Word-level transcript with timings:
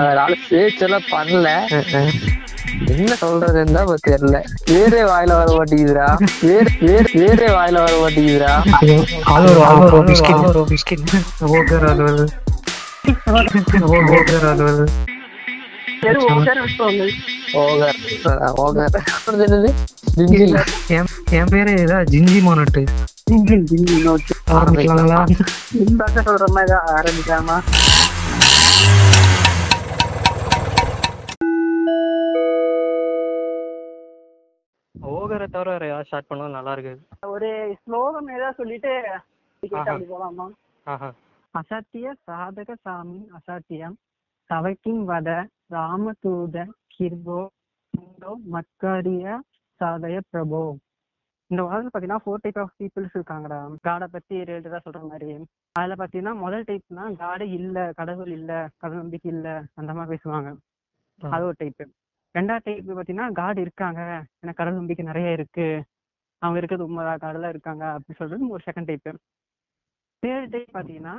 அதனால 0.00 0.34
பேச்செல்லாம் 0.50 1.06
பண்ணல. 1.12 1.48
என்ன 2.92 3.12
சொல்றதுன்னு 3.22 3.76
தான் 3.76 3.90
தெரியல. 4.08 4.38
வேறே 4.70 5.02
வாயில 5.10 5.32
வர 5.40 5.48
மாட்டேங்குதுடா. 5.58 6.06
வேற 6.48 6.66
வேற 6.88 7.04
வேறே 7.22 7.48
வாயில 7.58 7.78
வர 7.86 7.94
ஜிஞ்சில் 8.02 8.52
என் 21.38 21.50
பேரு 21.52 21.72
இதா 21.84 21.98
ஜிஞ்சி 22.12 22.38
மோனட்டு. 22.46 22.82
ஆரம்பிக்கலாங்களா 24.58 25.20
சொல்ற 26.28 26.46
மாதிரி 26.56 26.72
தான் 26.72 27.62
ஓகரை 34.94 35.46
தவிர 35.46 35.68
வேற 35.70 35.84
யாராவது 35.86 36.08
ஸ்டார்ட் 36.08 36.28
பண்ணா 36.30 36.46
நல்லா 36.56 36.72
இருக்கு 36.74 36.94
ஒரு 37.28 37.50
ஸ்லோகம் 37.82 38.28
ஏதாவது 38.28 38.58
சொல்லிட்டு 38.60 38.92
போலாமா 40.12 40.46
அசத்திய 41.54 42.12
சாதக 42.28 42.70
சாமி 42.84 43.18
அசத்தியம் 43.38 43.96
சவக்கிங் 44.50 45.02
வத 45.04 45.30
ராமதூத 45.70 46.56
கிர்போ 46.94 47.40
மத்கரிய 48.52 49.26
சாதய 49.80 50.16
பிரபோ. 50.30 50.62
இந்த 51.52 51.62
உலகத்துல 51.64 51.90
பாத்தீங்கன்னா 51.92 52.22
ஃபோர் 52.24 52.42
டைப் 52.44 52.58
ஆஃப் 52.62 52.76
பீப்புள்ஸ் 52.78 53.16
இருக்காங்கடா. 53.16 53.56
காடை 53.86 54.06
பத்தி 54.14 54.34
ரிலேட்டடா 54.48 54.78
சொல்ற 54.84 55.00
மாதிரி. 55.08 55.32
அதுல 55.76 55.94
பாத்தீங்கன்னா 56.00 56.34
முதல் 56.42 56.64
டைப்னா 56.68 57.04
காடே 57.22 57.46
இல்ல 57.58 57.78
கடவுள் 57.98 58.30
இல்ல 58.38 58.52
கடவுள் 58.80 59.02
நம்பிக்கை 59.02 59.30
இல்ல 59.34 59.48
அந்த 59.80 59.90
மாதிரி 59.96 60.12
பேசுவாங்க. 60.14 60.50
அது 61.18 61.44
ஒரு 61.48 61.56
டைப் 61.60 61.82
ரெண்டாவது 62.34 62.64
டைப் 62.66 62.96
பாத்தீங்கன்னா 62.98 63.28
காடு 63.40 63.60
இருக்காங்க. 63.66 64.00
எனக்கு 64.42 64.60
கடவுள் 64.60 64.80
நம்பிக்கை 64.80 65.04
நிறைய 65.10 65.36
இருக்கு. 65.38 65.66
அவங்க 66.42 66.58
இருக்கிறது 66.60 66.86
உண்மைதான். 66.88 67.22
காடெல்லாம் 67.24 67.54
இருக்காங்க 67.54 67.84
அப்படி 67.96 68.16
சொல்றது 68.20 68.52
ஒரு 68.56 68.64
செகண்ட் 68.68 68.90
டைப் 68.90 69.08
தேர்ட் 70.22 70.52
டைப் 70.54 70.74
பாத்தீங்கன்னா 70.76 71.14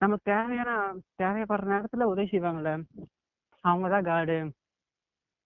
நமக்கு 0.00 0.24
தேவையான 0.30 0.70
தேவைப்படுற 1.20 1.66
நேரத்துல 1.72 2.06
உதவி 2.12 2.28
செய்வாங்கல்ல. 2.28 2.70
அவங்க 3.64 3.86
தான் 3.94 4.06
காடு 4.06 4.36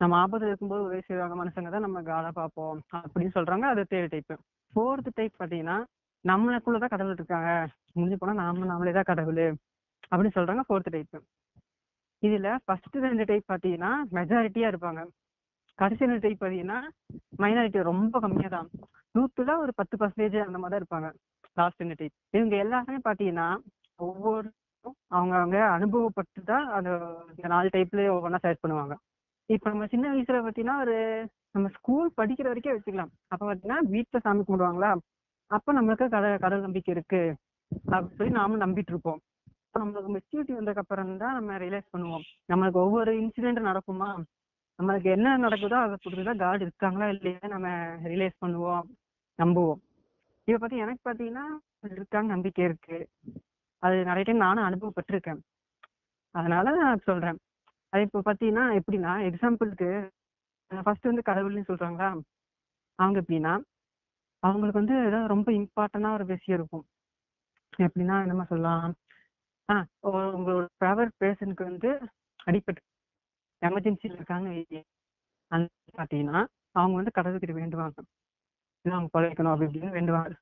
நம்ம 0.00 0.16
ஆபத்து 0.22 0.46
இருக்கும்போது 0.50 0.84
உதவி 0.86 1.02
செய்வாங்க 1.08 1.34
மனுஷங்க 1.40 1.70
தான் 1.74 1.84
நம்ம 1.86 1.98
காடா 2.08 2.30
பார்ப்போம் 2.38 2.78
அப்படின்னு 3.02 3.34
சொல்றாங்க. 3.36 3.66
அது 3.72 3.82
தேர்ட் 3.92 4.12
டைப் 4.14 4.32
ஃபோர்த் 4.74 5.10
டைப் 5.18 5.40
பாத்தீங்கன்னா 5.42 5.76
நம்மளுக்குள்ளதான் 6.24 6.92
கடவுள் 6.94 7.16
இருக்காங்க. 7.18 7.50
முடிஞ்சு 7.96 8.16
போனா 8.20 8.34
நாம 8.42 8.66
நாமளே 8.72 8.92
தான் 8.98 9.10
கடவுள் 9.10 9.44
அப்படின்னு 10.10 10.36
சொல்றாங்க 10.38 10.62
ஃபோர்த் 10.68 10.90
டைப் 10.96 11.16
இதுல 12.22 12.50
ஃபர்ஸ்ட் 12.66 12.96
ரெண்டு 13.06 13.24
டைப் 13.30 13.46
பாத்தீங்கன்னா 13.52 13.92
மெஜாரிட்டியா 14.18 14.68
இருப்பாங்க. 14.72 15.00
கடைசி 15.78 16.02
ரெண்டு 16.04 16.24
டைப் 16.24 16.42
பாத்தீங்கன்னா 16.42 16.78
மைனாரிட்டி 17.42 17.80
ரொம்ப 17.92 18.20
கம்மியா 18.24 18.50
தான் 18.56 18.68
நூத்துல 19.14 19.56
ஒரு 19.62 19.72
பத்து 19.80 19.94
பர்சன்டேஜ் 20.00 20.36
அந்த 20.48 20.58
மாதிரி 20.62 20.72
தான் 20.74 20.82
இருப்பாங்க. 20.82 21.08
லாஸ்ட் 21.58 21.82
ரெண்டு 21.82 21.96
டைப் 22.00 22.14
இவங்க 22.36 22.54
எல்லாருமே 22.64 23.00
பாத்தீங்கன்னா 23.08 23.48
ஒவ்வொரு 24.00 24.48
அவங்க 25.16 25.34
அவங்க 25.40 25.58
அனுபவப்பட்டு 25.76 26.40
தான் 26.52 26.66
அந்த 26.76 26.90
இந்த 27.36 27.48
நாலு 27.54 27.68
டைப்ல 27.76 28.00
ஒவ்வொன்றா 28.14 28.40
செலக்ட் 28.44 28.64
பண்ணுவாங்க. 28.64 28.94
இப்ப 29.50 29.70
நம்ம 29.70 29.86
சின்ன 29.86 30.12
வயசுல 30.14 30.36
பாத்தீங்கன்னா 30.44 30.80
ஒரு 30.80 30.94
நம்ம 31.50 31.68
ஸ்கூல் 31.68 32.12
படிக்கிற 32.16 32.42
வரைக்கும் 32.42 32.74
வச்சுக்கலாம். 32.74 33.10
அப்ப 33.26 33.42
பாத்தீங்கன்னா 33.46 33.78
வீட்டுல 33.90 34.20
சாமி 34.20 34.42
கும்பிடுவாங்களா? 34.42 34.90
அப்ப 35.50 35.72
நம்மளுக்கு 35.72 36.08
கடல் 36.08 36.38
கடவுள் 36.38 36.62
நம்பிக்கை 36.62 36.94
இருக்கு. 36.94 37.20
அப்படின்னு 37.90 38.16
சொல்லி 38.16 38.32
நாமும் 38.32 38.60
நம்பிட்டு 38.60 38.92
இருப்போம். 38.94 39.20
நம்மளுக்கு 39.78 40.10
மெச்சூரிட்டி 40.16 40.52
வந்ததுக்கு 40.56 40.76
அப்புறம் 40.76 41.16
தான் 41.16 41.34
நம்ம 41.34 41.56
ரியலைஸ் 41.58 41.92
பண்ணுவோம். 41.92 42.24
நம்மளுக்கு 42.52 42.80
ஒவ்வொரு 42.86 43.12
இன்சிடென்ட் 43.20 43.60
நடக்குமா? 43.60 44.08
நம்மளுக்கு 44.78 45.04
என்ன 45.04 45.38
நடக்குதோ 45.38 45.76
அதை 45.80 45.96
பொறுத்துதான் 46.04 46.36
காட் 46.36 46.60
இருக்காங்களா 46.60 47.08
இல்லையா 47.08 47.48
நம்ம 47.48 47.68
ரியலைஸ் 48.04 48.42
பண்ணுவோம் 48.46 48.86
நம்புவோம். 49.38 49.80
இதை 50.48 50.58
பத்தி 50.58 50.76
எனக்கு 50.76 51.10
பாத்தீங்கன்னா 51.10 51.44
இருக்காங்க 51.90 52.28
நம்பிக்கை 52.32 52.64
இருக்கு. 52.64 52.98
அது 53.82 53.96
நிறைய 54.04 54.22
டைம் 54.22 54.44
நானும் 54.46 54.64
அனுபவப்பட்டிருக்கேன். 54.64 55.40
அதனால 56.34 56.76
நான் 56.76 57.04
சொல்றேன். 57.04 57.38
அது 57.94 58.02
இப்போ 58.02 58.20
பாத்தீங்கன்னா 58.20 58.64
எப்படின்னா 58.78 59.12
எக்ஸாம்பிளுக்கு 59.28 59.88
ஃபர்ஸ்ட் 60.70 61.10
வந்து 61.10 61.22
கடவுள்னு 61.22 61.68
சொல்றாங்களா? 61.68 62.08
அவங்க 62.98 63.16
எப்படின்னா 63.22 63.52
அவங்களுக்கு 64.42 64.80
வந்து 64.82 64.96
ஏதாவது 65.06 65.32
ரொம்ப 65.34 65.48
இம்பார்ட்டண்டா 65.52 66.10
ஒரு 66.12 66.24
விஷயம் 66.26 66.58
இருக்கும். 66.58 66.84
எப்படின்னா 67.78 68.16
என்னமா 68.24 68.44
சொல்லலாம்? 68.44 68.92
ஆ 69.68 69.74
உங்களோட 70.32 70.66
ஃபேவரட் 70.80 71.14
பேஷனுக்கு 71.22 71.64
வந்து 71.64 71.90
அடிப்பட்டு 72.46 72.82
எமர்ஜென்சியில் 73.62 74.18
இருக்காங்க 74.18 74.48
பாத்தீங்கன்னா 75.50 75.66
பார்த்தீங்கன்னா 75.96 76.38
அவங்க 76.76 76.94
வந்து 76.96 77.16
கடவுள்கிட்ட 77.16 77.54
வேண்டுவாங்க. 77.54 77.98
இல்லை 78.84 78.94
அவங்க 78.96 79.10
குறைக்கணும் 79.14 79.52
அப்படி 79.52 79.68
இப்படின்னு 79.68 79.96
வேண்டுவாங்க. 79.98 80.34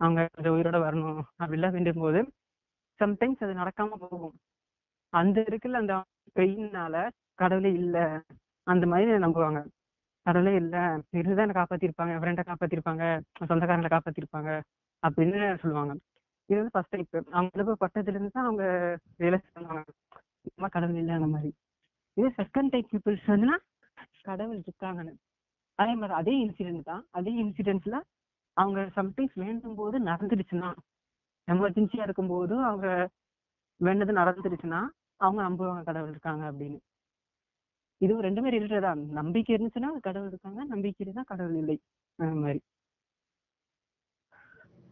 அவங்க 0.00 0.20
கொஞ்சம் 0.34 0.54
உயிரோட 0.56 0.78
வரணும் 0.84 1.22
அப்படிலாம் 1.40 1.76
வேண்டும் 1.76 2.02
போது 2.04 2.20
சம்டைம்ஸ் 3.00 3.44
அது 3.46 3.54
நடக்காம 3.54 3.98
போகும். 4.04 4.34
அந்த 5.12 5.38
இருக்குல்ல 5.48 5.82
அந்த 5.82 5.94
பெயின்னால 6.34 6.96
கடவுளே 7.34 7.72
இல்ல. 7.72 7.96
அந்த 8.66 8.86
மாதிரி 8.86 9.10
நம்புவாங்க. 9.12 9.60
கடவுளே 10.26 10.54
இல்ல. 10.54 10.76
இருந்துதான் 11.10 11.46
என்ன 11.48 11.58
காப்பாத்திருப்பாங்க. 11.60 12.12
என் 12.14 12.22
ஃப்ரெண்டை 12.22 12.44
காப்பாத்திருப்பாங்க. 12.44 13.04
சொந்தக்காரங்களை 13.44 13.90
காப்பாத்திருப்பாங்க 13.90 14.50
அப்படின்னு 15.02 15.58
சொல்லுவாங்க. 15.58 15.92
இது 16.48 16.56
வந்து 16.56 16.70
ஃபர்ஸ்ட் 16.70 16.94
டைப் 16.94 17.26
அவங்க 17.30 17.50
அனுபவப்பட்டதுல 17.56 18.08
இருந்து 18.08 18.30
தான் 18.30 18.44
அவங்க 18.44 18.64
ரியலைஸ் 19.18 19.48
பண்ணுவாங்க. 19.54 19.84
கடவுள் 20.68 20.96
இல்ல 20.96 21.12
அந்த 21.12 21.26
மாதிரி. 21.26 21.50
இதே 22.16 22.28
செகண்ட் 22.36 22.70
டைப் 22.70 22.88
பீப்புள்ஸ் 22.92 23.26
வந்துன்னா 23.26 23.56
கடவுள் 24.22 24.60
இருக்காங்கன்னு. 24.60 25.14
அதே 25.78 25.92
மாதிரி 25.94 26.16
அதே 26.18 26.34
இன்சிடென்ட் 26.46 26.82
தான். 26.82 27.04
அதே 27.10 27.32
இன்சிடென்ட்ல 27.42 27.96
அவங்க 28.56 28.80
சம்டைம்ஸ் 28.96 29.34
வேண்டும் 29.34 29.74
போது 29.74 29.98
நடந்துடுச்சுன்னா 30.00 30.70
எமர்ஜென்சியா 31.48 32.02
இருக்கும் 32.02 32.28
போது 32.28 32.54
அவங்க 32.64 32.88
வேண்டது 33.80 34.12
நடந்துருச்சுன்னா 34.20 34.80
அவங்க 35.20 35.40
நம்புவாங்க 35.42 35.82
கடவுள் 35.88 36.12
இருக்காங்க 36.14 36.44
அப்படின்னு. 36.50 36.78
இது 38.00 38.12
ரெண்டுமே 38.26 38.50
ரிலேட்டட் 38.54 38.86
நம்பிக்கை 39.20 39.52
இருந்துச்சுன்னா 39.56 39.90
கடவுள் 40.08 40.30
இருக்காங்க 40.32 40.60
நம்பிக்கை 40.64 41.02
இருந்தா 41.04 41.22
கடவுள் 41.32 41.56
இல்லை. 41.62 41.76
அந்த 42.18 42.34
மாதிரி. 42.42 42.60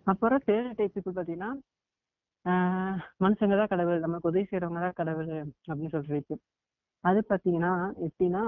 அப்புறம் 0.06 0.42
தேர்ட் 0.48 0.78
டைப்புக்கு 0.80 1.10
பாத்தீங்கன்னா 1.18 1.50
ஆஹ் 2.46 2.98
மனுஷங்க 3.24 3.54
தான் 3.60 3.72
கடவுள் 3.72 4.04
நமக்கு 4.04 4.28
உதவி 4.30 4.44
செய்யறவங்க 4.44 4.80
தான் 4.84 4.98
கடவுள் 5.00 5.30
அப்படின்னு 5.68 5.92
சொல்றதுக்கு 5.94 6.34
அது 7.04 7.20
பாத்தீங்கன்னா 7.30 7.72
எப்படின்னா 8.06 8.42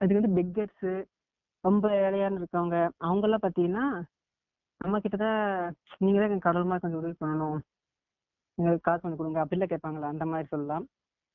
அது 0.00 0.16
வந்து 0.18 0.30
பெக்கர்ஸ் 0.38 0.86
ரொம்ப 1.64 1.84
ஏழையான்னு 1.98 2.40
இருக்கவங்க 2.40 2.76
அவங்க 3.06 3.26
எல்லாம் 3.28 3.44
பாத்தீங்கன்னா 3.44 3.84
நம்ம 4.80 4.98
கிட்டதான் 4.98 5.40
நீங்க 5.98 6.18
தான் 6.22 6.44
கடவுள் 6.46 6.68
மாதிரி 6.70 6.84
கொஞ்சம் 6.84 7.02
உதவி 7.02 7.16
பண்ணணும். 7.20 7.58
எங்களுக்கு 8.54 8.90
காசு 8.90 9.00
பண்ணி 9.00 9.16
கொடுங்க. 9.16 9.40
அப்படிலாம் 9.44 9.72
கேட்பாங்களா? 9.74 10.08
அந்த 10.14 10.26
மாதிரி 10.26 10.48
சொல்லலாம். 10.48 10.86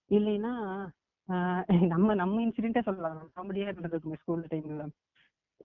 இல்லைன்னா 0.09 0.53
ஆஹ் 1.30 1.88
நம்ம 1.88 2.13
நம்ம 2.13 2.41
இன்சிடென்ட்டே 2.41 2.81
சொல்லலாம். 2.81 3.18
காமெடியாக 3.35 3.72
இருந்திருக்குமே 3.74 4.13
ஸ்கூல் 4.13 4.46
டைம்ல 4.52 4.85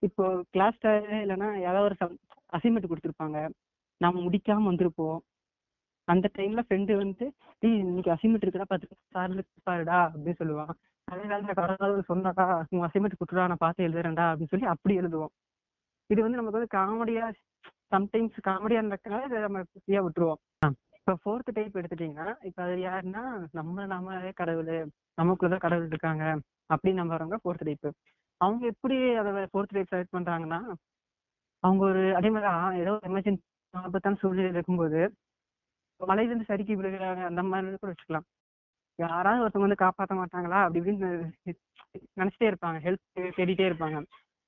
இப்போ 0.00 0.24
கிளாஸ் 0.50 0.80
இல்லைன்னா 0.86 1.48
ஏதாவது 1.60 1.84
ஒரு 1.84 1.96
அசைன்மெண்ட் 2.56 2.90
கொடுத்துருப்பாங்க. 2.90 3.38
நாம 4.00 4.20
முடிக்காம 4.20 4.66
வந்திருப்போம். 4.70 5.18
அந்த 6.08 6.30
டைம்ல 6.38 6.62
ஃப்ரெண்டு 6.68 6.96
வந்து 6.96 7.32
டீ 7.58 7.68
இன்னைக்கு 7.78 8.10
அசைன்மெண்ட் 8.10 8.46
இருக்குடா 8.46 8.62
பார்த்து 8.62 8.96
சார் 9.10 9.44
பாருடா 9.62 9.98
அப்படின்னு 10.10 10.34
சொல்லுவான். 10.38 10.74
அதே 11.04 11.22
காலத்துல 11.22 11.54
கடவுள் 11.54 12.04
சொன்னாடா 12.08 12.64
உங்க 12.70 12.86
அசைன்மெண்ட் 12.86 13.18
கொடுத்துடா 13.20 13.46
நான் 13.46 13.64
பார்த்து 13.64 13.88
எழுதுறேன்டா 13.88 14.26
அப்படின்னு 14.32 14.52
சொல்லி 14.54 14.66
அப்படி 14.66 14.98
எழுதுவோம். 14.98 15.32
இது 16.06 16.22
வந்து 16.22 16.38
நமக்கு 16.40 16.58
வந்து 16.58 16.76
காமெடியா 16.78 17.26
சம்டைம்ஸ் 17.90 18.38
காமெடியா 18.48 18.80
நடக்கிறனால 18.84 19.24
இதை 19.24 19.40
நம்ம 19.40 19.60
ஃப்ரீயா 19.60 20.00
விட்டுருவோம். 20.06 20.72
இப்போ 21.06 21.14
ஃபோர்த் 21.22 21.50
டைப் 21.56 21.74
எடுத்துட்டீங்கன்னா 21.78 22.26
இப்போ 22.48 22.60
அது 22.66 22.74
யாருன்னா 22.82 23.22
நம்ம 23.52 23.84
நாமளே 23.86 24.30
கடவுள் 24.32 24.70
நமக்குள்ளதான் 25.18 25.62
கடவுள் 25.64 25.90
இருக்காங்க 25.90 26.22
அப்படின்னு 26.70 27.00
நம்புறவங்க 27.00 27.36
ஃபோர்த் 27.42 27.64
டைப் 27.68 27.88
அவங்க 28.40 28.62
எப்படி 28.72 28.96
அதை 29.20 29.42
ஃபோர்த் 29.50 29.74
டைப் 29.74 29.90
செலக்ட் 29.92 30.14
பண்றாங்கன்னா 30.16 30.60
அவங்க 31.62 31.82
ஒரு 31.88 32.04
அதே 32.16 32.30
மாதிரி 32.30 32.48
ஏதோ 32.82 32.94
எமர்ஜென்சி 33.08 33.42
ஆபத்தான 33.74 34.18
சூழ்நிலை 34.22 34.50
இருக்கும்போது 34.54 35.00
மலையிலிருந்து 36.00 36.48
சறுக்கி 36.48 36.74
விழுகிறாங்க 36.78 37.22
அந்த 37.30 37.42
மாதிரி 37.50 37.76
கூட 37.76 37.90
வச்சுக்கலாம். 37.92 38.26
யாராவது 38.98 39.42
ஒருத்தவங்க 39.44 39.66
வந்து 39.68 39.82
காப்பாற்ற 39.84 40.14
மாட்டாங்களா? 40.20 40.58
அப்படி 40.64 40.80
இப்படின்னு 40.82 41.10
நினைச்சிட்டே 42.18 42.48
இருப்பாங்க 42.50 42.80
ஹெல்ப் 42.86 43.04
தேடிட்டே 43.38 43.66
இருப்பாங்க. 43.70 43.98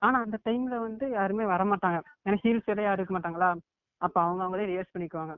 ஆனா 0.02 0.16
அந்த 0.24 0.38
டைம்ல 0.46 0.78
வந்து 0.82 1.04
யாருமே 1.18 1.44
வர 1.52 1.64
மாட்டாங்க 1.72 1.98
ஏன்னா 2.26 2.38
ஹீல்ஸ் 2.44 2.70
எல்லாம் 2.72 2.88
யாரும் 2.88 3.02
இருக்க 3.02 3.16
மாட்டாங்களா? 3.18 3.50
அப்ப 4.00 4.16
அவங்க 4.24 4.42
அவங்களே 4.44 4.70
ரியர்ஸ் 4.72 4.94
பண்ணிக்குவாங்க. 4.94 5.34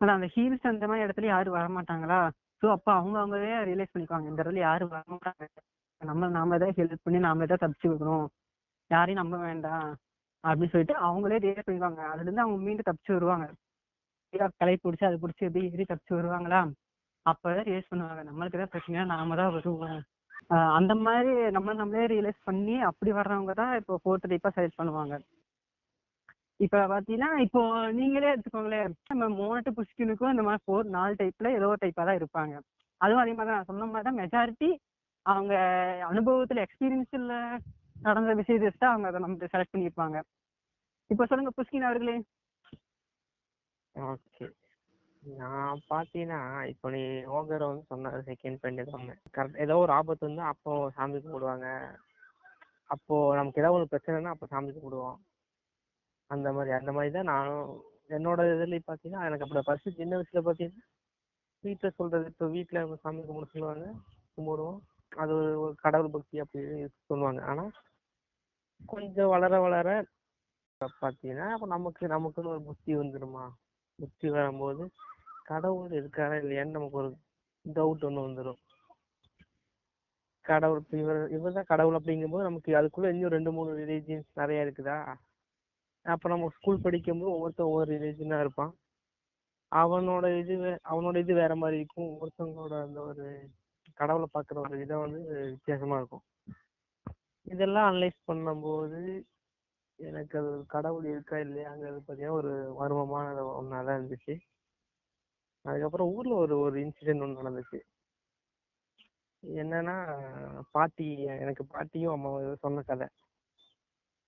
ஆனா 0.00 0.12
அந்த 0.16 0.28
ஹீல்ஸ் 0.34 0.70
அந்த 0.70 0.84
மாதிரி 0.90 1.04
இடத்துல 1.06 1.28
யாரும் 1.30 1.56
வர 1.58 1.66
மாட்டாங்களா 1.76 2.18
ஸோ 2.62 2.66
அப்போ 2.76 2.90
அவங்க 2.98 3.16
அவங்களே 3.22 3.56
ரியலைஸ் 3.68 3.92
பண்ணிக்குவாங்க 3.94 4.28
இந்த 4.30 4.40
இடத்துல 4.42 4.62
யாரும் 4.66 4.92
வர 4.94 5.02
மாட்டாங்க 5.12 5.44
நம்ம 6.00 6.28
நாம 6.36 6.58
தான் 6.58 6.76
ஹெல்ப் 6.78 7.04
பண்ணி 7.06 7.20
நாம 7.26 7.46
தான் 7.46 7.62
தப்பிச்சு 7.62 7.88
விடுறோம் 7.92 8.26
யாரையும் 8.90 9.20
நம்ப 9.22 9.36
வேண்டாம் 9.46 9.88
அப்படின்னு 10.44 10.72
சொல்லிட்டு 10.72 10.96
அவங்களே 11.06 11.38
ரியலைஸ் 11.44 11.66
பண்ணிக்குவாங்க. 11.66 12.02
அதுல 12.10 12.26
இருந்து 12.26 12.44
அவங்க 12.44 12.58
மீண்டும் 12.66 12.88
தப்பிச்சு 12.88 13.16
வருவாங்க. 13.16 13.46
கலை 14.60 14.74
பிடிச்சி 14.76 15.04
அது 15.08 15.18
பிடிச்சி 15.22 15.46
எப்படி 15.48 15.64
ஏறி 15.70 15.84
தப்பிச்சு 15.84 16.14
வருவாங்களா? 16.18 16.60
அப்பதான் 17.26 17.66
ரியலைஸ் 17.68 17.90
பண்ணுவாங்க. 17.92 18.22
நம்மளுக்கு 18.28 18.58
ஏதாவது 18.58 18.74
பிரச்சனையா? 18.74 19.04
நாம 19.12 19.36
தான் 19.40 19.54
வருவோம். 19.56 19.98
அந்த 20.78 20.92
மாதிரி 21.06 21.32
நம்ம 21.56 21.74
நம்மளே 21.74 22.04
ரியலைஸ் 22.12 22.40
பண்ணி 22.44 22.76
அப்படி 22.90 23.10
வர்றவங்க 23.18 23.54
தான் 23.60 23.72
இப்போ 23.80 23.94
ஃபோர்த் 24.02 24.30
டைப்பா 24.32 24.52
செலக்ட் 24.56 24.80
பண்ணுவாங்க. 24.80 25.14
இப்ப 26.60 26.78
பாத்தீங்கன்னா 26.92 27.30
இப்போ 27.46 27.60
நீங்களே 27.98 28.30
எடுத்துக்கோங்களேன். 28.32 28.94
நம்ம 29.10 29.28
மோனட்டு 29.40 29.70
புஷ்கினுக்கும் 29.76 30.32
இந்த 30.34 30.44
மாதிரி 30.46 30.62
ஃபோர் 30.64 30.86
நாலு 30.96 31.12
டைப்ல 31.20 31.50
ஏதோ 31.58 31.66
ஒரு 31.72 31.80
டைப்பா 31.84 32.04
தான் 32.08 32.18
இருப்பாங்க. 32.20 32.54
அதுவும் 33.00 33.22
அதே 33.22 33.34
மாதிரி 33.34 33.50
தான் 33.50 33.58
நான் 33.58 33.70
சொன்ன 33.70 33.88
மாதிரி 33.92 34.06
தான் 34.08 34.20
மெஜாரிட்டி 34.22 34.70
அவங்க 35.26 35.54
அனுபவத்துல 36.10 36.62
எக்ஸ்பீரியன்ஸ்ல 36.66 37.36
நடந்த 38.06 38.32
விஷயத்தை 38.40 38.70
தான் 38.74 38.92
அவங்க 38.92 39.08
அதை 39.10 39.20
நம்ம 39.24 39.48
செலக்ட் 39.54 39.74
பண்ணியிருப்பாங்க. 39.74 40.18
இப்போ 41.10 41.24
சொல்லுங்க 41.30 41.52
புஷ்கின் 41.58 41.88
அவர்களே. 41.88 42.16
ஓகே 43.94 44.46
நான் 45.22 45.80
பாத்தீங்கன்னா 45.92 46.40
இப்போ 46.72 46.86
நீ 46.94 47.02
ஓகர் 47.38 47.68
வந்து 47.68 47.84
சொன்ன 47.92 48.12
செகண்ட் 48.28 48.60
பண்ணி 48.64 48.82
தான். 48.90 49.08
கரெக்ட் 49.36 49.62
ஏதோ 49.64 49.76
ஒரு 49.84 49.92
ஆபத்து 49.98 50.28
வந்து 50.28 50.44
அப்போ 50.52 50.72
சாமி 50.96 51.18
கும்பிடுவாங்க. 51.24 51.66
அப்போ 52.94 53.16
நமக்கு 53.38 53.60
ஏதாவது 53.62 53.78
ஒரு 53.80 53.88
பிரச்சனைனா 53.92 54.34
அப்போ 54.34 54.46
சாமி 54.52 54.70
கும்பிடுவோம். 54.76 55.18
அந்த 56.30 56.48
மாதிரி 56.56 56.72
அந்த 56.78 56.90
மாதிரி 56.96 57.10
தான் 57.16 57.30
நானும் 57.32 57.68
என்னோட 58.16 58.40
இதில் 58.52 58.76
பார்த்தீங்கன்னா 58.88 59.24
எனக்கு 59.28 59.44
அப்படி 59.46 59.62
ஃபர்ஸ்ட் 59.66 59.98
சின்ன 60.00 60.18
வயசுல 60.18 60.42
பார்த்தீங்கன்னா 60.46 60.86
வீட்டில் 61.64 61.96
சொல்றது 61.98 62.26
இப்போ 62.32 62.46
வீட்டில் 62.56 63.00
சாமி 63.02 63.22
கும்பிட 63.22 63.46
சொல்லுவாங்க 63.52 63.86
கும்பிடுவோம். 64.36 64.78
அது 65.12 65.32
ஒரு 65.38 65.50
ஒரு 65.64 65.74
கடவுள் 65.84 66.14
பக்தி 66.16 66.36
அப்படின்னு 66.44 66.76
சொல்லுவாங்க. 67.10 67.40
ஆனால் 67.50 67.70
கொஞ்சம் 68.92 69.32
வளர 69.34 69.54
வளர 69.66 69.88
பார்த்தீங்கன்னா 71.02 71.46
அப்போ 71.54 71.66
நமக்கு 71.74 72.12
நமக்குன்னு 72.14 72.52
ஒரு 72.54 72.62
புத்தி 72.68 72.92
வந்துடுமா 73.00 73.44
புத்தி 73.98 74.28
வரும்போது 74.36 74.82
கடவுள் 75.50 75.96
இருக்காரா 76.00 76.36
இல்லையான்னு 76.42 76.76
நமக்கு 76.76 77.00
ஒரு 77.02 77.10
டவுட் 77.64 78.04
ஒன்று 78.08 78.26
வந்துடும் 78.26 78.60
கடவுள் 80.44 80.80
இப்போ 80.82 80.96
இவர் 81.02 81.20
இவர் 81.36 81.56
தான் 81.58 81.70
கடவுள் 81.72 81.98
அப்படிங்கும்போது 81.98 82.48
நமக்கு 82.48 82.70
அதுக்குள்ள 82.80 83.10
இன்னும் 83.12 83.34
ரெண்டு 83.36 83.50
மூணு 83.56 83.70
ரிலீஜியன்ஸ் 83.80 84.28
நிறைய 84.40 84.66
இருக்குதா? 84.66 84.98
அப்போ 86.08 86.28
நம்ம 86.28 86.48
ஸ்கூல் 86.48 86.80
படிக்கும்போது 86.80 87.32
ஒவ்வொருத்தன் 87.32 87.66
ஒவ்வொரு 87.66 87.98
ரிலீஜனாக 87.98 88.40
இருப்பான். 88.40 88.74
அவனோட 89.76 90.38
இது 90.38 90.56
வே- 90.56 90.78
அவனோட 90.88 91.16
இது 91.16 91.34
வேற 91.34 91.56
மாதிரி 91.56 91.78
இருக்கும். 91.78 92.04
ஒவ்வொருத்தவங்களோட 92.04 92.82
அந்த 92.82 93.00
ஒரு 93.00 93.48
கடவுளை 93.94 94.28
பார்க்குற 94.34 94.56
ஒரு 94.56 94.80
இதை 94.80 94.96
வந்து 94.96 95.50
வித்தியாசமாக 95.50 95.96
இருக்கும். 95.96 96.22
இதெல்லாம் 97.42 97.94
அனலைஸ் 97.94 98.20
பண்ணும்போது 98.32 99.22
எனக்கு 99.96 100.38
அது 100.38 100.64
கடவுள் 100.66 101.04
இருக்கா 101.04 101.36
இல்லையாங்கிறது 101.36 102.00
பார்த்தீங்கன்னா 102.08 102.30
ஒரு 102.30 102.74
மர்மமான 102.80 103.54
ஒன்றா 103.54 103.82
தான் 103.82 104.00
இருந்துச்சு. 104.00 104.38
அதுக்கப்புறம் 105.62 106.08
ஊரில் 106.08 106.32
ஒரு 106.32 106.58
ஒரு 106.58 106.80
இன்சிடென்ட் 106.80 107.20
ஒன்று 107.20 107.48
நடந்துச்சு. 107.48 107.80
என்னன்னா 109.46 110.20
பாட்டி 110.70 111.22
எனக்கு 111.22 111.66
பாட்டியும் 111.66 112.12
அம்மாவும் 112.12 112.56
சொன்ன 112.56 112.82
கதை. 112.82 113.08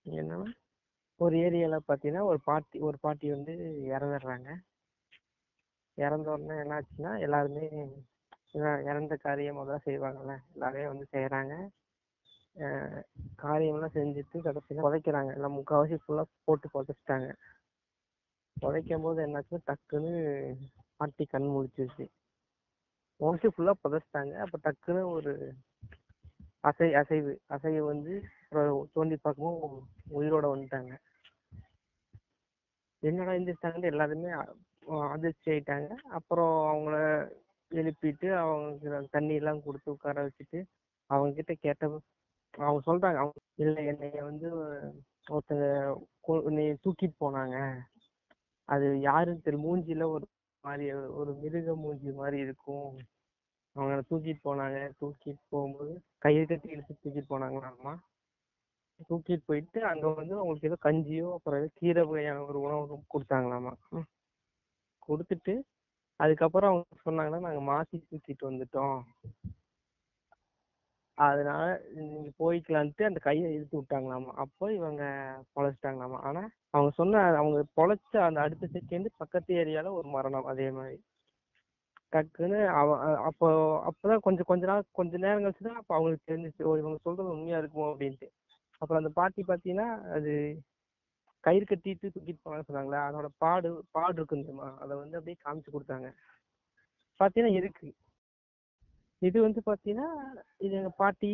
என்னன்னா 0.04 0.52
ஒரு 1.20 1.34
ஏரியால 1.46 1.76
பார்த்தீங்கன்னா 1.88 2.22
ஒரு 2.30 2.38
பாட்டி 2.48 2.76
ஒரு 2.88 2.98
பாட்டி 3.04 3.26
வந்து 3.34 3.54
இறந்துடுறாங்க. 3.94 4.48
இறந்த 5.98 6.26
உடனே 6.34 6.54
என்னாச்சுன்னா 6.62 7.10
எல்லாருமே 7.26 7.66
இறந்த 8.90 9.14
காரியம் 9.24 9.58
முதல்ல 9.60 9.84
செய்வாங்கல்ல 9.88 10.34
எல்லாரையும் 10.54 10.92
வந்து 10.92 11.06
செய்யறாங்க 11.14 11.54
காரியம்லாம் 13.42 13.94
செஞ்சுட்டு 13.96 14.38
கடைசியில் 14.46 14.84
புதைக்கிறாங்க. 14.86 15.30
எல்லாம் 15.36 15.56
முக்கால்வாசி 15.58 15.96
ஃபுல்லாக 16.02 16.28
போட்டு 16.46 16.68
புதைச்சிட்டாங்க. 16.74 17.28
புதைக்கும் 18.56 19.04
போது 19.06 19.20
என்னாச்சுன்னா 19.26 19.60
டக்குன்னு 19.70 20.12
பாட்டி 21.00 21.24
கண் 21.34 21.52
முடிச்சிருச்சு 21.56 22.06
மோஸ்ட்லி 23.20 23.50
ஃபுல்லாக 23.54 23.82
புதைச்சிட்டாங்க. 23.84 24.34
அப்போ 24.44 24.58
டக்குன்னு 24.66 25.02
ஒரு 25.16 25.32
அசை 26.68 26.88
அசைவு 27.00 27.32
அசைவு 27.56 27.82
வந்து 27.92 28.12
அப்புறம் 28.44 28.88
தோண்டி 28.94 29.16
பார்க்கும்போது 29.26 29.78
உயிரோட 30.18 30.46
வந்துட்டாங்க. 30.54 30.92
என்னடா 33.02 33.32
எந்திரிச்சிட்டாங்கன்னு 33.32 33.90
எல்லாருமே 33.92 34.30
அதிர்ச்சி 35.14 35.48
ஆயிட்டாங்க. 35.52 35.88
அப்புறம் 36.18 36.54
அவங்கள 36.72 36.96
எழுப்பிட்டு 37.70 38.28
அவங்க 38.42 39.00
தண்ணி 39.16 39.34
எல்லாம் 39.40 39.62
கொடுத்து 39.66 39.94
உட்கார 39.94 40.22
வச்சுட்டு 40.26 40.60
அவங்க 41.10 41.30
கிட்ட 41.38 41.52
கேட்ட 41.66 41.84
அவங்க 42.54 42.80
சொல்றாங்க 42.88 43.18
அவங்க 43.22 43.40
இல்லை 43.64 43.82
என்னைய 43.92 44.22
வந்து 44.30 44.48
ஒருத்தங்க 45.34 45.66
என்னைய 46.48 46.72
தூக்கிட்டு 46.84 47.16
போனாங்க. 47.24 47.56
அது 48.68 48.86
யாருன்னு 49.08 49.44
தெரியல 49.46 49.64
மூஞ்சில 49.66 50.06
ஒரு 50.16 50.26
மாதிரி 50.64 50.86
ஒரு 51.20 51.30
மிருக 51.42 51.74
மூஞ்சி 51.84 52.10
மாதிரி 52.20 52.38
இருக்கும். 52.46 52.88
அவங்க 53.76 54.02
தூக்கிட்டு 54.10 54.42
போனாங்க. 54.48 54.78
தூக்கிட்டு 55.00 55.42
போகும்போது 55.54 55.92
கயிறு 56.24 56.46
கட்டி 56.50 56.74
இழுத்து 56.74 56.94
தூக்கிட்டு 57.02 57.32
போனாங்களாமா 57.34 57.94
தூக்கிட்டு 59.08 59.46
போயிட்டு 59.46 59.80
அங்க 59.84 60.06
வந்து 60.10 60.34
அவங்களுக்கு 60.36 60.68
ஏதோ 60.70 60.78
கஞ்சியோ 60.82 61.28
அப்புறம் 61.36 61.58
ஏதோ 61.60 61.68
கீரை 61.80 62.02
வகையான 62.02 62.44
ஒரு 62.44 62.58
உணவு 62.60 63.02
கொடுத்தாங்களாமா. 63.14 63.72
கொடுத்துட்டு 65.08 65.54
அதுக்கப்புறம் 66.20 66.70
அவங்க 66.70 66.96
சொன்னாங்கன்னா 67.06 67.40
நாங்க 67.40 67.62
மாத்தி 67.70 67.96
தூக்கிட்டு 68.00 68.44
வந்துட்டோம். 68.48 68.98
அதனால 71.18 71.64
நீங்க 72.10 72.30
போய்க்கலான்ட்டு 72.38 73.04
அந்த 73.04 73.18
கையை 73.18 73.48
இழுத்து 73.54 73.76
விட்டாங்களாமா. 73.78 74.32
அப்போ 74.36 74.72
இவங்க 74.72 75.02
பொழைச்சிட்டாங்களாமா. 75.54 76.18
ஆனா 76.22 76.42
அவங்க 76.74 76.90
சொன்ன 76.96 77.22
அவங்க 77.36 77.58
பொழைச்ச 77.78 78.12
அந்த 78.28 78.40
அடுத்த 78.40 78.68
செகண்ட் 78.76 79.08
பக்கத்து 79.16 79.54
ஏரியால 79.54 79.92
ஒரு 79.92 80.08
மரணம் 80.08 80.44
அதே 80.44 80.68
மாதிரி. 80.70 80.98
டக்குன்னு 82.12 82.60
அவ 82.78 82.90
அப்போ 83.28 83.46
அப்பதான் 83.88 84.20
கொஞ்சம் 84.20 84.48
கொஞ்ச 84.48 84.64
நாள் 84.66 84.88
கொஞ்ச 84.92 85.18
நேரம் 85.18 85.44
கழிச்சு 85.44 85.66
தான் 85.68 85.80
அப்போ 85.80 85.92
அவங்களுக்கு 85.94 86.28
தெரிஞ்சிச்சு 86.30 86.62
ஓ 86.64 86.72
இவங்க 86.76 86.98
சொல்றது 87.04 87.28
உண்மையா 87.28 87.58
இருக்குமோ 87.58 87.88
அப்படின்ட்டு. 87.92 88.28
அப்புறம் 88.82 89.00
அந்த 89.02 89.10
பாட்டி 89.18 89.42
பாத்தீங்கன்னா 89.42 89.88
அது 90.16 90.32
கயிறு 91.44 91.64
கட்டிட்டு 91.64 92.06
தூக்கிட்டு 92.14 92.42
போவாங்கன்னு 92.44 92.68
சொன்னாங்களே 92.68 92.98
அதோட 93.06 93.28
பாடு 93.38 93.68
பாடு 93.92 94.16
இருக்கும் 94.18 94.42
தெரியுமா? 94.42 94.68
அதை 94.82 94.92
வந்து 94.96 95.16
அப்படியே 95.18 95.36
காமிச்சு 95.44 95.70
கொடுத்தாங்க. 95.74 96.08
பாத்தீங்கன்னா 97.20 97.54
இருக்கு. 97.54 97.88
இது 99.22 99.38
வந்து 99.42 99.60
பாத்தீங்கன்னா 99.66 100.08
இது 100.58 100.72
எங்க 100.80 100.92
பாட்டி 101.02 101.32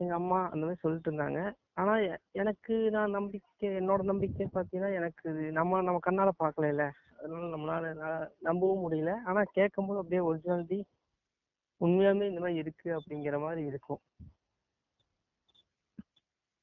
எங்க 0.00 0.14
அம்மா 0.14 0.38
அந்த 0.52 0.62
மாதிரி 0.66 0.82
சொல்லிட்டு 0.82 1.10
இருந்தாங்க. 1.10 1.40
ஆனா 1.74 1.92
எனக்கு 2.32 2.74
நான் 2.96 3.10
நம்பிக்கை 3.10 3.68
என்னோட 3.80 4.02
நம்பிக்கை 4.02 4.46
பாத்தீங்கன்னா 4.54 4.92
எனக்கு 5.00 5.24
இது 5.30 5.44
நம்ம 5.52 5.82
நம்ம 5.82 6.00
கண்ணால 6.08 6.32
பார்க்கல 6.44 6.86
அதனால 7.20 7.48
நம்மளால 7.54 7.86
நம்பவும் 8.48 8.84
முடியல. 8.84 9.12
ஆனா 9.24 9.40
கேட்கும்போது 9.58 10.00
அப்படியே 10.02 10.22
ஒரிஜினாலிட்டி 10.28 10.78
உண்மையாலுமே 11.80 12.28
இந்த 12.30 12.40
மாதிரி 12.40 12.62
இருக்கு 12.62 12.88
அப்படிங்கிற 12.98 13.36
மாதிரி 13.40 13.62
இருக்கும். 13.66 14.00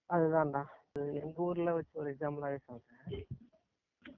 அதுதான்டா. 0.10 0.62
அது 0.94 1.08
எங்க 1.22 1.38
ஊர்ல 1.46 1.70
வச்சு 1.78 1.96
ஒரு 2.02 2.10
எக்ஸாம்பிளாவே 2.14 2.60
சொல்றேன். 2.66 3.26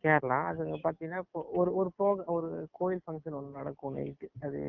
கேரளா 0.03 0.37
அது 0.49 0.57
பார்த்தீங்கன்னா 0.57 0.83
பாத்தீங்கன்னா 0.85 1.21
இப்போ 1.25 1.39
ஒரு 1.59 1.71
ஒரு 1.73 1.89
போக 2.01 2.25
ஒரு 2.35 2.49
கோயில் 2.71 3.03
ஃபங்க்ஷன் 3.05 3.37
ஒன்று 3.39 3.57
நடக்கும் 3.59 3.95
நைட்டு 3.97 4.27
அது 4.45 4.59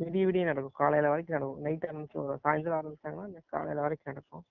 விடிய 0.00 0.22
விடிய 0.26 0.44
நடக்கும். 0.44 0.78
காலையில 0.80 1.10
வரைக்கும் 1.12 1.36
நடக்கும். 1.36 1.62
நைட் 1.66 1.86
ஆரம்பிச்சு 1.90 2.18
ஒரு 2.22 2.34
சாயந்தரம் 2.44 2.78
ஆரம்பிச்சாங்கன்னா 2.80 3.42
காலையில 3.54 3.84
வரைக்கும் 3.86 4.10
நடக்கும். 4.12 4.44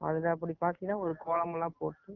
அதுல 0.00 0.30
அப்படி 0.30 0.54
பாத்தீங்கன்னா 0.60 0.98
ஒரு 1.04 1.14
கோலமெல்லாம் 1.24 1.78
போட்டு 1.78 2.12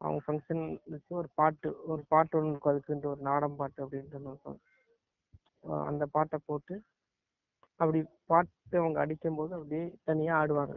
அவங்க 0.00 0.20
ஃபங்க்ஷன் 0.26 0.62
வச்சு 0.90 1.12
ஒரு 1.20 1.28
பாட்டு 1.34 1.68
ஒரு 1.92 2.02
பாட்டு 2.08 2.36
ஒன்று 2.38 2.50
இருக்கும். 2.50 2.72
அதுக்குன்ட்டு 2.72 3.12
ஒரு 3.14 3.22
நாடகம் 3.22 3.56
பாட்டு 3.56 3.82
அப்படின்ட்டு 3.84 4.18
ஒன்று 4.18 4.32
இருக்கும். 4.32 4.60
அந்த 5.90 6.04
பாட்டை 6.06 6.38
போட்டு 6.46 6.74
அப்படி 7.80 8.00
பாட்டு 8.26 8.76
அவங்க 8.78 8.98
அடிக்கும்போது 9.00 9.52
அப்படியே 9.54 9.84
தனியாக 10.04 10.40
ஆடுவாங்க. 10.40 10.76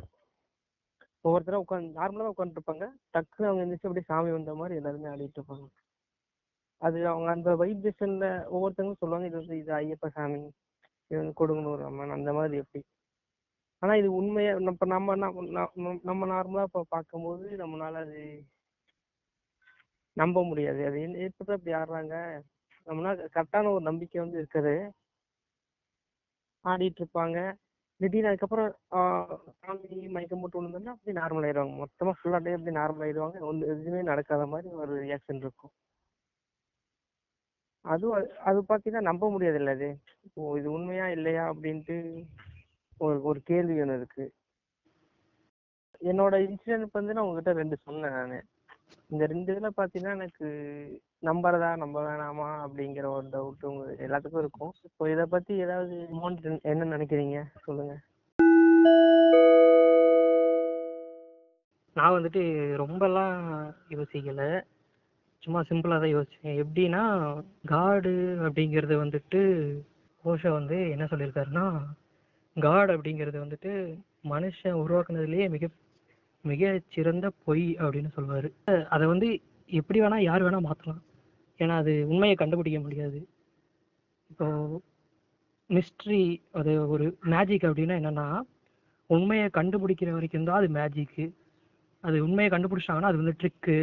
ஒவ்வொருத்தரும் 1.26 1.64
உட்காந்து 1.64 1.98
நார்மலாக 2.00 2.34
உட்காந்துருப்பாங்க 2.34 2.86
டக்குன்னு 3.16 3.50
அவங்க 3.50 3.64
எந்திரிச்சு 3.66 3.90
அப்படியே 3.90 4.10
சாமி 4.12 4.32
வந்த 4.36 4.54
மாதிரி 4.60 4.80
எல்லாருமே 4.80 5.12
ஆடிட்டு 5.14 5.40
இருப்பாங்க. 5.40 5.66
அது 6.82 7.00
அவங்க 7.08 7.30
அந்த 7.32 7.50
வைப்ரேஷன்ல 7.62 8.26
ஒவ்வொருத்தவங்களும் 8.56 9.02
சொல்லுவாங்க 9.02 9.28
இது 9.30 9.40
வந்து 9.42 9.58
இது 9.62 9.72
ஐயப்ப 9.80 10.10
சாமி 10.16 10.40
இது 11.12 11.20
வந்து 11.22 11.36
கொடுங்கனூர் 11.42 11.84
அம்மன் 11.90 12.16
அந்த 12.18 12.32
மாதிரி 12.34 12.56
எப்படி. 12.64 12.82
ஆனா 13.82 13.94
இது 14.02 14.10
உண்மையா 14.14 14.52
நம்ம 14.60 14.86
நம்ம 14.88 15.16
நம்ம 16.10 16.28
நார்மலா 16.34 16.66
இப்போ 16.70 16.82
பார்க்கும்போது 16.96 17.46
நம்மளால 17.62 18.02
அது 18.06 18.20
நம்ப 20.18 20.38
முடியாது. 20.44 20.82
அது 20.90 21.00
எப்படி 21.28 21.54
அப்படி 21.58 21.74
ஆடுறாங்க? 21.80 22.16
நம்மளால 22.88 23.28
கரெக்டான 23.36 23.72
ஒரு 23.76 23.84
நம்பிக்கை 23.90 24.20
வந்து 24.22 24.40
இருக்குது. 24.42 24.76
ஆடிட்டு 26.66 27.02
இருப்பாங்க. 27.02 27.38
திடீர்னு 28.02 28.28
அதுக்கப்புறம் 28.28 28.76
ஆஹ் 28.92 29.38
சாமி 29.60 30.08
மயக்கம் 30.08 30.42
போட்டு 30.42 30.62
விழுந்தோம்னா 30.62 30.96
அப்படியே 30.96 31.24
நார்மல் 31.24 31.46
ஆயிடுவாங்க. 31.46 31.84
மொத்தமா 31.84 32.12
ஃபுல்லா 32.12 32.40
டே 32.44 32.52
அப்படியே 32.52 32.78
நார்மல் 32.78 33.06
ஆயிடுவாங்க. 33.06 33.40
ஒன்று 33.40 33.68
எதுவுமே 33.68 34.02
நடக்காத 34.02 34.46
மாதிரி 34.46 34.74
ஒரு 34.74 35.04
ரியாக்ஷன் 35.04 35.36
இருக்கும். 35.36 35.72
அதுவும் 37.82 38.18
அது- 38.18 38.28
அது 38.28 38.64
பார்த்தீங்கன்னா 38.70 39.02
நம்ப 39.02 39.32
முடியாது 39.32 39.58
இல்லை 39.58 39.74
அது. 39.74 39.98
இப்போ 40.24 40.60
இது 40.60 40.72
உண்மையா 40.72 41.10
இல்லையா 41.10 41.50
அப்படின்ட்டு 41.52 42.24
ஒரு 42.98 43.24
ஒரு 43.24 43.42
கேள்வி 43.42 43.82
ஒன்று 43.82 43.96
இருக்கு. 43.96 44.34
என்னோட 46.02 46.36
இன்சிடென்ட் 46.48 46.88
வந்து 46.92 47.14
நான் 47.14 47.24
உங்ககிட்ட 47.24 47.54
ரெண்டு 47.54 47.78
சொன்னேன் 47.78 48.12
நான். 48.12 48.46
இந்த 49.08 49.26
ரெண்டு 49.26 49.56
இதில் 49.56 49.72
பார்த்தீங்கன்னா 49.78 50.16
எனக்கு 50.16 50.46
நம்புறதா 51.24 51.70
நம்ப 51.76 51.98
வேணாமா 52.06 52.48
அப்படிங்கிற 52.66 53.06
ஒரு 53.16 53.28
டவுட் 53.34 53.66
உங்க 53.70 53.84
எல்லாத்துக்கும் 54.06 54.44
இருக்கும். 54.44 54.72
இப்போ 54.84 55.10
இதை 55.10 55.26
பத்தி 55.26 55.54
ஏதாவது 55.56 55.96
அமௌண்ட் 56.14 56.62
என்ன 56.62 56.98
நினைக்கிறீங்க? 56.98 57.44
சொல்லுங்க. 57.66 57.94
நான் 61.96 62.16
வந்துட்டு 62.18 62.42
ரொம்பலாம் 62.84 63.38
யோசிக்கல. 63.90 64.44
சும்மா 65.44 65.62
சிம்பிளாக 65.70 66.00
தான் 66.02 66.14
யோசிச்சேன். 66.16 66.58
எப்படின்னா 66.64 67.04
காடு 67.66 68.16
அப்படிங்கிறது 68.46 68.98
வந்துட்டு 69.04 69.42
ஓஷோ 70.26 70.52
வந்து 70.52 70.78
என்ன 70.90 71.06
சொல்லியிருக்காருன்னா 71.12 71.68
காட் 72.58 72.90
அப்படிங்கிறது 72.90 73.38
வந்துட்டு 73.46 73.72
மனுஷன் 74.34 74.82
உருவாக்குனதுலேயே 74.82 75.46
மிக 75.50 75.68
மிக 76.46 76.80
சிறந்த 76.96 77.32
பொய் 77.46 77.66
அப்படின்னு 77.84 78.10
சொல்லுவார் 78.16 78.50
அதை 78.90 79.06
வந்து 79.08 79.28
எப்படி 79.70 80.00
வேணால் 80.02 80.28
யார் 80.30 80.44
வேணால் 80.44 80.68
மாற்றலாம் 80.68 81.02
ஏன்னா 81.62 81.76
அது 81.82 81.94
உண்மையை 82.12 82.36
கண்டுபிடிக்க 82.42 82.80
முடியாது. 82.86 83.20
இப்போ 84.32 84.48
மிஸ்ட்ரி 85.70 86.22
அது 86.60 86.72
ஒரு 86.94 87.06
மேஜிக் 87.34 87.68
அப்படின்னா 87.70 87.98
என்னன்னா 88.02 88.28
உண்மையை 89.10 89.48
கண்டுபிடிக்கிற 89.58 90.10
வரைக்கும் 90.16 90.48
தான் 90.50 90.60
அது 90.62 90.70
மேஜிக்கு 90.80 91.26
அது 92.04 92.18
உண்மையை 92.28 92.50
கண்டுபிடிச்சிட்டாங்கன்னா 92.52 93.12
அது 93.12 93.22
வந்து 93.22 93.38
ட்ரிக்கு 93.42 93.78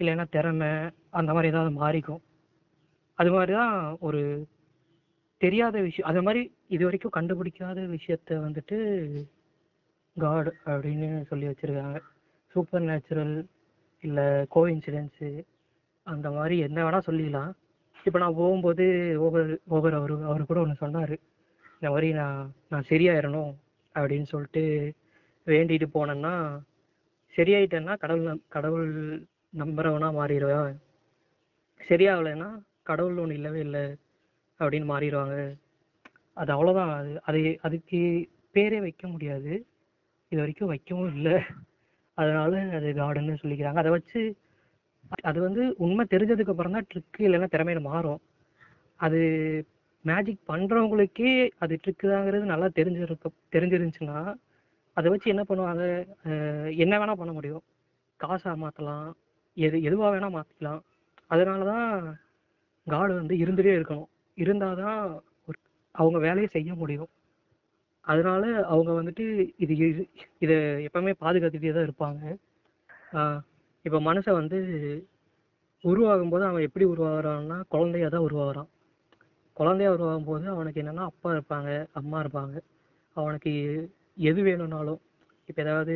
இல்லைன்னா 0.00 0.24
திறமை 0.36 0.70
அந்த 1.18 1.30
மாதிரி 1.34 1.50
ஏதாவது 1.52 1.72
மாறிக்கும். 1.82 2.22
அது 3.18 3.30
மாதிரி 3.34 3.52
தான் 3.60 3.76
ஒரு 4.06 4.20
தெரியாத 5.40 5.76
விஷயம். 5.86 6.08
அது 6.10 6.20
மாதிரி 6.26 6.42
இது 6.74 6.82
வரைக்கும் 6.84 7.16
கண்டுபிடிக்காத 7.16 7.80
விஷயத்த 7.96 8.38
வந்துட்டு 8.46 8.76
காட் 10.16 10.50
அப்படின்னு 10.72 11.08
சொல்லி 11.30 11.46
வச்சுருக்காங்க. 11.48 11.98
சூப்பர் 12.54 12.86
நேச்சுரல் 12.90 13.34
இல்லை 14.02 14.26
கோ 14.54 14.60
இன்சிடென்ஸு 14.74 15.30
அந்த 16.06 16.30
மாதிரி 16.30 16.58
என்ன 16.58 16.90
வேணால் 16.90 17.06
சொல்லிக்கலாம் 17.06 17.52
இப்போ 18.04 18.18
நான் 18.18 18.34
போகும்போது 18.34 19.16
ஓவர் 19.20 19.58
ஓவர் 19.66 19.94
அவர் 19.94 20.22
அவர் 20.22 20.46
கூட 20.46 20.60
ஒன்று 20.60 20.74
சொன்னார். 20.74 21.10
இந்த 21.74 21.88
மாதிரி 21.88 22.12
நான் 22.12 22.52
நான் 22.68 22.84
சரியாயிடணும் 22.88 23.54
அப்படின்னு 23.94 24.22
சொல்லிட்டு 24.22 24.92
வேண்டிட்டு 25.46 25.86
போனேன்னா 25.94 26.60
சரியாயிட்டேன்னா 27.36 27.98
கடவுள் 27.98 28.32
நம்- 28.32 28.40
கடவுள் 28.48 28.94
நம்புறவனா 29.58 30.10
மாறிடுவேன். 30.12 30.76
சரியாகலைன்னா 31.88 32.62
கடவுள் 32.82 33.16
ஒன்று 33.16 33.34
இல்லவே 33.34 33.60
இல்லை 33.60 33.80
அப்படின்னு 34.58 34.90
மாறிடுவாங்க. 34.92 35.58
அது 36.32 36.52
அவ்வளோதான் 36.52 36.94
அது 36.94 37.20
அது 37.24 37.58
அதுக்கு 37.62 38.28
பேரே 38.54 38.80
வைக்க 38.80 39.08
முடியாது. 39.08 39.66
இது 40.28 40.38
வரைக்கும் 40.38 40.68
வைக்கவும் 40.68 41.14
இல்லை. 41.14 41.42
அதனால 42.14 42.60
அது 42.60 42.92
கார்டன்னு 42.96 43.36
சொல்லிக்கிறாங்க. 43.42 43.74
அதை 43.74 43.90
வச்சு 43.90 44.36
அது 45.08 45.40
வந்து 45.40 45.74
உண்மை 45.78 46.06
தெரிஞ்சதுக்கு 46.10 46.48
அப்புறம் 46.48 46.72
தான் 46.72 46.86
ட்ரிக்கு 46.94 47.20
இல்லைன்னா 47.20 47.46
திறமையில 47.46 47.80
மாறும். 47.80 48.20
அது 48.96 49.18
மேஜிக் 50.00 50.38
பண்றவங்களுக்கே 50.48 51.50
அது 51.58 51.78
ட்ரிக்கு 51.86 52.06
தாங்கிறது 52.06 52.40
நல்லா 52.40 52.66
தெரிஞ்சிருக்க 52.66 53.24
தெரிஞ்சிருந்துச்சுன்னா 53.52 54.34
அதை 54.92 55.10
வச்சு 55.10 55.30
என்ன 55.30 55.44
பண்ணுவாங்க? 55.48 56.06
என்ன 56.76 56.98
வேணா 56.98 57.12
பண்ண 57.12 57.32
முடியும். 57.32 57.62
காசா 58.24 58.56
மாத்தலாம் 58.56 59.12
எது 59.54 59.78
எதுவா 59.78 60.06
வேணா 60.06 60.40
மாத்திக்கலாம். 60.40 60.80
அதனால 61.26 61.64
தான் 61.64 62.20
காடு 62.84 63.14
வந்து 63.14 63.36
இருந்துட்டே 63.36 63.80
இருக்கணும். 63.80 64.06
இருந்தாதான் 64.36 65.02
ஒரு 65.46 65.58
அவங்க 65.90 66.18
வேலையை 66.18 66.46
செய்ய 66.46 66.74
முடியும். 66.74 67.08
அதனால 68.00 68.66
அவங்க 68.66 69.02
வந்துட்டு 69.02 69.52
இது 69.56 69.74
இது- 69.74 70.08
இதை 70.38 70.56
எப்பவுமே 70.56 71.14
பாதுகாத்துட்டே 71.20 71.88
தான் 71.88 72.16
இருப்பாங்க. 72.18 72.36
ஆஹ் 73.12 73.40
இப்போ 73.86 73.98
மனுஷன் 74.08 74.38
வந்து 74.40 74.58
உருவாகும் 75.84 76.32
போது 76.32 76.44
அவன் 76.48 76.66
எப்படி 76.68 76.84
உருவாகிறான்னா 76.92 77.56
குழந்தையா 77.74 78.08
தான் 78.14 78.26
உருவாகிறான். 78.28 78.68
குழந்தையா 79.56 79.90
உருவாகும் 79.96 80.28
போது 80.30 80.46
அவனுக்கு 80.54 80.80
என்னன்னா 80.82 81.04
அப்பா 81.10 81.28
இருப்பாங்க 81.36 81.70
அம்மா 82.00 82.18
இருப்பாங்க. 82.24 82.56
அவனுக்கு 83.16 83.52
எது 84.30 84.40
வேணும்னாலும் 84.48 85.00
இப்போ 85.48 85.60
ஏதாவது 85.66 85.94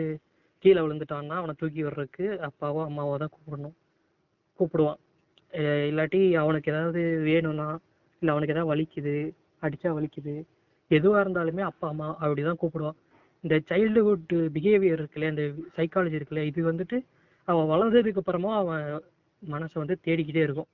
கீழே 0.65 0.81
விழுந்துட்டான்னா 0.85 1.37
அவனை 1.41 1.55
தூக்கி 1.61 1.81
விடுறதுக்கு 1.85 2.27
அப்பாவோ 2.49 2.81
அம்மாவோ 2.89 3.15
தான் 3.23 3.33
கூப்பிடணும். 3.35 3.77
கூப்பிடுவான். 4.59 5.01
இல்லாட்டி 5.91 6.21
அவனுக்கு 6.43 6.71
ஏதாவது 6.73 7.03
வேணும்னா 7.29 7.69
இல்லை 8.23 8.33
அவனுக்கு 8.35 8.55
ஏதாவது 8.55 8.73
வலிக்குது 8.73 9.15
அடிச்சா 9.63 9.91
வலிக்குது 9.99 10.35
எதுவாக 10.91 11.23
இருந்தாலுமே 11.25 11.63
அப்பா 11.71 11.87
அம்மா 11.93 12.09
அப்படி 12.23 12.43
தான் 12.49 12.61
கூப்பிடுவான். 12.63 12.99
இந்த 13.45 13.57
சைல்டுஹுட் 13.71 14.35
பிஹேவியர் 14.57 15.01
இருக்குல்ல 15.01 15.31
இந்த 15.35 15.45
சைக்காலஜி 15.77 16.19
இருக்குல்ல 16.19 16.45
இது 16.51 16.63
வந்துட்டு 16.71 16.97
அவன் 17.51 17.71
வளர்ந்ததுக்கு 17.73 18.21
அப்புறமா 18.23 18.53
அவன் 18.63 18.85
மனசை 19.43 19.77
வந்து 19.83 19.97
தேடிக்கிட்டே 20.07 20.43
இருக்கும். 20.47 20.71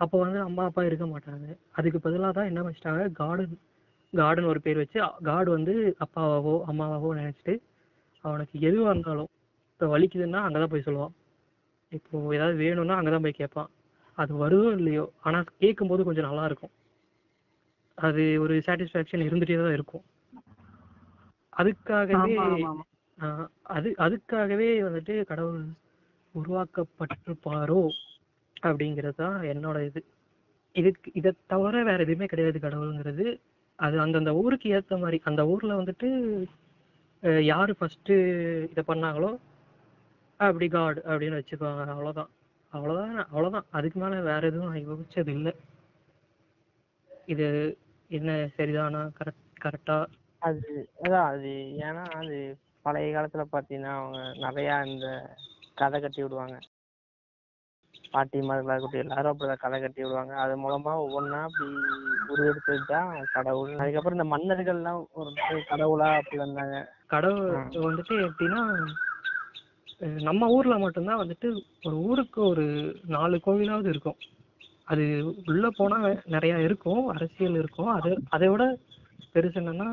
அப்போ 0.00 0.16
வந்து 0.24 0.38
அம்மா 0.48 0.62
அப்பா 0.68 0.82
இருக்க 0.88 1.06
மாட்டாங்க. 1.12 1.46
அதுக்கு 1.78 1.98
பதிலாக 2.06 2.32
தான் 2.38 2.48
என்ன 2.50 2.62
வச்சிட்டாங்க 2.66 3.02
கார்டன் 3.20 3.54
கார்டன் 4.12 4.50
ஒரு 4.52 4.60
பேர் 4.64 4.80
வச்சு 4.82 4.98
காடு 5.28 5.48
வந்து 5.56 5.74
அப்பாவாவோ 6.04 6.54
அம்மாவாவோ 6.70 7.08
நினைச்சிட்டு 7.20 7.54
அவனுக்கு 8.24 8.56
எதுவாக 8.68 8.92
இருந்தாலும் 8.94 9.30
இப்போ 9.72 9.86
வலிக்குதுன்னா 9.92 10.40
அங்கே 10.46 10.58
தான் 10.62 10.72
போய் 10.72 10.86
சொல்லுவான். 10.86 11.14
இப்போ 11.92 12.16
ஏதாவது 12.36 12.56
வேணும்னா 12.64 12.96
அங்கே 12.98 13.12
தான் 13.14 13.24
போய் 13.26 13.40
கேட்பான். 13.40 13.70
அது 14.18 14.32
வருதோ 14.42 14.68
இல்லையோ 14.78 15.04
ஆனால் 15.26 15.48
கேட்கும்போது 15.62 16.02
கொஞ்சம் 16.08 16.28
நல்லா 16.28 16.44
இருக்கும். 16.50 16.72
அது 17.98 18.22
ஒரு 18.44 18.54
சாட்டிஸ்ஃபேக்ஷன் 18.66 19.26
இருந்துகிட்டே 19.28 19.58
தான் 19.62 19.76
இருக்கும். 19.78 20.04
அதுக்காகவே 21.52 22.36
அது 23.76 23.88
அதுக்காகவே 24.04 24.68
வந்துட்டு 24.86 25.14
கடவுள் 25.30 25.60
உருவாக்கப்பட்டிருப்பாரோ 26.34 27.80
அப்படிங்கிறது 28.62 29.14
தான் 29.14 29.42
என்னோட 29.44 29.84
இது. 29.84 30.00
இதுக்கு 30.76 31.10
இதை 31.14 31.32
தவிர 31.46 31.82
வேற 31.82 32.02
எதுவுமே 32.02 32.26
கிடையாது 32.26 32.58
கடவுளுங்கிறது. 32.58 33.26
அது 33.78 34.00
அந்தந்த 34.00 34.34
ஊருக்கு 34.34 34.68
ஏத்த 34.70 34.98
மாதிரி 34.98 35.20
அந்த 35.24 35.46
ஊர்ல 35.46 35.82
வந்துட்டு 35.82 36.08
அஹ் 37.22 37.44
யாரு 37.44 37.76
ஃபர்ஸ்ட் 37.76 38.10
இதை 38.70 38.82
பண்ணாங்களோ 38.86 39.30
அப்படி 40.40 40.68
காட் 40.68 40.98
அப்படின்னு 41.04 41.38
வச்சுக்குவாங்க. 41.38 41.86
அவ்வளவுதான். 41.88 42.30
அவ்வளவுதான் 42.72 43.16
அவ்வளவுதான். 43.26 43.66
அதுக்கு 43.70 44.00
மேல 44.00 44.20
வேற 44.22 44.46
எதுவும் 44.46 44.68
நான் 44.68 44.86
யோசிச்சது 44.86 45.28
இல்லை. 45.28 45.52
இது 47.26 47.46
என்ன 48.10 48.30
சரிதானா 48.56 49.02
கரெக்ட் 49.18 49.42
கரெக்டா? 49.64 49.98
அது 50.42 50.70
அதான் 51.02 51.28
அது 51.30 51.50
ஏன்னா 51.80 52.04
அது 52.14 52.36
பழைய 52.82 53.16
காலத்துல 53.16 53.44
பாத்தீங்கன்னா 53.52 53.92
அவங்க 53.94 54.18
நிறைய 54.38 54.82
இந்த 54.86 55.06
கதை 55.76 55.98
கட்டி 56.00 56.20
விடுவாங்க. 56.22 56.56
பாட்டிமார்களாக 58.14 58.74
இருக்கட்டும் 58.74 59.04
எல்லாரும் 59.04 59.30
அப்படிதான் 59.32 59.62
கதை 59.62 59.78
கட்டி 59.80 60.00
விடுவாங்க. 60.02 60.34
அது 60.42 60.54
மூலமா 60.64 60.92
ஒவ்வொன்றா 61.04 61.40
அப்படி 61.48 61.66
உருவெடுத்தது 62.32 62.84
தான் 62.92 63.10
கடவுள். 63.32 63.72
அதுக்கப்புறம் 63.82 64.18
இந்த 64.18 64.28
மன்னர்கள்லாம் 64.34 65.00
ஒரு 65.20 65.30
கடவுளா 65.70 66.08
அப்படி 66.18 66.38
வந்தாங்க. 66.44 66.76
கடவுள் 67.14 67.50
வந்துட்டு 67.88 68.14
எப்படின்னா 68.28 68.62
நம்ம 70.28 70.46
ஊர்ல 70.54 70.74
மட்டும்தான் 70.78 71.20
வந்துட்டு 71.22 71.48
ஒரு 71.86 71.96
ஊருக்கு 72.08 72.40
ஒரு 72.52 72.64
நாலு 73.14 73.36
கோவிலாவது 73.44 73.88
இருக்கும். 73.94 74.18
அது 74.92 75.04
உள்ள 75.50 75.66
போனா 75.76 75.98
நிறைய 76.34 76.54
இருக்கும் 76.66 77.04
அரசியல் 77.14 77.60
இருக்கும். 77.62 77.92
அது 77.96 78.10
அதை 78.36 78.48
விட 78.48 78.64
பெருசு 79.34 79.60
என்னன்னா 79.60 79.88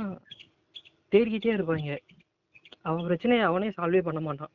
தேடிக்கிட்டே 1.12 1.54
இருப்பாங்க. 1.58 1.94
அவன் 2.88 3.06
பிரச்சனையை 3.08 3.44
அவனே 3.50 3.70
சால்வே 3.78 4.02
பண்ண 4.08 4.20
மாட்டான். 4.20 4.54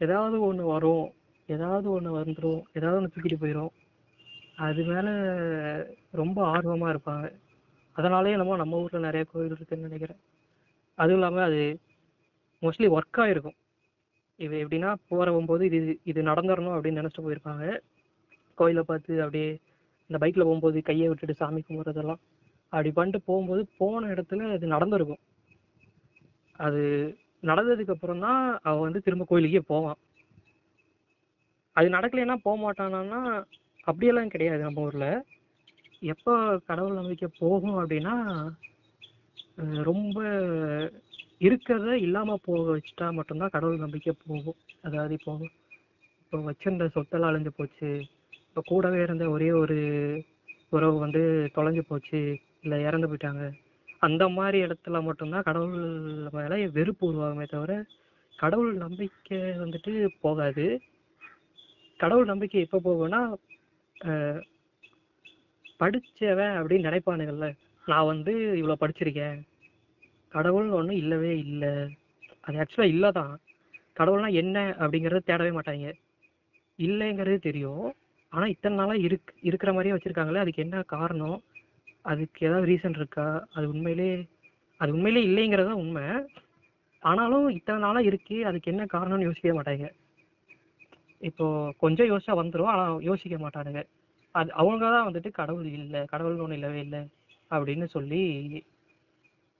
ஏதாவது 0.00 0.36
ஒன்று 0.40 0.64
வரும். 0.74 1.06
ஏதாவது 1.48 1.86
ஒன்று 1.90 2.10
வந்துடும் 2.18 2.62
ஏதாவது 2.72 2.98
ஒன்று 2.98 3.12
தூக்கிட்டு 3.14 3.42
போயிடும் 3.42 3.72
அது 4.66 4.82
மேலே 4.84 5.12
ரொம்ப 6.20 6.38
ஆர்வமாக 6.46 6.92
இருப்பாங்க. 6.94 7.26
அதனாலே 7.96 8.32
என்னமோ 8.36 8.56
நம்ம 8.56 8.80
ஊரில் 8.82 9.06
நிறைய 9.08 9.24
கோவில் 9.30 9.54
இருக்குன்னு 9.56 9.88
நினைக்கிறேன். 9.88 10.20
அதுவும் 10.98 11.18
இல்லாமல் 11.18 11.46
அது 11.48 11.60
மோஸ்ட்லி 12.62 12.88
ஒர்க்காக 12.96 13.32
இருக்கும். 13.34 13.56
இது 14.38 14.54
எப்படின்னா 14.64 14.90
போகிறவும்போது 15.10 15.62
இது 15.62 15.78
இது 16.04 16.20
நடந்துடணும் 16.22 16.76
அப்படின்னு 16.76 17.00
நினச்சிட்டு 17.00 17.26
போயிருப்பாங்க. 17.26 17.66
கோயிலை 18.54 18.82
பார்த்து 18.82 19.22
அப்படியே 19.22 19.50
இந்த 20.10 20.18
பைக்கில் 20.22 20.46
போகும்போது 20.48 20.82
கையை 20.82 21.06
விட்டுட்டு 21.08 21.34
சாமி 21.34 21.60
கும்பிட்றதெல்லாம். 21.68 22.20
அப்படி 22.72 22.90
பண்ணிட்டு 22.92 23.20
போகும்போது 23.28 23.62
போன 23.78 24.08
இடத்துல 24.14 24.50
அது 24.52 24.66
நடந்திருக்கும். 24.66 25.22
அது 26.58 26.82
நடந்ததுக்கு 27.42 27.94
அப்புறம் 27.94 28.24
தான் 28.26 28.42
அவன் 28.68 28.84
வந்து 28.86 29.02
திரும்ப 29.02 29.24
கோயிலுக்கே 29.28 29.62
போவான். 29.72 29.98
அது 31.76 31.88
நடக்கலைன்னா 31.88 32.36
போக 32.46 32.56
மாட்டானா 32.64 33.20
அப்படியெல்லாம் 33.88 34.32
கிடையாது 34.34 34.62
நம்ம 34.62 34.80
ஊர்ல. 34.80 35.06
எப்போ 36.12 36.32
கடவுள் 36.66 37.00
நம்பிக்கை 37.00 37.28
போகும் 37.38 37.76
அப்படின்னா 37.80 38.14
ரொம்ப 39.90 40.18
இருக்கிறத 41.40 41.92
இல்லாம 42.06 42.36
போக 42.48 42.64
வச்சுட்டா 42.76 43.06
மட்டும்தான் 43.12 43.54
கடவுள் 43.56 43.84
நம்பிக்கை 43.84 44.14
போகும். 44.26 44.58
அதாவது 44.82 45.14
இப்போ 45.14 45.32
இப்போ 46.22 46.38
வச்சிருந்த 46.48 46.86
சொத்தெல்லாம் 46.94 47.30
அழிஞ்சு 47.32 47.52
போச்சு. 47.56 47.90
இப்போ 48.48 48.62
கூடவே 48.66 49.00
இருந்த 49.02 49.24
ஒரே 49.30 49.50
ஒரு 49.52 49.78
உறவு 50.68 50.96
வந்து 50.98 51.22
தொலைஞ்சு 51.56 51.82
போச்சு. 51.88 52.20
இல்லை 52.62 52.78
இறந்து 52.82 53.08
போயிட்டாங்க. 53.08 53.44
அந்த 54.06 54.24
மாதிரி 54.36 54.58
இடத்துல 54.66 55.00
மட்டும்தான் 55.06 55.46
கடவுள் 55.48 55.76
மேல 56.36 56.56
வெறுப்பு 56.76 57.04
உருவாகுமே 57.10 57.46
தவிர 57.54 57.72
கடவுள் 58.38 58.72
நம்பிக்கை 58.84 59.38
வந்துட்டு 59.62 59.92
போகாது. 60.24 60.66
கடவுள் 62.00 62.30
நம்பிக்கை 62.32 62.64
எப்போ 62.66 62.78
போகும்னா 62.86 63.20
படித்தவன் 65.80 65.80
படிச்சவன் 65.80 66.56
அப்படின்னு 66.58 66.88
நினைப்பானுங்கல்ல 66.88 67.46
நான் 67.84 68.10
வந்து 68.12 68.32
இவ்வளோ 68.60 68.76
படிச்சிருக்கேன். 68.82 69.38
கடவுள்னு 70.32 70.78
ஒன்றும் 70.78 71.00
இல்லவே 71.02 71.32
இல்லை. 71.44 71.72
அது 72.44 72.60
ஆக்சுவலாக 72.62 72.94
இல்லை 72.94 73.10
தான் 73.18 73.32
கடவுள்னா 73.96 74.30
என்ன 74.42 74.56
அப்படிங்கறத 74.82 75.26
தேடவே 75.28 75.52
மாட்டாங்க. 75.56 75.86
இல்லைங்கிறது 76.78 77.38
தெரியும். 77.48 77.86
ஆனால் 78.32 78.52
இத்தனை 78.54 78.74
நாளாக 78.80 79.04
இருக் 79.06 79.32
இருக்கிற 79.48 79.70
மாதிரியே 79.74 79.94
வச்சுருக்காங்களே 79.94 80.42
அதுக்கு 80.44 80.64
என்ன 80.66 80.82
காரணம்? 80.94 81.38
அதுக்கு 82.06 82.46
ஏதாவது 82.46 82.68
ரீசன் 82.70 82.98
இருக்கா? 83.00 83.26
அது 83.54 83.66
உண்மையிலே 83.68 84.08
அது 84.80 84.90
உண்மையிலே 84.92 85.20
இல்லைங்கிறது 85.28 85.68
தான் 85.68 85.82
உண்மை. 85.84 86.04
ஆனாலும் 87.02 87.46
இத்தனை 87.48 87.78
நாளாக 87.80 88.08
இருக்கு 88.10 88.36
அதுக்கு 88.46 88.70
என்ன 88.72 88.84
காரணம்னு 88.84 89.28
யோசிக்கவே 89.28 89.56
மாட்டாங்க. 89.58 89.88
இப்போ 91.20 91.46
கொஞ்சம் 91.78 92.10
யோசிச்சா 92.10 92.34
வந்துடும் 92.40 92.72
ஆனால் 92.72 93.02
யோசிக்க 93.02 93.36
மாட்டானுங்க. 93.36 93.82
அது 94.34 94.50
அவங்க 94.52 94.84
தான் 94.94 95.06
வந்துட்டு 95.08 95.30
கடவுள் 95.30 95.68
இல்லை 95.78 96.00
கடவுள்னு 96.12 96.44
ஒன்றும் 96.44 96.58
இல்லவே 96.60 96.80
இல்லை 96.80 97.00
அப்படின்னு 97.50 97.86
சொல்லி 97.86 98.22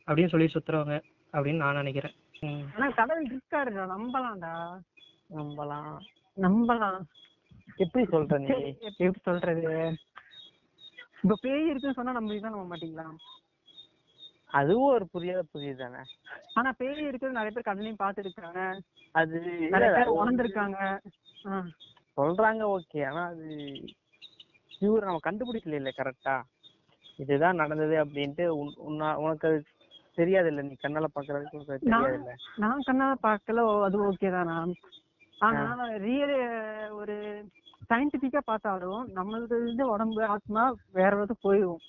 அப்படின்னு 0.08 0.32
சொல்லி 0.32 0.48
சுத்துறவங்க 0.54 0.96
அப்படின்னு 1.32 1.62
நான் 1.64 1.80
நினைக்கிறேன். 1.82 2.16
ஆனா 2.74 2.86
கடவுள் 2.90 3.28
இருக்காருடா 3.30 3.84
நம்பலாம்டா. 3.94 4.52
நம்பலாம். 5.36 5.94
நம்பலாம். 6.36 7.00
எப்படி 7.76 8.04
சொல்ற 8.04 8.36
நீ 8.38 8.48
எப்படி 8.88 9.20
சொல்றது? 9.22 9.64
இப்ப 11.26 11.36
பேய் 11.42 11.70
இருக்குன்னு 11.70 11.96
சொன்னா 11.96 12.12
நம்ம 12.16 12.34
இதான் 12.34 12.54
நம்ப 12.54 12.66
மாட்டீங்களா? 12.68 13.06
அதுவும் 14.50 14.90
ஒரு 14.90 15.06
புரியாத 15.12 15.40
புரியுது 15.48 15.80
தானே 15.80 16.02
ஆனா 16.54 16.70
பேய் 16.78 17.00
இருக்குது 17.06 17.36
நிறைய 17.36 17.52
பேர் 17.54 17.68
கண்ணையும் 17.68 18.02
பார்த்து 18.02 18.22
இருக்காங்க 18.24 18.60
அது 19.14 19.36
நிறைய 19.72 19.88
பேர் 19.92 20.16
உணர்ந்திருக்காங்க. 20.16 20.78
சொல்றாங்க 22.18 22.62
ஓகே. 22.74 23.00
ஆனா 23.08 23.22
அது 23.32 23.46
பியூர் 24.72 25.06
நம்ம 25.06 25.20
கண்டுபிடிக்கல 25.24 25.80
இல்ல 25.80 25.90
கரெக்டா 25.94 26.36
இதுதான் 27.18 27.60
நடந்தது 27.60 27.94
அப்படின்ட்டு 28.02 28.44
உனக்கு 29.20 29.46
அது 29.48 29.58
தெரியாது 30.18 30.48
இல்ல 30.52 30.62
நீ 30.62 30.74
கண்ணால 30.78 31.08
பாக்குறதுக்கு 31.14 31.80
தெரியாது 31.84 32.16
இல்ல 32.18 32.32
நான் 32.58 32.86
கண்ணால 32.88 33.14
பார்க்கல 33.22 33.64
ஓ, 33.66 33.74
அது 33.86 33.98
ஓகே 34.08 34.30
தானா 34.30 34.56
ஆனா 35.40 35.62
ரியல் 36.04 36.36
ஒரு 36.98 37.16
சயின்டிபிக்கா 37.90 38.40
பார்த்தாலும் 38.50 39.04
நம்மளது 39.16 39.54
இருந்து 39.60 39.84
உடம்பு 39.94 40.22
ஆத்மா 40.34 40.62
வேற 40.98 41.12
ஒரு 41.22 41.34
போயிடும் 41.44 41.82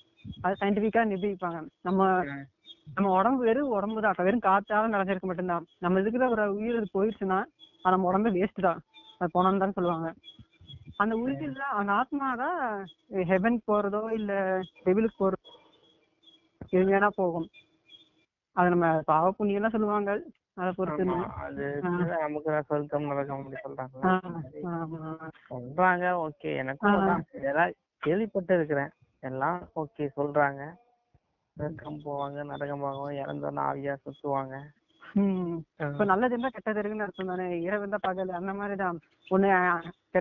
அது 0.44 0.58
சயின்டிபிக்கா 0.60 1.02
நிரூபிப்பாங்க. 1.10 1.58
நம்ம 1.88 2.06
நம்ம 2.96 3.08
உடம்பு 3.18 3.42
வெறும் 3.48 3.74
உடம்பு 3.78 4.00
தான். 4.04 4.26
வெறும் 4.26 4.44
காத்தால 4.46 4.90
நடந்திருக்க 4.94 5.26
மட்டும்தான். 5.30 5.64
நம்ம 5.84 6.00
இருக்கிற 6.02 6.26
ஒரு 6.34 6.44
உயிர் 6.58 6.78
அது 6.80 6.88
போயிடுச்சுன்னா 6.96 7.38
அது 7.84 7.92
நம்ம 7.94 8.08
உடம்பு 8.10 8.30
வேஸ்ட் 8.38 8.66
தான். 8.68 8.80
அது 9.18 9.28
போனோம் 9.34 9.62
தான் 9.64 9.76
சொல்லுவாங்க. 9.78 10.08
அந்த 11.02 11.14
உயிர் 11.22 11.60
தான் 11.62 11.76
அந்த 11.80 11.92
ஆத்மா 12.00 12.28
தான் 12.42 12.60
ஹெவன் 13.30 13.58
போறதோ 13.68 14.02
இல்ல 14.18 14.32
டெவிலுக்கு 14.86 15.20
போறதோ 15.22 15.52
இது 16.74 16.84
வேணா 16.92 17.08
போகும். 17.20 17.48
அது 18.56 18.72
நம்ம 18.74 18.86
பாவ 19.10 19.30
புண்ணியம் 19.38 19.60
எல்லாம் 19.60 19.74
சொல்லுவாங்க. 19.76 20.12
அதை 20.60 20.70
பொறுத்து 20.76 21.04
அது 21.46 21.64
நமக்கு 22.22 22.48
தான் 22.52 23.08
நரகம் 23.10 23.40
அப்படி 23.40 23.58
சொல்றாங்க. 23.64 23.96
சொல்றாங்க 25.50 26.06
ஓகே 26.26 26.50
எனக்கும் 26.62 26.96
அதான் 26.98 27.22
இதெல்லாம் 27.38 27.74
கேள்விப்பட்டு 28.06 28.58
இருக்கிறேன். 28.58 28.90
எல்லாம் 29.28 29.60
ஓகே 29.82 30.06
சொல்றாங்க. 30.18 30.62
நரகம் 31.56 32.02
போவாங்க 32.06 32.42
நரகம் 32.50 32.82
போவாங்க 32.84 33.12
இறந்தோன்னு 33.22 33.62
ஆவியா 33.68 33.94
சுத்துவாங்க. 34.02 34.56
இப்ப 35.90 36.04
நல்லது 36.10 36.34
இருந்தா 36.34 36.50
கெட்டது 36.54 36.80
இருக்குன்னு 36.80 37.06
அர்த்தம் 37.06 37.30
தானே. 37.32 37.46
இரவு 37.66 37.82
இருந்தா 37.82 38.00
பகல் 38.06 38.38
அந்த 38.40 38.52
மாதிரிதான் 38.58 38.98
ஒண்ணு 39.34 39.48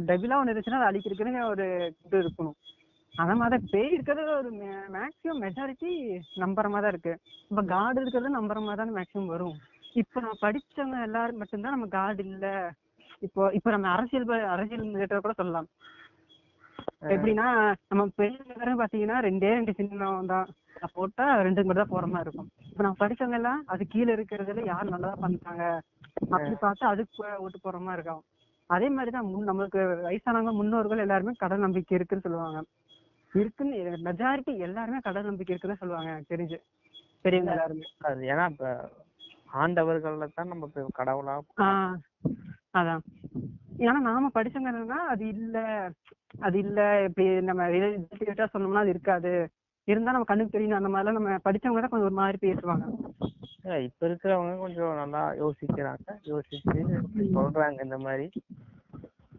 டெபிலா 0.10 0.40
ஒண்ணு 0.40 0.52
இருந்துச்சுன்னா 0.52 0.80
அதை 0.82 0.90
அழிக்கிறதுக்குன்னு 0.92 1.44
ஒரு 1.54 1.66
இது 2.06 2.18
இருக்கணும். 2.24 2.58
அந்த 3.16 3.34
மாதிரி 3.40 3.58
பேய் 3.74 3.94
இருக்கிறது 3.96 4.32
ஒரு 4.40 4.50
மேக்ஸிமம் 4.96 5.42
மெஜாரிட்டி 5.46 5.92
நம்புற 6.44 6.66
மாதிரி 6.74 6.86
தான் 6.86 6.94
இருக்கு. 6.94 7.14
இப்ப 7.52 7.62
காடு 7.74 7.98
இருக்கிறது 8.02 8.38
நம்புற 8.40 8.60
மாதிரி 8.66 8.82
தான் 8.82 8.96
மேக்ஸிமம் 8.98 9.34
வரும். 9.36 9.58
இப்ப 10.02 10.20
நம்ம 10.22 10.38
படிச்சவங்க 10.42 10.98
எல்லாரும் 11.08 11.40
மட்டும்தான் 11.42 11.76
நம்ம 11.76 11.88
காடு 11.96 12.24
இல்ல. 12.28 12.46
இப்போ 13.22 13.42
இப்ப 13.54 13.70
நம்ம 13.72 13.88
அரசியல் 13.90 14.26
அரசியல் 14.56 14.86
ரிலேட்டட் 14.94 15.26
கூட 15.26 15.36
சொல்லலாம். 15.38 15.68
எப்படின்னா 17.16 17.48
நம்ம 17.90 18.04
பெரிய 18.22 18.76
பாத்தீங்கன்னா 18.82 19.18
ரெண்டே 19.28 19.52
ரெண்டு 19.58 19.74
சின்னம் 19.80 20.32
தான். 20.34 20.48
போட்டா 20.96 21.26
ரெண்டுக்கு 21.46 21.70
மட்டும் 21.70 21.84
தான் 21.84 21.94
போற 21.94 22.06
மாதிரி 22.06 22.28
இருக்கும். 22.28 22.50
இப்ப 22.70 22.82
நம்ம 22.84 22.98
படிச்சவங்க 23.00 23.38
எல்லாம் 23.40 23.62
அது 23.66 23.84
கீழே 23.88 24.12
இருக்கிறதுல 24.16 24.66
யார் 24.66 24.92
நல்லதா 24.94 25.16
பண்றாங்க 25.24 25.64
அப்படி 26.34 26.56
பார்த்து 26.56 26.86
அதுக்கு 26.92 27.24
ஓட்டு 27.46 27.60
போற 27.62 27.78
மாதிரி 27.80 28.00
இருக்கும். 28.00 28.24
அதே 28.70 28.88
மாதிரிதான் 28.90 29.30
முன் 29.32 29.50
நம்மளுக்கு 29.50 29.82
வயசானவங்க 30.08 30.54
முன்னோர்கள் 30.60 31.04
எல்லாருமே 31.06 31.34
கடல் 31.44 31.66
நம்பிக்கை 31.66 31.96
இருக்குன்னு 31.98 32.26
சொல்லுவாங்க. 32.28 32.60
இருக்குன்னு 33.34 33.78
மெஜாரிட்டி 34.08 34.54
எல்லாருமே 34.68 35.00
கடல் 35.00 35.30
நம்பிக்கை 35.30 35.54
இருக்குன்னு 35.54 35.82
சொல்லுவாங்க 35.82 36.10
எனக்கு 36.14 36.34
தெரிஞ்சு. 36.36 36.60
பெரியவங்க 37.26 37.54
எல்லாருமே. 37.56 37.86
அது 38.10 38.24
ஏன்னா 38.34 38.46
ஆண்டவர்கள்ல 39.54 40.28
தான் 40.30 40.48
நம்ம 40.48 40.68
கடவுளா 40.94 41.36
அதான். 42.74 43.04
ஏன்னா 43.80 44.00
நாம 44.02 44.30
படிச்சவங்க 44.34 44.72
என்னன்னா 44.72 45.00
அது 45.08 45.24
இல்ல. 45.28 45.58
அது 46.40 46.58
இல்ல. 46.60 46.80
இப்படி 47.04 47.26
நம்ம 47.42 47.68
ரிலேட்டிவிட்டா 47.68 48.48
சொன்னோம்னா 48.54 48.84
அது 48.84 48.90
இருக்காது. 48.90 49.32
இருந்தா 49.88 50.12
நம்ம 50.12 50.26
கண்ணுக்கு 50.26 50.52
தெரியும். 50.52 50.80
அந்த 50.80 50.90
மாதிரிலாம் 50.90 51.20
நம்ம 51.20 51.38
படிச்சவங்க 51.46 51.82
தான் 51.82 51.94
கொஞ்சம் 51.94 52.10
ஒரு 52.10 52.20
மாதிரி 52.20 52.40
பேசுவாங்க. 52.46 52.86
இப்ப 53.86 54.02
இருக்கிறவங்க 54.08 54.54
கொஞ்சம் 54.60 54.96
நல்லா 54.96 55.22
யோசிக்கிறாங்க. 55.40 56.08
யோசிச்சு 56.26 56.82
சொல்றாங்க 57.36 57.80
இந்த 57.84 57.98
மாதிரி. 57.98 58.28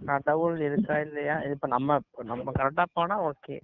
கடவுள் 0.08 0.58
இருக்கா 0.60 0.96
இல்லையா? 0.98 1.36
இப்ப 1.46 1.66
நம்ம 1.68 1.98
நம்ம 2.24 2.52
கரெக்டா 2.52 2.84
போனா 2.92 3.16
ஓகே 3.24 3.56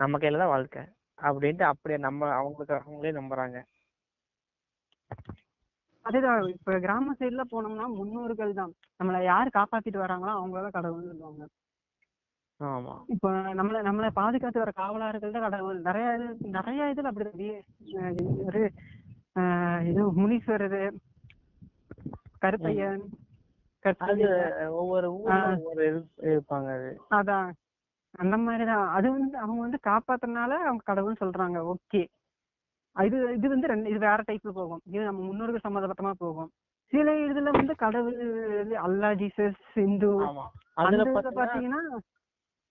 நம்ம 0.00 0.18
கையில 0.18 0.38
தான் 0.38 0.52
வாழ்க்கை. 0.52 0.82
அப்படின்ட்டு 1.18 1.64
அப்படியே 1.64 1.98
நம்ம 1.98 2.30
அவங்களுக்கு 2.32 2.74
அவங்களே 2.78 3.12
நம்புறாங்க. 3.12 3.58
அதேதான். 6.04 6.48
இப்ப 6.48 6.78
கிராம 6.78 7.14
சைடுல 7.18 7.40
போனோம்னா 7.52 7.86
முன்னோர்கள் 7.94 8.54
தான். 8.54 8.72
நம்மள 9.02 9.24
யாரு 9.24 9.50
காப்பாத்திட்டு 9.58 10.00
வராங்களோ 10.00 10.32
அவங்களதான் 10.38 10.74
கடவுள்னு 10.74 11.04
சொல்லுவாங்க. 11.04 11.48
இப்போ 13.06 13.30
நம்மள 13.32 13.76
நம்மள 13.84 14.10
பாதுகாத்து 14.10 14.58
வர 14.58 14.70
காவலாளர்கள் 14.70 15.32
தான் 15.32 15.42
கடவுள். 15.42 15.80
நிறைய 15.80 16.14
இது 16.14 16.48
நிறைய 16.48 16.84
இதுல 16.84 17.00
அப்படி 17.00 17.52
ஒரு 18.44 18.72
இது 19.88 20.12
முனீஸ்வரர் 20.12 20.92
கருப்பையன் 22.38 23.00
ஒவ்வொரு 24.68 25.22
ஒவ்வொரு 25.22 26.06
இரு- 26.22 26.24
இருப்பாங்க 26.24 26.68
அது. 26.76 27.00
அதான். 27.10 27.52
அந்த 28.10 28.36
மாதிரிதான் 28.36 28.88
அது 28.88 29.10
வந்து 29.10 29.38
அவங்க 29.38 29.60
வந்து 29.60 29.78
காப்பாத்துறதுனால 29.82 30.52
அவங்க 30.66 30.82
கடவுள்னு 30.86 31.22
சொல்றாங்க. 31.22 31.72
ஓகே. 31.72 32.06
இது 32.96 33.16
இது 33.36 33.46
வந்து 33.48 33.66
ரெண்டு 33.66 33.90
இது 33.90 33.98
வேற 33.98 34.20
டைப்ல 34.28 34.50
போகும். 34.52 34.82
இது 34.86 35.02
நம்ம 35.04 35.20
முன்னோர்கள் 35.28 35.64
சம்மந்தப்பட்டமா 35.66 36.12
போகும். 36.18 36.50
சில 36.92 37.12
இதுல 37.26 37.50
வந்து 37.50 37.74
கடவுள் 37.76 38.18
அல்லா 38.86 39.08
ஜீசஸ் 39.20 39.62
அதுல 40.80 41.04
இதுல 41.04 41.30
பாத்தீங்கன்னா 41.38 41.80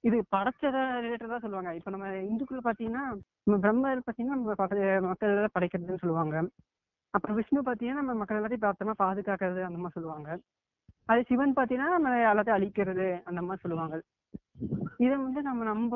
இது 0.04 0.18
படைச்சத 0.36 0.78
ரிலேட்டடா 1.04 1.38
சொல்லுவாங்க. 1.44 1.72
இப்ப 1.76 1.92
நம்ம 1.92 2.08
இந்துக்கள் 2.30 2.66
பாத்தீங்கன்னா 2.68 3.04
நம்ம 3.46 3.58
பிரம்மர் 3.66 4.06
பாத்தீங்கன்னா 4.08 4.36
நம்ம 4.38 4.56
மக்கள் 5.10 5.34
எல்லாம் 5.36 5.56
படைக்கிறதுன்னு 5.58 6.04
சொல்லுவாங்க. 6.04 6.36
அப்புறம் 7.14 7.38
விஷ்ணு 7.40 7.62
பாத்தீங்கன்னா 7.68 8.02
நம்ம 8.02 8.14
மக்கள் 8.14 8.40
எல்லாத்தையும் 8.40 8.66
பார்த்தோமா 8.68 8.96
பாதுகாக்கிறது 9.04 9.62
அந்த 9.68 9.78
மாதிரி 9.78 9.98
சொல்லுவாங்க. 9.98 10.30
அது 11.06 11.22
சிவன் 11.30 11.58
பாத்தீங்கன்னா 11.58 11.90
நம்ம 11.96 12.12
எல்லாத்தையும் 12.32 12.60
அழிக்கிறது 12.60 13.08
அந்த 13.26 13.42
மாதிரி 13.42 13.64
சொல்லுவாங்க. 13.64 13.96
இதை 15.00 15.16
வந்து 15.26 15.42
நம்ம 15.42 15.64
நம்ப 15.64 15.96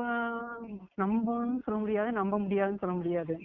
நம்பணும்னு 0.98 1.64
சொல்ல 1.66 1.78
முடியாது 1.80 2.12
நம்ப 2.12 2.36
முடியாதுன்னு 2.40 2.82
சொல்ல 2.84 2.96
முடியாது. 2.96 3.36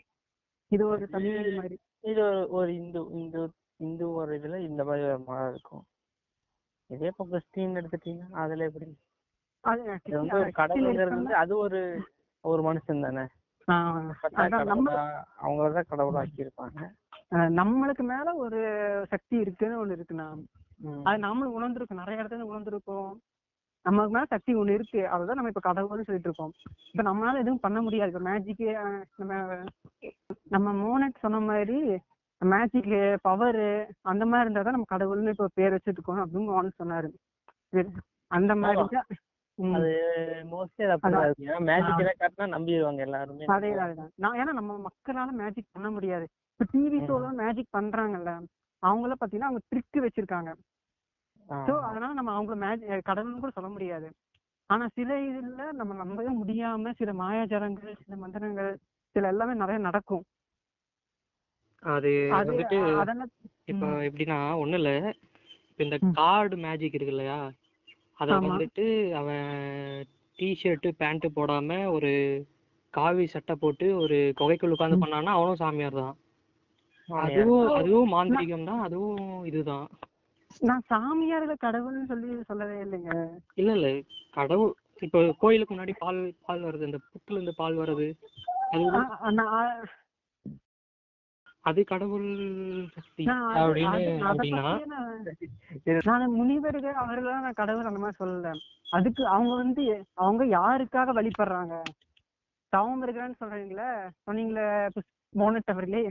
இது 0.73 0.83
ஒரு 0.87 1.05
தனி 1.09 1.31
மாதிரி. 1.57 1.77
இது 2.05 2.21
ஒரு 2.23 2.41
ஒரு 2.51 2.71
இந்து 2.75 3.01
இந்து 3.13 3.41
இந்து 3.81 4.05
ஒரு 4.13 4.33
இதுல 4.39 4.57
இந்த 4.63 4.83
மாதிரி 4.85 5.05
ஒரு 5.09 5.19
மதம் 5.27 5.51
இருக்கும். 5.51 5.85
இதே 6.91 7.07
இப்போ 7.07 7.25
கிறிஸ்டின் 7.27 7.77
எடுத்துட்டீங்கன்னா 7.77 8.39
அதுல 8.39 8.65
எப்படி? 8.65 8.89
அது 9.65 9.83
வந்து 10.15 10.37
ஒரு 10.37 10.51
கடவுளுங்கிறது 10.53 11.17
வந்து 11.17 11.35
அது 11.37 11.53
ஒரு 11.59 11.81
ஒரு 12.45 12.63
மனுஷன் 12.63 13.05
தானே? 13.05 13.25
அவங்களதான் 15.43 15.89
கடவுளா 15.91 16.23
ஆக்கியிருப்பாங்க 16.23 16.81
நம்மளுக்கு 17.57 18.05
மேல 18.05 18.35
ஒரு 18.37 18.59
சக்தி 19.11 19.37
இருக்குன்னு 19.37 19.81
ஒண்ணு 19.83 19.97
இருக்குண்ணா 19.97 20.27
ம். 20.81 21.03
அது 21.05 21.19
நாமளும் 21.19 21.55
உணர்ந்திருக்கோம். 21.57 22.01
நிறைய 22.01 22.21
இடத்துல 22.21 22.49
உணர்ந்திருக்கோம். 22.51 23.13
நமக்கு 23.87 24.13
மேல 24.15 24.27
சக்தி 24.27 24.53
ஒண்ணு 24.55 24.75
இருக்கு. 24.75 25.01
அதுதான் 25.09 25.39
நம்ம 25.39 25.53
இப்ப 25.53 25.63
கடவுள்னு 25.65 26.07
சொல்லிட்டு 26.07 26.31
இருக்கோம். 26.31 26.53
இப்ப 26.93 27.03
நம்மளால 27.03 27.41
எதுவும் 27.41 27.65
பண்ண 27.67 27.79
முடியாது. 27.83 28.13
இப்ப 28.13 28.23
மேஜிக் 28.29 28.65
நம்ம 29.23 29.41
நம்ம 30.51 30.69
மோனட் 30.83 31.23
சொன்ன 31.25 31.41
மாதிரி 31.41 31.79
மேஜிக் 32.43 32.93
பவர் 33.23 33.63
அந்த 34.03 34.25
மாதிரி 34.27 34.47
இருந்தா 34.47 34.63
தான் 34.63 34.77
நம்ம 34.77 34.91
கடவுள்னு 34.91 35.35
இப்ப 35.37 35.51
பேர் 35.55 35.75
வச்சுட்டு 35.75 35.99
இருக்கோம் 35.99 36.23
அப்படின்னு 36.23 36.53
மோனட் 36.53 36.81
சொன்னாரு. 36.83 37.11
அந்த 38.31 38.53
மாதிரி 38.57 38.85
தான். 38.95 39.09
அது 39.59 39.91
மோஸ்ட்லி 40.53 40.85
நம்பிடுவாங்க 42.55 43.01
எல்லாருமே. 43.07 43.47
அதே 43.55 43.71
நான் 44.17 44.39
ஏன்னா 44.41 44.53
நம்ம 44.59 44.73
மக்களால 44.87 45.31
மேஜிக் 45.41 45.73
பண்ண 45.73 45.89
முடியாது. 45.91 46.27
இப்ப 46.53 46.67
டிவி 46.73 46.99
ஷோல 47.07 47.29
மேஜிக் 47.41 47.75
பண்றாங்கல்ல 47.77 48.33
அவங்கள 48.83 49.13
பாத்தீங்கன்னா 49.15 49.51
அவங்க 49.51 49.63
ட்ரிக் 49.71 50.05
வச்சிருக்காங்க. 50.05 50.51
சோ 51.67 51.75
அதனால 51.89 52.11
நம்ம 52.19 52.33
அவங்கள 52.37 52.57
மேஜிக் 52.63 53.09
கடவுள்னு 53.09 53.41
கூட 53.41 53.53
சொல்ல 53.57 53.71
முடியாது 53.71 54.09
ஆனா 54.71 54.85
சில 54.97 55.11
இதுல 55.29 55.65
நம்ம 55.79 55.93
நம்பவே 56.01 56.33
முடியாம 56.41 56.93
சில 57.01 57.11
மாயாஜாலங்கள் 57.19 57.99
சில 58.03 58.17
மந்திரங்கள் 58.23 58.71
சில 59.17 59.31
எல்லாமே 59.33 59.55
நிறைய 59.63 59.79
நடக்கும் 59.87 60.25
அது 61.83 62.11
வந்துட்டு 62.43 62.79
இப்போ. 63.69 63.87
எப்படின்னா 64.07 64.39
ஒண்ணும் 64.61 64.81
இல்ல 64.81 64.91
இப்ப 65.71 65.83
இந்த. 65.85 65.97
கார்டு 66.17 66.57
மேஜிக் 66.65 66.97
இருக்கு 66.97 67.15
இல்லையா 67.15 67.39
அத. 68.19 68.31
வந்துட்டு 68.45 68.85
அவன் 69.21 69.47
டிஷர்ட் 70.39 70.89
பேண்ட் 71.01 71.27
போடாம 71.37 71.69
ஒரு 71.97 72.13
காவி 72.95 73.25
சட்டை 73.33 73.55
போட்டு 73.57 73.87
ஒரு 74.03 74.19
குகைக்குள்ள 74.39 74.77
உட்கார்ந்து 74.77 74.99
ம். 74.99 75.05
பண்ணான்னா 75.05 75.35
அவனும் 75.37 75.61
சாமியார் 75.63 76.01
தான். 76.01 76.17
அதுவும் 77.09 77.63
அதுவும் 77.79 78.13
மாந்திரிகம் 78.13 78.69
தான் 78.69 78.83
அதுவும் 78.87 79.21
இதுதான் 79.51 79.87
நான் 80.61 80.83
சாமியார்ல 80.91 81.55
கடவுள்னு 81.61 82.05
சொல்லி 82.05 82.43
சொல்லவே 82.43 82.83
இல்லைங்க. 82.83 83.13
இல்ல 83.55 83.73
இல்ல. 83.73 83.89
கடவுள் 84.31 84.73
இப்போ 85.01 85.35
கோயிலுக்கு 85.39 85.75
முன்னாடி 85.75 85.95
பால் 85.99 86.35
பால் 86.41 86.65
வருது. 86.65 86.83
இந்த 86.83 86.99
புத்துல 87.07 87.31
இருந்து 87.31 87.55
பால் 87.55 87.77
வருது. 87.77 88.09
அது 91.65 91.85
கடவுள் 91.85 92.29
நான் 96.07 96.33
முனிவர்கள் 96.33 96.95
அவர்களெல்லாம் 96.95 97.43
நான் 97.43 97.53
கடவுள் 97.53 97.85
அந்த 97.85 98.01
மாதிரி 98.01 98.21
சொல்லல. 98.21 98.53
அதுக்கு 98.91 99.27
அவங்க 99.27 99.55
வந்து 99.55 99.85
அவங்க 100.15 100.45
யாருக்காக 100.59 101.13
வழிபடுறாங்க? 101.13 101.75
தவம் 102.73 103.03
இருக்கிறேன்னு 103.03 103.41
சொல்றீங்களே? 103.41 103.91
சொன்னீங்களே 104.27 104.67
மோனட் 105.35 105.65
அவர்களே 105.67 106.03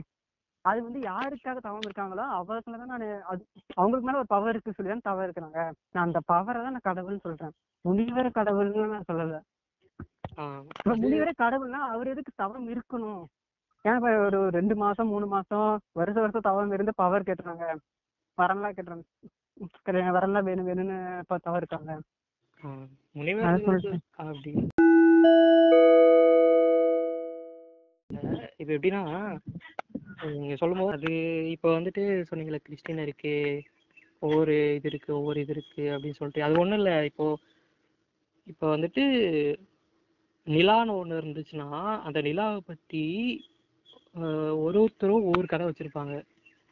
அது 0.64 0.78
வந்து 0.82 1.00
யாருக்காக 1.02 1.60
தவம் 1.60 1.86
இருக்காங்களோ 1.86 2.24
அவர்களை 2.36 2.76
தான் 2.80 2.92
நான் 2.92 3.04
அது 3.30 3.42
அவங்களுக்கு 3.76 4.06
மேல 4.08 4.20
ஒரு 4.22 4.30
பவர் 4.34 4.54
இருக்கு 4.54 4.76
சொல்லி 4.76 4.92
தான் 4.92 5.06
தவம் 5.08 5.26
இருக்கிறாங்க. 5.26 5.60
நான் 5.94 6.06
அந்த 6.06 6.20
பவரை 6.30 6.60
தான் 6.64 6.74
நான் 6.76 6.88
கடவுள்னு 6.88 7.24
சொல்றேன். 7.24 7.54
முனிவர் 7.84 8.36
கடவுள்னு 8.38 8.84
நான் 8.94 9.08
சொல்லல. 9.10 9.38
முனிவரே 11.00 11.32
கடவுள்னா 11.40 11.80
அவர் 11.92 12.12
எதுக்கு 12.12 12.32
தவம் 12.36 12.68
இருக்கணும்? 12.74 13.22
ஏன் 13.84 13.96
இப்ப 13.98 14.10
ஒரு 14.26 14.38
ரெண்டு 14.56 14.74
மாசம் 14.82 15.10
மூணு 15.12 15.26
மாசம் 15.26 15.66
வருஷ 16.00 16.16
வருஷம் 16.20 16.46
தவம் 16.48 16.74
இருந்து 16.76 16.94
பவர் 17.02 17.26
கேட்டுறாங்க. 17.28 17.64
வரலாம் 18.38 18.76
கேட்டுறாங்க. 18.76 19.04
வரலாம் 20.16 20.46
வேணும் 20.48 20.68
வேணும்னு 20.70 20.98
இப்ப 21.22 21.38
தவம் 21.46 21.60
இருக்காங்க. 21.62 21.92
முனிவர். 23.16 23.58
அப்படி. 24.22 24.52
இப்ப 28.62 28.72
எப்படின்னா 28.74 29.02
நீங்க 30.32 30.56
சொல்லும்போது 30.56 30.94
அது 30.96 31.10
இப்போ 31.54 31.68
வந்துட்டு 31.78 32.02
சொன்னீங்களே 32.30 32.60
கிறிஸ்டின் 32.62 33.04
இருக்கு 33.06 33.34
ஒவ்வொரு 34.22 34.54
இது 34.74 34.88
இருக்கு 34.90 35.10
ஒவ்வொரு 35.18 35.38
இது 35.40 35.52
இருக்கு 35.56 35.84
அப்படின்னு 35.92 36.18
சொல்லிட்டு. 36.18 36.44
அது 36.46 36.60
ஒண்ணும் 36.62 36.80
இல்ல. 36.80 36.92
இப்போ 37.10 37.26
இப்போ 38.46 38.66
வந்துட்டு 38.76 39.02
நிலான்னு 40.46 40.92
ஒன்று 41.00 41.20
இருந்துச்சுன்னா 41.20 41.68
அந்த 42.06 42.18
நிலாவை 42.20 42.60
பத்தி 42.66 43.02
ஒரு 44.64 44.76
ஒருத்தரும் 44.80 45.26
ஒவ்வொரு 45.28 45.46
கதை 45.46 45.66
வச்சிருப்பாங்க. 45.66 46.14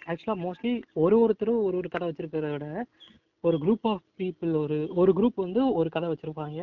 ஆக்சுவலா 0.03 0.37
மோஸ்ட்லி 0.45 0.73
ஒரு 1.03 1.17
ஒருத்தரும் 1.21 1.63
ஒரு 1.67 1.77
ஒரு 1.77 1.89
கதை 1.89 2.07
வச்சிருக்கிறத 2.09 2.51
விட 2.53 2.67
ஒரு 3.45 3.57
குரூப் 3.59 3.87
ஆஃப் 3.91 4.07
பீப்புள் 4.19 4.55
ஒரு 4.63 4.79
ஒரு 4.95 5.13
குரூப் 5.19 5.45
வந்து 5.45 5.61
ஒரு 5.73 5.89
கதை 5.89 6.09
வச்சிருப்பாங்க. 6.09 6.61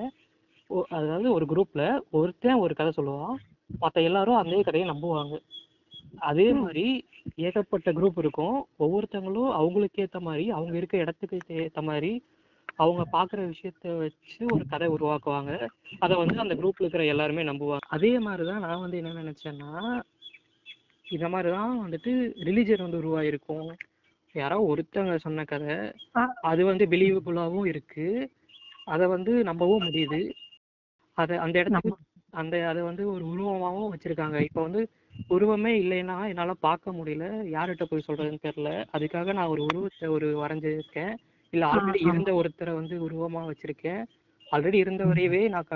அதாவது 0.97 1.27
ஒரு 1.31 1.45
குரூப்ல 1.45 1.83
ஒருத்தன் 2.11 2.63
ஒரு 2.65 2.73
கதை 2.75 2.91
சொல்லுவான். 2.95 3.37
மற்ற 3.79 4.01
எல்லாரும் 4.01 4.35
அதே 4.35 4.61
கதையை 4.61 4.89
நம்புவாங்க. 4.89 5.39
அதே 6.17 6.53
மாதிரி 6.53 7.05
ஏகப்பட்ட 7.35 7.91
குரூப் 7.91 8.17
இருக்கும். 8.17 8.65
ஒவ்வொருத்தங்களும் 8.79 9.51
அவங்களுக்கு 9.51 10.03
ஏத்த 10.03 10.19
மாதிரி 10.19 10.51
அவங்க 10.51 10.77
இருக்க 10.77 10.97
இடத்துக்கு 10.97 11.37
ஏத்த 11.47 11.81
மாதிரி 11.81 12.23
அவங்க 12.75 13.03
பாக்குற 13.11 13.53
விஷயத்த 13.53 13.97
வச்சு 13.97 14.45
ஒரு 14.53 14.65
கதை 14.67 14.87
உருவாக்குவாங்க. 14.87 15.67
அதை 15.99 16.17
வந்து 16.17 16.39
அந்த 16.39 16.55
குரூப்ல 16.55 16.79
இருக்கிற 16.79 17.05
எல்லாருமே 17.05 17.43
நம்புவாங்க. 17.43 17.77
அதே 17.87 18.19
மாதிரிதான் 18.19 18.59
நான் 18.59 18.79
வந்து 18.79 18.97
என்ன 18.97 19.13
நினைச்சேன்னா 19.13 20.01
இந்த 21.09 21.29
மாதிரிதான் 21.29 21.79
வந்துட்டு 21.79 22.31
ரிலிஜன் 22.43 22.89
வந்து 22.89 23.01
உருவாயிருக்கும். 23.01 23.73
யாரோ 24.33 24.73
ஒருத்தவங்க 24.75 25.17
சொன்ன 25.17 25.43
கதை. 25.43 25.75
அது 26.41 26.65
வந்து 26.65 26.85
பிலீவபுளாவும் 26.85 27.67
இருக்கு. 27.67 28.31
அதை 28.83 29.07
வந்து 29.07 29.43
நம்பவும் 29.43 29.81
முடியுது. 29.81 30.31
அதை 31.13 31.37
அந்த 31.37 31.59
இடத்துக்கு 31.59 31.97
அந்த 32.33 32.67
அதை 32.67 32.81
வந்து 32.81 33.11
ஒரு 33.11 33.25
உருவமாவும் 33.25 33.91
வச்சிருக்காங்க. 33.93 34.39
இப்போ 34.39 34.61
வந்து 34.61 34.81
உருவமே 35.29 35.81
இல்லைன்னா 35.81 36.27
என்னால 36.27 36.53
பார்க்க 36.59 36.91
முடியல. 36.91 37.25
யார்கிட்ட 37.49 37.83
போய் 37.83 38.07
சொல்றதுன்னு 38.07 38.43
தெரியல. 38.43 38.71
அதுக்காக 38.93 39.33
நான் 39.33 39.47
ஒரு 39.47 39.63
உருவத்தை 39.63 40.07
ஒரு 40.07 40.27
வரைஞ்சிருக்கேன். 40.37 41.13
இல்ல 41.53 41.65
ஆல்ரெடி. 41.67 41.99
இருந்த 42.07 42.33
ஒருத்தரை 42.33 42.73
வந்து 42.73 42.95
உருவமா 42.99 43.41
வச்சிருக்கேன். 43.47 44.01
ஆல்ரெடி 44.47 44.77
இருந்தவரையவே 44.83 45.49
நான் 45.49 45.63
க 45.63 45.75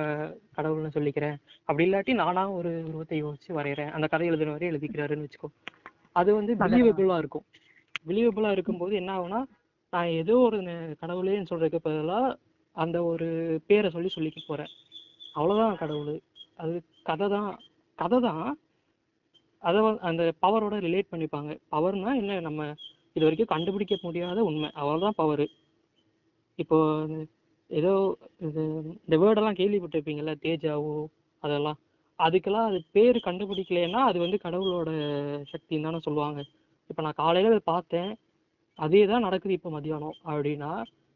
கடவுள்னு 0.57 0.95
சொல்லிக்கிறேன். 0.95 1.37
அப்படி 1.67 1.89
இல்லாட்டி 1.89 2.13
நானா 2.13 2.49
ஒரு 2.51 2.83
உருவத்தை 2.87 3.23
யோசிச்சு 3.23 3.51
வரைகிறேன் 3.51 3.89
அந்த 3.89 4.07
கதை 4.07 4.29
எழுதுனவரே 4.31 4.69
எழுதிக்கிறாருன்னு 4.71 5.25
வச்சுக்கோ. 5.25 5.49
அது 6.11 6.35
வந்து. 6.35 6.53
பிலீவபிளா 6.61 7.17
இருக்கும். 7.17 7.45
பிலீவபிளா 8.07 8.51
இருக்கும்போது 8.51 8.95
என்ன 8.95 9.11
ஆகும்னா 9.17 9.41
நான் 9.93 10.05
ஏதோ 10.13 10.37
ஒரு 10.39 10.57
கடவுளேன்னு 11.01 11.49
சொல்றதுக்கு 11.49 11.79
பதிலா 11.83 12.19
அந்த 12.77 13.03
ஒரு 13.03 13.27
பேரை 13.67 13.89
சொல்லி 13.89 14.09
சொல்லிக்க 14.15 14.39
போறேன். 14.47 14.71
அவ்வளவுதான் 15.33 15.77
கடவுள். 15.77 16.13
அது 16.61 16.73
கதை 17.09 17.27
தான் 17.35 17.49
கதை 17.99 18.17
தான். 18.27 18.45
அதை 19.63 19.79
அந்த 20.09 20.23
பவரோட 20.43 20.75
ரிலேட் 20.87 21.11
பண்ணிப்பாங்க. 21.13 21.51
பவர்னா 21.73 22.11
என்ன? 22.21 22.39
நம்ம 22.47 22.61
இது 23.15 23.23
வரைக்கும் 23.25 23.53
கண்டுபிடிக்க 23.53 23.95
முடியாத 24.07 24.39
உண்மை. 24.49 24.69
அவ்வளவுதான் 24.81 25.17
பவர் 25.21 25.45
இப்போ 26.59 26.77
ஏதோ 27.69 27.91
இது 28.47 28.61
இந்த 29.05 29.15
வேர்டெல்லாம் 29.21 29.59
கேள்விப்பட்டிருப்பீங்கல்ல 29.59 30.33
தேஜாவோ 30.45 30.95
அதெல்லாம். 31.43 31.77
அதுக்கெல்லாம் 32.19 32.67
அது 32.69 32.79
பேர் 32.95 33.17
கண்டுபிடிக்கலைன்னா 33.27 34.01
அது 34.09 34.17
வந்து 34.25 34.37
கடவுளோட 34.45 34.89
சக்தின்னு 35.51 35.87
தானே 35.87 35.99
சொல்லுவாங்க. 36.07 36.39
இப்போ 36.89 37.01
நான் 37.05 37.19
காலையில் 37.21 37.51
அதை 37.51 37.61
பார்த்தேன். 37.73 38.11
அதே 38.79 39.01
தான் 39.11 39.25
நடக்குது 39.27 39.53
இப்போ 39.57 39.69
மதியானம் 39.77 40.17
அப்படின்னா 40.29 40.71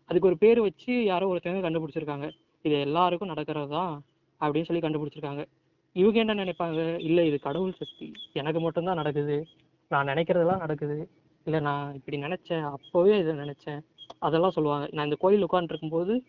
அதுக்கு 0.09 0.29
ஒரு 0.31 0.37
பேர் 0.43 0.59
வச்சு 0.67 0.93
யாரோ 1.11 1.29
ஒருத்தவங்க 1.31 1.65
கண்டுபிடிச்சிருக்காங்க. 1.65 2.27
இது 2.65 2.75
எல்லாருக்கும் 2.87 3.31
நடக்கிறது 3.33 3.69
தான் 3.77 3.93
அப்படின்னு 4.41 4.65
சொல்லி 4.65 4.87
கண்டுபிடிச்சிருக்காங்க. 4.87 5.45
இவங்க 5.93 6.19
என்ன 6.19 6.33
நினைப்பாங்க? 6.33 6.99
இல்லை 6.99 7.27
இது 7.27 7.39
கடவுள் 7.39 7.71
சக்தி. 7.71 8.11
எனக்கு 8.33 8.59
மட்டும்தான் 8.59 8.95
நடக்குது. 8.95 9.47
நான் 9.89 10.07
நினைக்கிறதெல்லாம் 10.07 10.57
நடக்குது. 10.57 11.09
இல்லை 11.45 11.59
நான் 11.59 11.93
இப்படி 11.93 12.17
நினைச்சேன். 12.17 12.73
அப்போவே 12.73 13.19
இதை 13.19 13.33
நினைச்சேன். 13.33 13.79
அதெல்லாம் 14.19 14.51
சொல்லுவாங்க. 14.51 14.87
நான் 14.91 15.03
இந்த 15.03 15.15
கோயில் 15.19 15.45
உட்காந்துருக்கும் 15.51 15.89
போது 15.89 16.23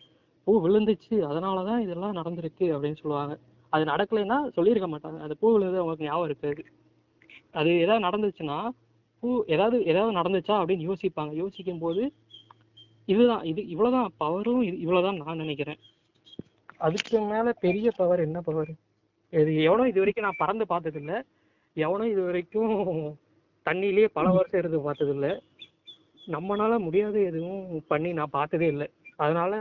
பூ 0.45 0.69
விழுந்துச்சு. 0.69 1.21
அதனால 1.21 1.65
தான் 1.65 1.83
இதெல்லாம் 1.83 2.17
நடந்திருக்கு 2.17 2.61
அப்படின்னு 2.61 2.97
சொல்லுவாங்க. 2.97 3.39
அது 3.69 3.85
நடக்கலைன்னா 3.85 4.53
சொல்லியிருக்க 4.53 4.89
மாட்டாங்க. 4.89 5.19
அந்த 5.19 5.35
பூ 5.35 5.53
விழுந்தது 5.53 5.79
அவங்களுக்கு 5.79 6.05
ஞாபகம் 6.05 6.25
இருக்காது. 6.25 6.65
அது 7.51 7.79
ஏதாவது 7.79 8.05
நடந்துச்சுன்னா 8.07 8.69
பூ 9.21 9.45
ஏதாவது 9.47 9.85
ஏதாவது 9.85 10.21
நடந்துச்சா 10.21 10.53
அப்படின்னு 10.53 10.93
யோசிப்பாங்க. 10.93 11.33
யோசிக்கும் 11.33 11.79
போது 11.79 12.13
இதுதான் 13.07 13.45
இது 13.45 13.63
இவ்வளோதான் 13.63 14.07
பவரும் 14.21 14.63
இது 14.63 14.77
இவ்வளோதான் 14.77 15.17
நான் 15.17 15.37
நினைக்கிறேன். 15.37 15.79
அதுக்கு 16.81 17.19
மேல 17.31 17.53
பெரிய 17.65 17.89
பவர் 17.99 18.27
என்ன 18.27 18.39
பவர் 18.41 18.73
இது 19.33 19.51
எவனும் 19.69 19.91
இது 19.91 20.01
வரைக்கும் 20.03 20.27
நான் 20.27 20.43
பறந்து 20.43 20.65
பார்த்தது 20.67 20.99
இல்ல 21.03 21.13
எவனும் 21.77 22.13
இது 22.13 22.23
வரைக்கும் 22.23 22.75
தண்ணியிலேயே 23.67 24.09
பல 24.17 24.27
வருஷம் 24.37 24.61
இருந்து 24.61 24.81
பார்த்தது 24.81 25.13
இல்ல 25.17 25.29
நம்மனால 26.29 26.79
முடியாத 26.85 27.17
எதுவும் 27.31 27.61
பண்ணி 27.91 28.11
நான் 28.13 28.37
பார்த்ததே 28.37 28.69
இல்லை. 28.73 28.87
அதனால 29.17 29.53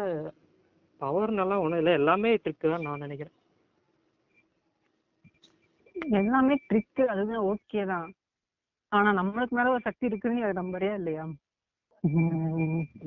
பவர்னெல்லாம் 0.99 1.63
ஒண்ணும் 1.63 1.82
இல்லை. 1.82 1.93
எல்லாமே 1.93 2.30
ட்ரிக்கு 2.43 2.71
தான் 2.71 2.86
நான் 2.88 3.04
நினைக்கிறேன். 3.06 3.36
எல்லாமே 6.17 6.56
ட்ரிக் 6.69 7.01
அதுதான் 7.13 7.45
ஓகே 7.51 7.84
தான். 7.91 8.08
ஆனா 8.91 9.10
நம்மளுக்கு 9.19 9.58
மேல 9.58 9.73
ஒரு 9.75 9.84
சக்தி 9.88 10.10
இருக்குன்னு 10.10 10.45
அது 10.47 10.62
நம்பறியா 10.62 10.93
இல்லையா? 10.99 11.25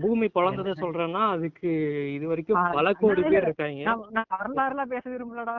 பூமி 0.01 0.27
பிறந்ததை 0.29 0.72
சொல்றேன்னா 0.77 1.22
அதுக்கு 1.35 1.70
இது 2.14 2.27
வரைக்கும் 2.27 2.62
பல 2.77 2.92
கோடி 2.94 3.22
பேர். 3.24 3.44
இருக்காங்க. 3.44 3.94
வரலாறுலாம் 4.35 4.92
பேச 4.92 5.05
விரும்பலடா. 5.11 5.57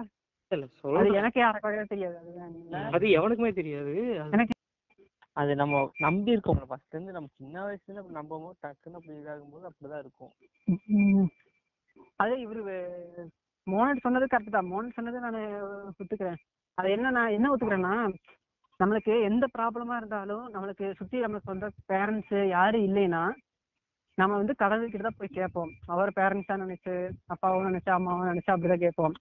இல்ல 0.52 0.66
அது 0.66 0.82
சொல்றேன் 0.82 1.18
எனக்கு 1.20 1.40
யாருக்காக 1.42 1.84
தெரியாது 1.86 2.18
அது 2.92 3.06
எவனுக்குமே 3.18 3.52
தெரியாது. 3.54 3.94
அது 5.38 5.52
நம்ம 5.56 5.76
நம்பி 6.00 6.34
இருக்கோம் 6.36 6.62
ஃபர்ஸ்ட் 6.70 6.96
இருந்து 6.96 7.12
நம்ம 7.12 7.30
சின்ன 7.38 7.62
வயசுல 7.66 8.02
நம்பும் 8.18 8.46
போது 8.46 8.58
டக்குன்னு 8.64 9.00
அப்படி 9.00 9.20
இதாகும் 9.20 9.54
போது 9.54 9.68
அப்படிதான் 9.70 10.02
இருக்கும். 10.04 10.34
அதே 12.20 12.36
இவரு 12.46 12.64
மோனட் 13.68 14.04
சொன்னது 14.06 14.26
கரெக்ட் 14.26 14.56
தான். 14.56 14.70
மோனட் 14.72 14.98
சொன்னது 14.98 15.26
நான் 15.26 15.40
ஒத்துக்கிறேன். 15.94 16.40
அது 16.78 16.90
என்ன 16.96 17.12
நான் 17.18 17.36
என்ன 17.38 17.52
ஒத்துக்கிறேன்னா 17.52 17.94
நம்மளுக்கு 18.80 19.14
எந்த 19.30 19.46
ப்ராப்ளமா 19.58 19.96
இருந்தாலும் 20.00 20.44
நம்மளுக்கு 20.54 20.86
சுத்தி 21.00 21.18
நம்மளுக்கு 21.24 21.52
சொந்த 21.52 21.68
பேரண்ட்ஸ் 21.92 22.36
யாரும் 22.56 22.86
இல்லைன்னா 22.90 23.24
நம்ம 24.18 24.38
வந்து 24.40 24.54
கடவுள்கிட்ட 24.62 25.04
தான் 25.06 25.18
போய் 25.20 25.38
கேட்போம். 25.38 25.72
அவர் 25.94 26.10
பேரண்ட்ஸா 26.18 26.56
நினைச்சு 26.64 26.94
அப்பாவும் 27.34 27.68
நினைச்சு 27.70 27.90
அம்மாவும் 27.96 28.30
நினைச்சு 28.32 28.52
அப்படிதான் 28.54 28.84
கேட்போம். 28.86 29.14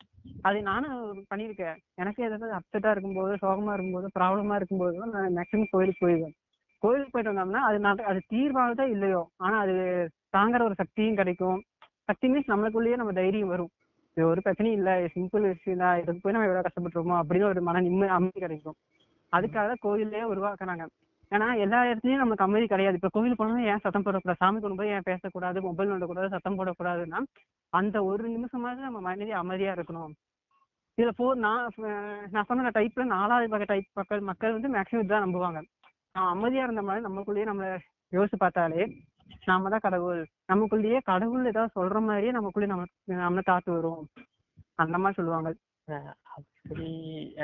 அது 0.48 0.58
நானும் 0.70 0.96
பண்ணியிருக்கேன். 1.32 1.76
எனக்கு 2.02 2.20
ஏதாவது 2.28 2.54
அப்செட்டா 2.58 2.92
இருக்கும்போது 2.94 3.34
சோகமா 3.44 3.74
இருக்கும்போது 3.76 4.08
ப்ராப்ளமா 4.18 4.56
இருக்கும்போது 4.60 5.10
நான் 5.14 5.36
மேக்ஸிமம் 5.38 5.72
கோயிலுக்கு 5.74 6.02
போயிடுவேன். 6.04 6.34
கோயிலுக்கு 6.82 7.12
போயிட்டு 7.14 7.32
வந்தோம்னா 7.32 7.62
அது 7.68 7.78
நான் 7.86 8.08
அது 8.12 8.20
தீர்வாகுதோ 8.34 8.86
இல்லையோ 8.94 9.22
ஆனா 9.44 9.56
அது 9.64 9.76
தாங்குற 10.36 10.62
ஒரு 10.68 10.76
சக்தியும் 10.82 11.18
கிடைக்கும். 11.20 11.58
சக்தி 12.10 12.26
மீன்ஸ் 12.32 12.52
நம்மளுக்குள்ளேயே 12.52 13.00
நம்ம 13.00 13.14
தைரியம் 13.20 13.52
வரும். 13.54 13.72
இது 14.16 14.26
ஒரு 14.32 14.40
பிரச்சனையும் 14.46 14.78
இல்லை 14.80 14.94
சிம்பிள் 15.16 15.50
விஷயம் 15.52 15.82
தான் 15.84 15.98
இதுக்கு 16.02 16.22
போய் 16.22 16.34
நம்ம 16.36 16.48
எவ்வளவு 16.48 16.66
கஷ்டப்பட்டுருமோ 16.66 17.16
அப்படின்னு 17.22 17.50
ஒரு 17.52 17.60
மன 17.68 17.82
நிம்மதி 17.86 18.12
அமைதி 18.16 18.40
கிடைக்கும். 18.46 18.78
அதுக்காக 19.32 19.66
தான் 19.72 19.84
கோயிலே 19.86 20.22
உருவாக்குனாங்க. 20.32 20.84
ஏன்னா 21.32 21.46
எல்லா 21.64 21.78
இடத்துலயும் 21.90 22.22
நமக்கு 22.24 22.44
அமைதி 22.44 22.66
கிடையாது. 22.66 22.98
இப்ப 23.00 23.10
கோவில் 23.16 23.38
போனோம்னா 23.40 23.64
ஏன் 23.72 23.82
சத்தம் 23.84 24.04
போடக்கூடாது? 24.06 24.40
சாமி 24.42 24.58
கொண்டு 24.60 24.78
போய் 24.80 24.92
ஏன் 24.96 25.06
பேசக்கூடாது? 25.10 25.58
மொபைல் 25.66 25.90
நோண்டக்கூடாது 25.92 26.28
சத்தம் 26.34 26.58
போடக்கூடாதுன்னா 26.58 27.20
அந்த 27.72 27.96
ஒரு 28.10 28.24
நிமிஷமாவது 28.36 28.86
நம்ம 28.86 29.00
மனதி 29.08 29.32
அமைதியா 29.42 29.72
இருக்கணும். 29.74 30.14
இதுல 30.98 31.10
போ 31.18 31.26
நான் 31.44 31.66
நான் 32.34 32.46
சொன்ன 32.48 32.70
டைப்ல 32.78 33.04
நாலாவது 33.16 33.52
வகை 33.54 33.66
டைப் 33.72 33.98
மக்கள் 34.00 34.22
மக்கள் 34.30 34.54
வந்து 34.56 34.70
மேக்ஸிமம் 34.76 35.02
இதுதான் 35.04 35.24
நம்புவாங்க. 35.26 35.60
நான் 36.14 36.30
அமைதியா 36.34 36.64
இருந்த 36.64 36.82
மாதிரி 36.88 37.04
நம்மக்குள்ளேயே 37.06 37.46
நம்ம 37.50 37.64
யோசிச்சு 38.12 38.38
பார்த்தாலே 38.38 38.82
நாம 39.46 39.68
தான் 39.74 39.84
கடவுள். 39.86 40.20
நமக்குள்ளேயே 40.52 40.98
கடவுள் 41.10 41.50
ஏதாவது 41.50 41.76
சொல்ற 41.78 41.98
மாதிரியே 42.08 42.32
நமக்குள்ளேயே 42.38 42.72
நம்ம 42.72 42.86
நம்மள 43.24 43.42
காத்து 43.50 43.70
வரும். 43.72 44.02
அந்த 44.82 44.96
மாதிரி 44.98 45.18
சொல்லுவாங்க. 45.20 45.50
அப்படி 46.36 46.86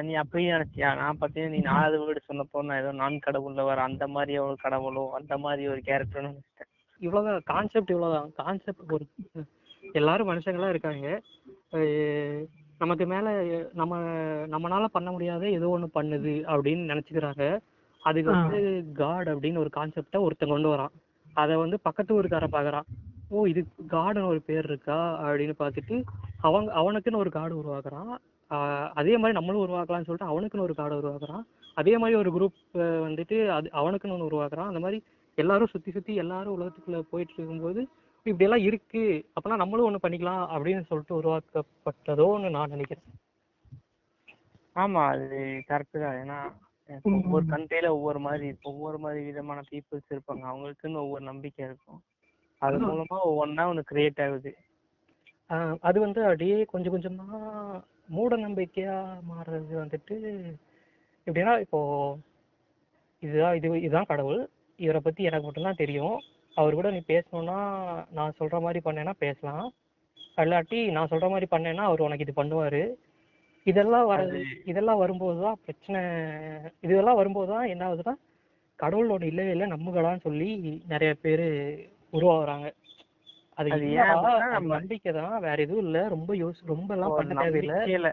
நீ 0.06 0.12
அப்படி 0.22 0.42
நினைச்சியா? 0.50 0.88
நான் 1.00 1.18
பார்த்தீங்கன்னா 1.20 1.54
நீ 1.54 1.60
நாலாவது 1.68 1.98
வீடு 2.06 2.20
சொன்னப்போ 2.28 2.62
நான் 2.68 2.80
ஏதோ 2.82 2.90
நான் 3.02 3.24
கடவுள்ல 3.26 3.64
வர 3.68 3.82
அந்த 3.82 4.06
மாதிரி 4.16 4.34
ஒரு 4.46 4.56
கடவுளோ 4.64 5.04
அந்த 5.18 5.34
மாதிரி 5.44 5.62
ஒரு 5.72 5.80
கேரக்டர்னு 5.88 6.30
நினைச்சிட்டேன். 6.30 6.70
இவ்வளவுதான் 7.00 7.46
கான்செப்ட் 7.52 7.92
இவ்வளவுதான். 7.94 8.28
கான்செப்ட் 8.42 8.92
ஒரு 8.96 9.06
எல்லாரும் 9.98 10.30
மனுஷங்களா 10.30 10.68
இருக்காங்க. 10.68 11.08
நமக்கு 12.80 13.04
மேல 13.06 13.26
நம்ம 13.80 13.96
நம்மனால 14.54 14.84
பண்ண 14.96 15.08
முடியாத 15.12 15.44
ஏதோ 15.58 15.66
ஒண்ணு 15.76 15.88
பண்ணுது 15.98 16.34
அப்படின்னு 16.52 16.90
நினைச்சுக்கிறாங்க. 16.92 17.44
அதுக்கு 18.02 18.30
வந்து 18.30 18.60
காட் 19.00 19.28
அப்படின்னு 19.32 19.62
ஒரு 19.64 19.70
கான்செப்டை 19.76 20.20
ஒருத்தன் 20.26 20.54
கொண்டு 20.54 20.72
வரான். 20.74 20.94
அதை 21.34 21.54
வந்து 21.56 21.76
பக்கத்து 21.80 22.16
ஊருக்காரன் 22.16 22.56
பார்க்கறான் 22.56 22.88
ஓ 23.28 23.44
இது 23.50 23.60
காடுன்னு 23.92 24.30
ஒரு 24.32 24.40
பேர் 24.48 24.66
இருக்கா? 24.70 24.98
அப்படின்னு 25.26 25.54
பார்த்துட்டு 25.62 25.96
அவங்க 26.46 26.70
அவனுக்குன்னு 26.80 27.22
ஒரு 27.22 27.30
காடு 27.30 27.54
உருவாக்குறான். 27.62 28.12
அதே 28.94 29.16
மாதிரி 29.16 29.32
நம்மளும் 29.32 29.64
உருவாக்கலாம்னு 29.64 30.04
சொல்லிட்டு 30.04 30.32
அவனுக்குன்னு 30.32 30.60
ஒரு 30.60 30.74
காடை 30.76 30.98
உருவாக்குறான். 31.00 31.44
அதே 31.74 31.98
மாதிரி 31.98 32.18
ஒரு 32.18 32.30
குரூப் 32.30 32.78
வந்துட்டு 32.78 33.48
அது 33.48 33.70
அவனுக்குன்னு 33.72 34.18
ஒன்று 34.18 34.30
உருவாக்குறான். 34.30 34.70
அந்த 34.70 34.80
மாதிரி 34.80 35.04
எல்லாரும் 35.34 35.66
சுத்தி 35.66 35.90
சுத்தி 35.90 36.14
எல்லாரும் 36.14 36.60
உலகத்துக்குள்ள 36.60 37.00
போயிட்டு 37.00 37.34
இருக்கும்போது 37.36 37.88
இப்படி 38.22 38.44
எல்லாம் 38.44 38.66
இருக்கு. 38.66 39.24
அப்பனா 39.34 39.56
நம்மளும் 39.56 39.88
ஒண்ணு 39.88 40.04
பண்ணிக்கலாம் 40.06 40.44
அப்படின்னு 40.54 40.84
சொல்லிட்டு 40.84 41.20
உருவாக்கப்பட்டதோன்னு 41.22 42.50
நான் 42.50 42.68
நினைக்கிறேன். 42.68 43.04
ஆமா 44.74 45.08
அது 45.08 45.62
கரெக்ட் 45.68 46.02
தான். 46.02 46.16
ஏன்னா 46.22 46.62
ஒவ்வொரு 47.02 47.46
கண்ட்ரியில 47.46 47.88
ஒவ்வொரு 47.88 48.18
மாதிரி 48.18 48.56
ஒவ்வொரு 48.62 48.98
மாதிரி 48.98 49.24
விதமான 49.24 49.60
பீப்புள்ஸ் 49.70 50.12
இருப்பாங்க. 50.14 50.44
அவங்களுக்குன்னு 50.44 50.94
ஒவ்வொரு 50.94 51.24
நம்பிக்கை 51.24 51.64
இருக்கும். 51.64 52.02
அது 52.58 52.76
மூலமா 52.80 53.14
ஒவ்வொன்றா 53.24 53.66
ஒன்று 53.66 53.84
கிரியேட் 53.92 54.24
ஆகுது. 54.24 54.56
ஆஹ் 55.48 55.76
அது 55.80 56.00
வந்து 56.00 56.22
அப்படியே 56.22 56.64
கொஞ்சம் 56.64 56.94
கொஞ்சமா 56.94 57.28
மூட 58.08 58.36
நம்பிக்கையா 58.46 58.96
மாறுறது 59.30 59.74
வந்துட்டு 59.82 60.16
எப்படின்னா 61.26 61.54
இப்போ 61.64 61.80
இதுதான் 63.22 63.56
இது 63.58 63.68
இதுதான் 63.86 64.10
கடவுள். 64.10 64.40
இவரை 64.78 65.00
பத்தி 65.04 65.22
எனக்கு 65.28 65.46
மட்டும்தான் 65.46 65.80
தெரியும். 65.82 66.16
அவர் 66.56 66.76
கூட 66.78 66.88
நீ 66.96 67.00
பேசணும்னா 67.12 67.58
நான் 68.18 68.36
சொல்ற 68.40 68.56
மாதிரி 68.64 68.80
பண்ணேன்னா 68.86 69.14
பேசலாம். 69.24 69.66
இல்லாட்டி 70.42 70.78
நான் 70.96 71.10
சொல்ற 71.12 71.26
மாதிரி 71.32 71.46
பண்ணேன்னா 71.54 71.84
அவர் 71.88 72.06
உனக்கு 72.06 72.26
இது 72.26 72.34
பண்ணுவாரு. 72.40 72.82
இதெல்லாம் 73.66 74.06
வர 74.12 74.22
இதெல்லாம் 74.70 75.02
வரும்போது 75.02 75.38
தான் 75.46 75.60
பிரச்சனை 75.66 76.00
இதெல்லாம் 76.86 77.18
வரும்போது 77.20 77.48
தான் 77.54 77.70
என்ன 77.74 77.84
ஆகுதுன்னா 77.88 78.14
கடவுளோட 78.78 79.22
இல்லவே 79.30 79.52
இல்லை 79.54 79.66
நம்புகளான்னு 79.74 80.26
சொல்லி 80.28 80.48
நிறைய 80.92 81.10
பேர் 81.24 81.46
உருவாகுறாங்க. 82.16 82.66
அது 83.58 83.88
ஏன் 83.96 84.22
நம்பிக்கை 84.70 85.10
தான் 85.16 85.34
வேற 85.44 85.56
எதுவும் 85.64 85.84
இல்ல 85.86 85.98
ரொம்ப 86.08 86.32
யோசி 86.36 86.62
ரொம்ப 86.72 86.90
எல்லாம் 86.96 87.16
பண்ண 87.18 87.34
தேவையில்ல. 87.42 88.10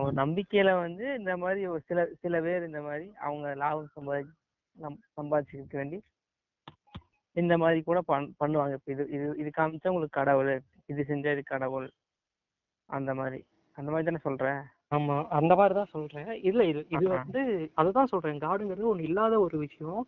ஒரு 0.00 0.12
நம்பிக்கையில 0.18 0.70
வந்து 0.80 1.04
இந்த 1.18 1.32
மாதிரி 1.42 1.60
ஒரு 1.66 1.82
சில 1.88 2.00
சில 2.22 2.40
பேர் 2.42 2.68
இந்த 2.68 2.80
மாதிரி 2.82 3.06
அவங்க 3.26 3.54
லாபம் 3.62 3.92
சம்பாதி 3.94 4.26
சம்பாதிச்சுக்க 5.16 5.76
வேண்டி 5.80 5.98
இந்த 7.36 7.54
மாதிரி 7.58 7.80
கூட 7.82 8.00
பண் 8.10 8.26
பண்ணுவாங்க. 8.40 8.74
இப்ப 8.78 8.90
இது 8.92 9.04
இது 9.16 9.26
இது 9.42 9.50
காமிச்சா 9.50 9.92
உங்களுக்கு 9.92 10.18
கடவுள் 10.18 10.52
இது 10.88 11.08
செஞ்சா 11.08 11.32
இது 11.36 11.42
கடவுள் 11.46 11.86
அந்த 12.88 13.10
மாதிரி. 13.14 13.40
அந்த 13.78 13.88
மாதிரி 13.90 14.08
தானே 14.08 14.22
சொல்றேன் 14.26 14.60
ஆமா 14.92 15.14
அந்த 15.30 15.52
மாதிரி 15.58 15.74
தான் 15.74 15.92
சொல்றேன். 15.94 16.28
இல்ல 16.48 16.60
இது 16.70 16.80
இது. 16.96 17.06
வந்து 17.14 17.40
அதுதான் 17.74 18.10
சொல்றேன். 18.12 18.44
காடுங்கிறது 18.44 18.90
ஒண்ணு 18.90 19.08
இல்லாத 19.08 19.34
ஒரு 19.40 19.56
விஷயம். 19.64 20.02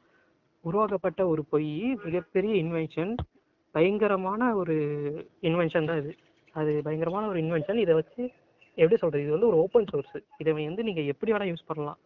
உருவாக்கப்பட்ட 0.69 1.21
ஒரு 1.33 1.43
பொய் 1.53 1.71
மிகப்பெரிய 2.07 2.53
இன்வென்ஷன் 2.65 3.13
பயங்கரமான 3.75 4.43
ஒரு 4.61 4.75
இன்வென்ஷன் 5.49 5.89
தான் 5.91 6.01
இது. 6.03 6.13
அது 6.55 6.71
பயங்கரமான 6.87 7.25
ஒரு 7.33 7.39
இன்வென்ஷன் 7.45 7.81
இதை 7.85 7.95
வச்சு 8.01 8.23
எப்படி 8.79 8.97
சொல்றது? 9.03 9.25
இது 9.25 9.35
வந்து 9.37 9.51
ஒரு 9.51 9.59
ஓப்பன் 9.65 9.89
சோர்ஸ் 9.93 10.17
இதை 10.43 10.53
வந்து 10.59 10.87
நீங்க 10.89 11.03
எப்படி 11.13 11.33
வேணா 11.33 11.49
யூஸ் 11.51 11.69
பண்ணலாம். 11.71 11.99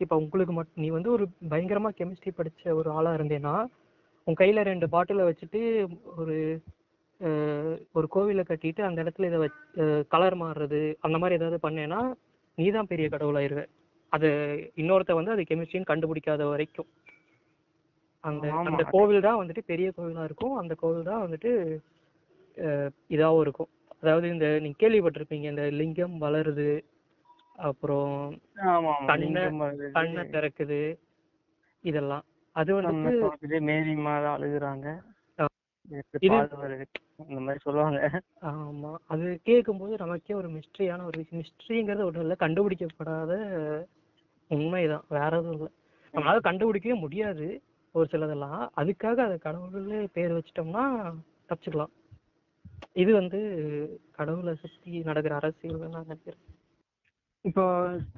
இப்போ 0.00 0.14
உங்களுக்கு 0.22 0.54
மட்டும் 0.56 0.82
நீ 0.84 0.88
வந்து 0.96 1.10
ஒரு 1.16 1.24
பயங்கரமா 1.52 1.90
கெமிஸ்ட்ரி 1.98 2.32
படிச்ச 2.38 2.74
ஒரு 2.80 2.88
ஆளா 2.98 3.12
இருந்தேன்னா 3.18 3.54
உன் 4.26 4.38
கையில 4.40 4.62
ரெண்டு 4.70 4.86
பாட்டிலை 4.94 5.24
வச்சுட்டு 5.28 5.60
ஒரு 6.20 6.36
ஒரு 7.98 8.06
கோவிலை 8.14 8.42
கட்டிட்டு 8.46 8.82
அந்த 8.88 8.98
இடத்துல 9.04 9.28
இதை 9.30 9.38
வச் 9.42 9.60
கலர் 10.12 10.36
மாறுறது 10.42 10.80
அந்த 11.06 11.16
மாதிரி 11.22 11.38
ஏதாவது 11.38 11.58
பண்ணேன்னா 11.64 12.00
நீ 12.58 12.66
தான் 12.76 12.90
பெரிய 12.92 13.06
கடவுளாயிருவ. 13.14 13.62
அது 14.12 14.28
இன்னொருத்த 14.82 15.16
வந்து 15.18 15.34
அது 15.34 15.42
கெமிஸ்ட்ரின்னு 15.50 15.90
கண்டுபிடிக்காத 15.90 16.42
வரைக்கும். 16.52 16.88
அந்த. 18.20 18.50
அந்த 18.66 18.82
கோவில் 18.90 19.20
தான் 19.20 19.46
வந்துட்டு 19.46 19.58
பெரிய 19.66 19.92
கோவிலா 19.96 20.24
இருக்கும். 20.24 20.56
அந்த 20.56 20.74
கோவில் 20.74 21.02
தான் 21.02 21.26
வந்துட்டு 21.26 21.78
அஹ், 22.56 22.90
இதாவும் 23.08 23.40
இருக்கும். 23.40 23.68
அதாவது 24.02 24.28
இந்த 24.28 24.58
நீங்க 24.58 24.88
கேள்விப்பட்டிருப்பீங்க 24.88 25.42
இந்த 25.42 25.70
லிங்கம் 25.70 26.20
வளருது 26.20 26.84
அப்புறம் 27.56 28.38
கண்ணை- 29.06 29.44
கண்ணை 29.90 30.22
திறக்குது 30.30 30.98
இதெல்லாம். 31.80 32.24
அது 32.52 32.80
திறக்குது, 32.82 33.60
மேரி 33.60 33.94
மாதா 33.94 34.38
அழுகுறாங்க. 34.38 34.98
இந்த 37.28 37.40
மாதிரி 37.40 37.58
சொல்லுவாங்க. 37.58 38.22
ஆமா. 38.42 38.94
அது 39.06 39.40
கேட்கும்போது 39.42 39.96
நமக்கே 39.96 40.34
ஒரு 40.34 40.50
மிஸ்ட்ரியான 40.50 41.04
ஒரு 41.04 41.24
விஷயம். 41.30 41.44
மிஸ்ட்ரிங்கிறது 41.44 42.02
ஒன்றும் 42.04 42.20
இல்லை. 42.20 42.36
கண்டுபிடிக்கப்படாத 42.40 43.32
உண்மைதான். 44.48 45.04
வேற 45.08 45.26
எதுவும் 45.26 45.52
இல்லை. 45.52 45.68
நம்மளால 46.14 46.38
கண்டுபிடிக்கவே 46.44 46.98
முடியாது. 46.98 47.62
ஒரு 47.94 48.06
சிலதெல்லாம். 48.12 48.60
அதுக்காக 48.80 49.18
அதை 49.26 49.36
கடவுள்னு 49.46 49.98
பேர் 50.16 50.36
வச்சிட்டோம்னா 50.36 50.84
தப்பிச்சுக்கலாம். 51.48 51.92
இது 53.02 53.10
வந்து 53.12 53.38
கடவுளை 54.18 54.52
சுத்தி 54.54 55.00
நடக்கிற 55.08 55.34
அரசியல் 55.36 55.92
நான் 55.94 56.08
நினைக்கிறேன். 56.08 56.42
இப்போ 57.44 57.64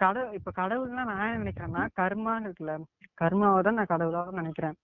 கடவுள் 0.03 0.37
இப்போ 0.39 0.51
கடவுள்னா 0.61 1.03
நான் 1.11 1.23
என்ன 1.25 1.41
நினைக்கிறேன்னா 1.43 1.83
கர்மான்னு 2.01 2.47
இருக்குல்ல. 2.49 2.75
கர்மாவை 3.23 3.61
தான் 3.63 3.79
நான் 3.81 3.93
கடவுளாக 3.95 4.35
நினைக்கிறேன். 4.41 4.77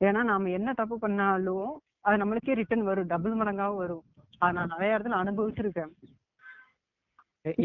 ஏன்னா 0.00 0.20
நாம 0.30 0.50
என்ன 0.58 0.72
தப்பு 0.72 0.96
பண்ணாலும் 0.98 1.70
அது 2.06 2.16
நம்மளுக்கே 2.22 2.58
ரிட்டர்ன் 2.60 2.88
வரும். 2.90 3.10
டபுள் 3.12 3.38
மடங்காவும் 3.40 3.82
வரும். 3.84 4.04
அதை 4.38 4.52
நான் 4.58 4.72
நிறைய 4.74 4.96
இடத்துல 4.96 5.20
அனுபவிச்சிருக்கேன். 5.22 5.92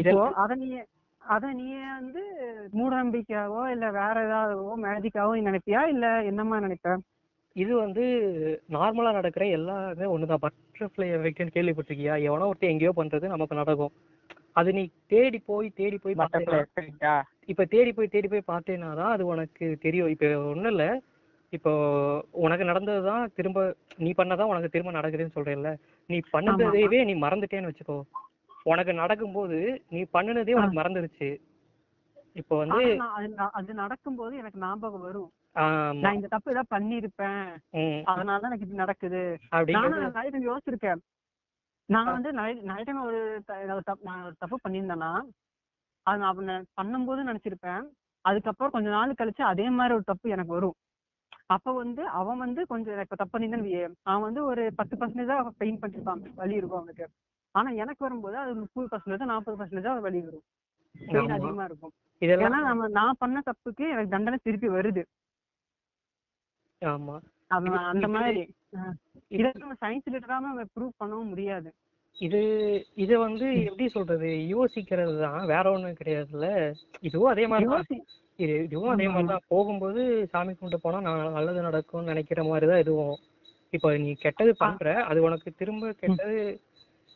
இப்போ 0.00 0.22
அத 0.42 0.54
நீ 0.54 0.68
அத 1.24 1.52
நீ 1.52 1.66
வந்து 1.92 2.22
மூட 2.72 2.92
நம்பிக்கையாவோ 3.00 3.62
இல்ல 3.72 3.86
வேற 3.98 4.16
ஏதாவதோ 4.26 4.76
மேஜிக்காவோ 4.84 5.32
நீ 5.36 5.42
நினைப்பியா? 5.48 5.80
இல்ல 5.86 6.06
என்னமா 6.30 6.58
நினைப்ப? 6.60 6.94
இது 7.56 7.72
வந்து 7.76 8.04
நார்மலா 8.68 9.10
நடக்கிற 9.12 9.44
எல்லாமே 9.56 10.06
ஒண்ணுதான். 10.14 10.42
பட்டர்ஃப்ளை 10.44 11.06
எஃபெக்ட்னு 11.16 11.54
கேள்விப்பட்டிருக்கியா? 11.56 12.14
எவனோ 12.28 12.48
ஒருத்தன் 12.50 12.72
எங்கேயோ 12.74 12.92
பண்றது 12.96 13.32
நமக்கு 13.34 13.54
நடக்கும். 13.54 13.92
அது 14.52 14.70
நீ 14.72 14.82
தேடி 15.06 15.38
போய் 15.48 15.68
தேடி 15.80 15.98
போய் 15.98 16.16
இப்ப 17.48 17.64
தேடி 17.66 17.90
போய் 17.92 18.12
தேடி 18.12 18.28
போய் 18.28 18.50
பார்த்தேன்னா 18.50 18.88
தான் 18.94 19.12
அது 19.14 19.22
உனக்கு 19.26 19.66
தெரியும். 19.82 20.10
இப்ப 20.14 20.26
ஒண்ணும் 20.52 20.72
இல்ல. 20.74 20.84
இப்போ 21.52 21.70
உனக்கு 22.40 22.64
நடந்ததுதான் 22.64 23.22
திரும்ப 23.36 23.60
நீ 23.98 24.10
பண்ணதான் 24.16 24.50
உனக்கு 24.52 24.68
திரும்ப 24.68 24.90
நடக்குதுன்னு 24.92 25.36
சொல்றேல்ல 25.36 25.70
நீ 26.10 26.18
பண்ணதையவே 26.34 27.00
நீ 27.08 27.14
மறந்துட்டேன்னு 27.24 27.70
வச்சுக்கோ. 27.70 27.98
உனக்கு 28.66 28.92
நடக்கும்போது 29.02 29.58
நீ 29.92 30.00
பண்ணுனதே 30.16 30.56
உனக்கு 30.58 30.78
மறந்துருச்சு. 30.78 31.28
இப்போ 32.40 32.54
வந்து 32.62 32.82
நான் 33.02 33.54
அது 33.58 33.72
நடக்கும்போது 33.84 34.34
எனக்கு 34.40 34.62
ஞாபகம் 34.64 35.06
வரும். 35.06 35.30
நான் 36.02 36.16
இந்த 36.18 36.28
தப்பு 36.34 36.52
ஏதாவது 36.52 36.72
பண்ணிருப்பேன் 36.74 37.46
அதனால 38.10 38.38
தான் 38.40 38.50
எனக்கு 38.50 38.66
இது 38.68 38.82
நடக்குது. 38.82 39.22
நானும் 39.76 40.04
நிறைய 40.06 40.30
டைம் 40.32 40.48
யோசிச்சிருக்கேன். 40.50 41.00
நான் 41.88 42.12
வந்து 42.16 42.30
நிறைய 42.38 42.84
டைம் 42.88 43.06
ஒரு 43.06 43.20
நான் 44.08 44.26
ஒரு 44.26 44.36
தப்பு 44.42 44.58
பண்ணியிருந்தேன்னா 44.64 45.12
அது 46.06 46.20
நான் 46.20 46.30
அப்ப 46.32 46.60
பண்ணும்போது 46.80 47.30
நினைச்சிருப்பேன். 47.30 47.82
அதுக்கப்புறம் 48.24 48.74
கொஞ்ச 48.76 48.88
நாள் 48.94 49.18
கழிச்சு 49.18 49.42
அதே 49.52 49.66
மாதிரி 49.78 49.96
ஒரு 49.98 50.06
தப்பு 50.10 50.34
எனக்கு 50.36 50.56
வரும். 50.58 50.76
அப்ப 51.54 51.72
வந்து 51.82 52.02
அவன் 52.20 52.42
வந்து 52.44 52.60
கொஞ்சம் 52.72 53.02
இப்ப 53.04 53.16
தப்பு 53.16 53.32
பண்ணியிருந்தேன்னு 53.32 53.68
வையே, 53.68 53.84
அவன் 54.10 54.26
வந்து 54.26 54.42
ஒரு 54.50 54.62
பத்து 54.78 54.94
பர்சன்டேஜ் 55.00 55.32
தான் 55.32 55.58
பெயின் 55.62 55.80
பண்ணிருப்பான் 55.82 56.22
வலி 56.40 56.58
இருக்கும் 56.60 56.80
அவனுக்கு. 56.80 57.06
ஆனா 57.50 57.70
எனக்கு 57.70 57.96
வரும்போது 57.98 58.36
அது 58.36 58.54
முப்பது 58.54 58.88
பர்சன்டேஜ் 58.90 59.24
நாற்பது 59.24 59.64
பர்சன்டேஜ் 59.64 60.00
வலி 60.00 60.20
வரும். 60.20 60.42
பெயின். 61.08 61.30
அதிகமா 61.30 61.64
இருக்கும். 61.64 61.92
இதெல்லாம் 62.18 62.52
ஏன்னா 62.52 62.62
நம்ம 62.64 62.88
நான் 62.88 63.14
பண்ண 63.18 63.42
தப்புக்கு 63.46 63.90
எனக்கு 63.90 64.08
தண்டனை 64.08 64.38
திருப்பி 64.42 64.68
வருது. 64.68 65.02
ஆமா. 66.84 67.16
அந்த 67.48 68.08
மாதிரி 68.08 68.54
இது- 69.30 69.54
நம்ம 69.54 69.74
சயின்ஸ் 69.80 70.08
ரிலேட்டடாம 70.10 70.64
ப்ரூவ் 70.74 70.90
பண்ணவும் 71.04 71.24
முடியாது. 71.24 71.72
இது 72.18 72.40
இதை 72.94 73.16
வந்து 73.16 73.64
எப்படி 73.64 73.88
சொல்றது? 73.88 74.26
யோசிக்கிறது 74.26 75.20
தான். 75.20 75.46
வேற 75.46 75.72
ஒண்ணும் 75.72 75.90
கிடையாதுல்ல. 75.90 76.74
இதுவும் 77.00 77.30
அதே 77.30 77.46
மாதிரி 77.46 78.04
இது 78.36 78.64
இதுவும் 78.64 78.88
அதே 78.88 79.06
மாதிரி 79.08 79.26
தான். 79.26 79.40
போகும்போது 79.48 80.26
சாமி 80.26 80.54
கும்பிட்டு 80.54 80.82
போனா 80.82 81.00
நான் 81.00 81.32
நல்லது 81.32 81.62
நடக்கும்னு 81.62 82.06
நினைக்கிற 82.06 82.44
மாதிரி 82.44 82.66
தான் 82.66 82.78
இதுவும். 82.78 83.16
இப்போ 83.70 83.96
நீ 83.96 84.12
கெட்டது 84.14 84.56
பண்ற 84.56 85.04
அது 85.04 85.22
உனக்கு 85.22 85.52
திரும்ப 85.52 85.92
கெட்டது 85.92 86.60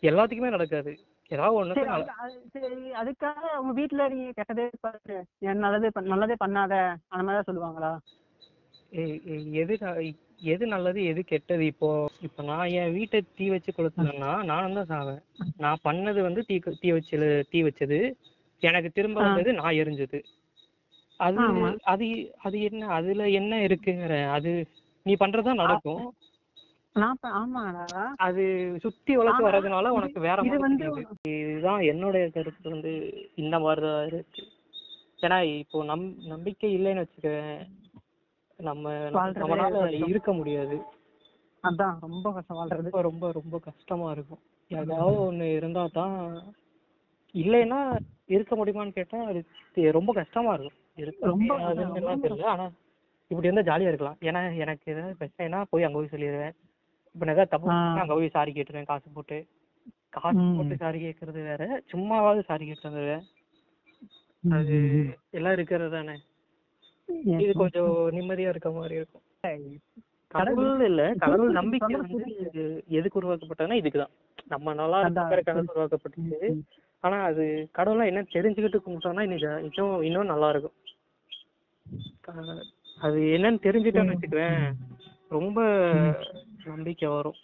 எல்லாத்துக்குமே 0.04 0.50
நடக்காது. 0.50 0.92
ஏதாவது 1.30 2.34
சரி, 2.54 2.66
அதுக்காக 2.94 3.44
உங்க 3.60 3.72
வீட்டுல 3.78 4.02
நீ 4.08 4.24
கெட்டதே 4.30 4.66
என் 5.42 5.62
நல்லதே 5.64 5.90
நல்லதே 6.04 6.36
பண்ணாத 6.40 6.72
அந்த 7.12 7.22
மாதிரி 7.22 7.46
சொல்லுவாங்களா? 7.48 7.92
எது 9.62 9.74
எது 10.52 10.64
நல்லது 10.66 11.00
எது 11.04 11.20
கெட்டது? 11.24 11.64
இப்போ 11.66 11.88
இப்போ 12.20 12.42
நான் 12.42 12.72
என் 12.72 12.92
வீட்டை 12.92 13.20
தீ 13.38 13.46
வச்சு 13.50 13.70
கொளுத்துனேன்னா 13.72 14.32
நானும் 14.44 14.76
தான் 14.78 14.90
சாவேன். 14.92 15.22
நான் 15.56 15.84
பண்ணது 15.84 16.20
வந்து 16.22 16.42
தீ 16.42 16.56
தீ 16.82 16.90
வச்சு 16.92 17.16
தீ 17.50 17.60
வச்சது. 17.62 17.98
எனக்கு 18.62 18.90
திரும்ப. 18.92 19.18
வந்தது 19.20 19.52
நான் 19.52 19.78
எரிஞ்சது. 19.80 20.18
அது. 21.20 21.38
அது 21.84 22.06
அது 22.42 22.56
என்ன 22.60 22.88
அதுல 22.90 23.26
என்ன 23.30 23.62
இருக்குங்கிற 23.66 24.14
அது 24.30 24.52
நீ 25.06 25.14
பண்றதுதான் 25.14 25.62
நடக்கும். 25.62 26.04
ஆமாடா. 27.34 28.02
அது 28.18 28.42
சுத்தி 28.82 29.12
வளர்த்து 29.16 29.46
வர்றதுனால 29.46 29.88
உனக்கு 29.88 30.20
வேற 30.20 30.36
இது 30.42 30.58
மாதிரி 30.58 30.88
வந்து 30.88 31.02
இதுதான் 31.34 31.82
என்னுடைய 31.82 32.30
கருத்து 32.30 32.70
வந்து 32.70 32.92
இந்த 33.34 33.58
மாதிரிதான் 33.58 34.06
இருக்கு. 34.06 34.42
ஏன்னா 35.20 35.38
இப்போ 35.54 35.84
நம் 35.84 36.04
நம்பிக்கை 36.26 36.70
இல்லைன்னு 36.76 37.02
வச்சுக்கவேன் 37.04 37.62
நம்ம 38.58 38.88
நம்மளால. 39.14 39.80
இருக்க 40.04 40.32
முடியாது. 40.32 40.76
அதான் 41.64 41.96
ரொம்ப 42.00 42.32
கஷ்டம் 42.32 42.58
வாழ்றது. 42.58 42.90
ரொம்ப 43.02 43.30
ரொம்ப 43.32 43.58
கஷ்டமா 43.58 44.10
இருக்கும். 44.10 44.42
ஏதாவது 44.70 45.18
ஒண்ணு 45.24 45.46
இருந்தா 45.54 45.86
தான் 45.92 46.16
இல்லைன்னா 47.34 47.78
இருக்க 48.26 48.54
முடியுமான்னு 48.56 48.90
கேட்டா 48.92 49.18
அது 49.26 49.40
ரொம்ப 49.92 50.12
கஷ்டமா 50.12 50.52
இருக்கும். 50.54 50.78
இருக்க 50.96 51.26
ரொம்ப 51.26 51.52
தெரியல. 52.24 52.44
ஆனா 52.44 52.66
இப்படி 53.30 53.48
இருந்தா 53.48 53.66
ஜாலியா 53.70 53.90
இருக்கலாம். 53.92 54.18
ஏன்னா 54.22 54.56
எனக்கு 54.56 54.92
ஏதாவது 54.92 55.18
பிரச்சனைனா 55.20 55.60
போய் 55.70 55.82
அங்க 55.82 55.98
போய் 55.98 56.12
சொல்லிடுவேன் 56.14 56.54
இப்ப 57.14 57.24
நான் 57.24 57.34
ஏதாவது 57.34 57.50
தப்பு 57.50 57.68
அங்க 58.00 58.14
போய் 58.14 58.28
சாரி 58.28 58.52
கேட்டுருவேன். 58.52 58.84
காசு 58.84 59.08
போட்டு. 59.14 59.36
காசு. 60.08 60.40
போட்டு 60.56 60.76
சாரி 60.76 60.98
கேட்கறது 61.04 61.40
வேற. 61.44 61.62
சும்மாவாவது 61.92 62.42
சாரி 62.44 62.64
கேட்கறது 62.70 63.00
வேற. 63.02 63.14
அது 64.44 64.76
எல்லாம் 65.30 65.52
இருக்கிறது 65.52 65.90
தானே. 65.90 66.14
இது 67.36 67.52
கொஞ்சம் 67.54 67.92
நிம்மதியா 68.16 68.48
இருக்க 68.48 68.70
மாதிரி 68.70 68.94
இருக்கும். 68.94 69.24
கடவுள் 70.30 70.80
இல்ல. 70.84 71.02
கடவுள் 71.18 71.50
நம்பிக்கை 71.52 71.96
வந்து 71.96 72.24
எதுக்கு 72.90 73.20
உருவாக்கப்பட்டதுன்னா 73.20 73.80
இதுக்குதான் 73.82 74.14
நம்ம 74.46 74.74
நல்லா. 74.74 74.98
இருக்கிற 75.02 75.42
கடவுள் 75.42 75.72
உருவாக்கப்பட்டுச்சு 75.72 76.50
ஆனா 77.04 77.16
அது 77.22 77.44
கடவுளா 77.78 78.04
என்ன 78.06 78.20
தெரிஞ்சுக்கிட்டு 78.32 78.84
கும்பிட்டோம்னா 78.84 79.24
இன்னைக்கு 79.26 79.48
இன்னும் 79.68 80.02
இன்னும் 80.02 80.26
நல்லா 80.26 80.48
இருக்கும். 80.50 80.76
அது 82.98 83.18
என்னன்னு 83.36 83.64
தெரிஞ்சுட்டோம்னு 83.66 84.14
வச்சுக்குவேன். 84.14 84.62
ரொம்ப 85.30 85.58
நம்பிக்கை 86.64 87.08
வரும். 87.08 87.38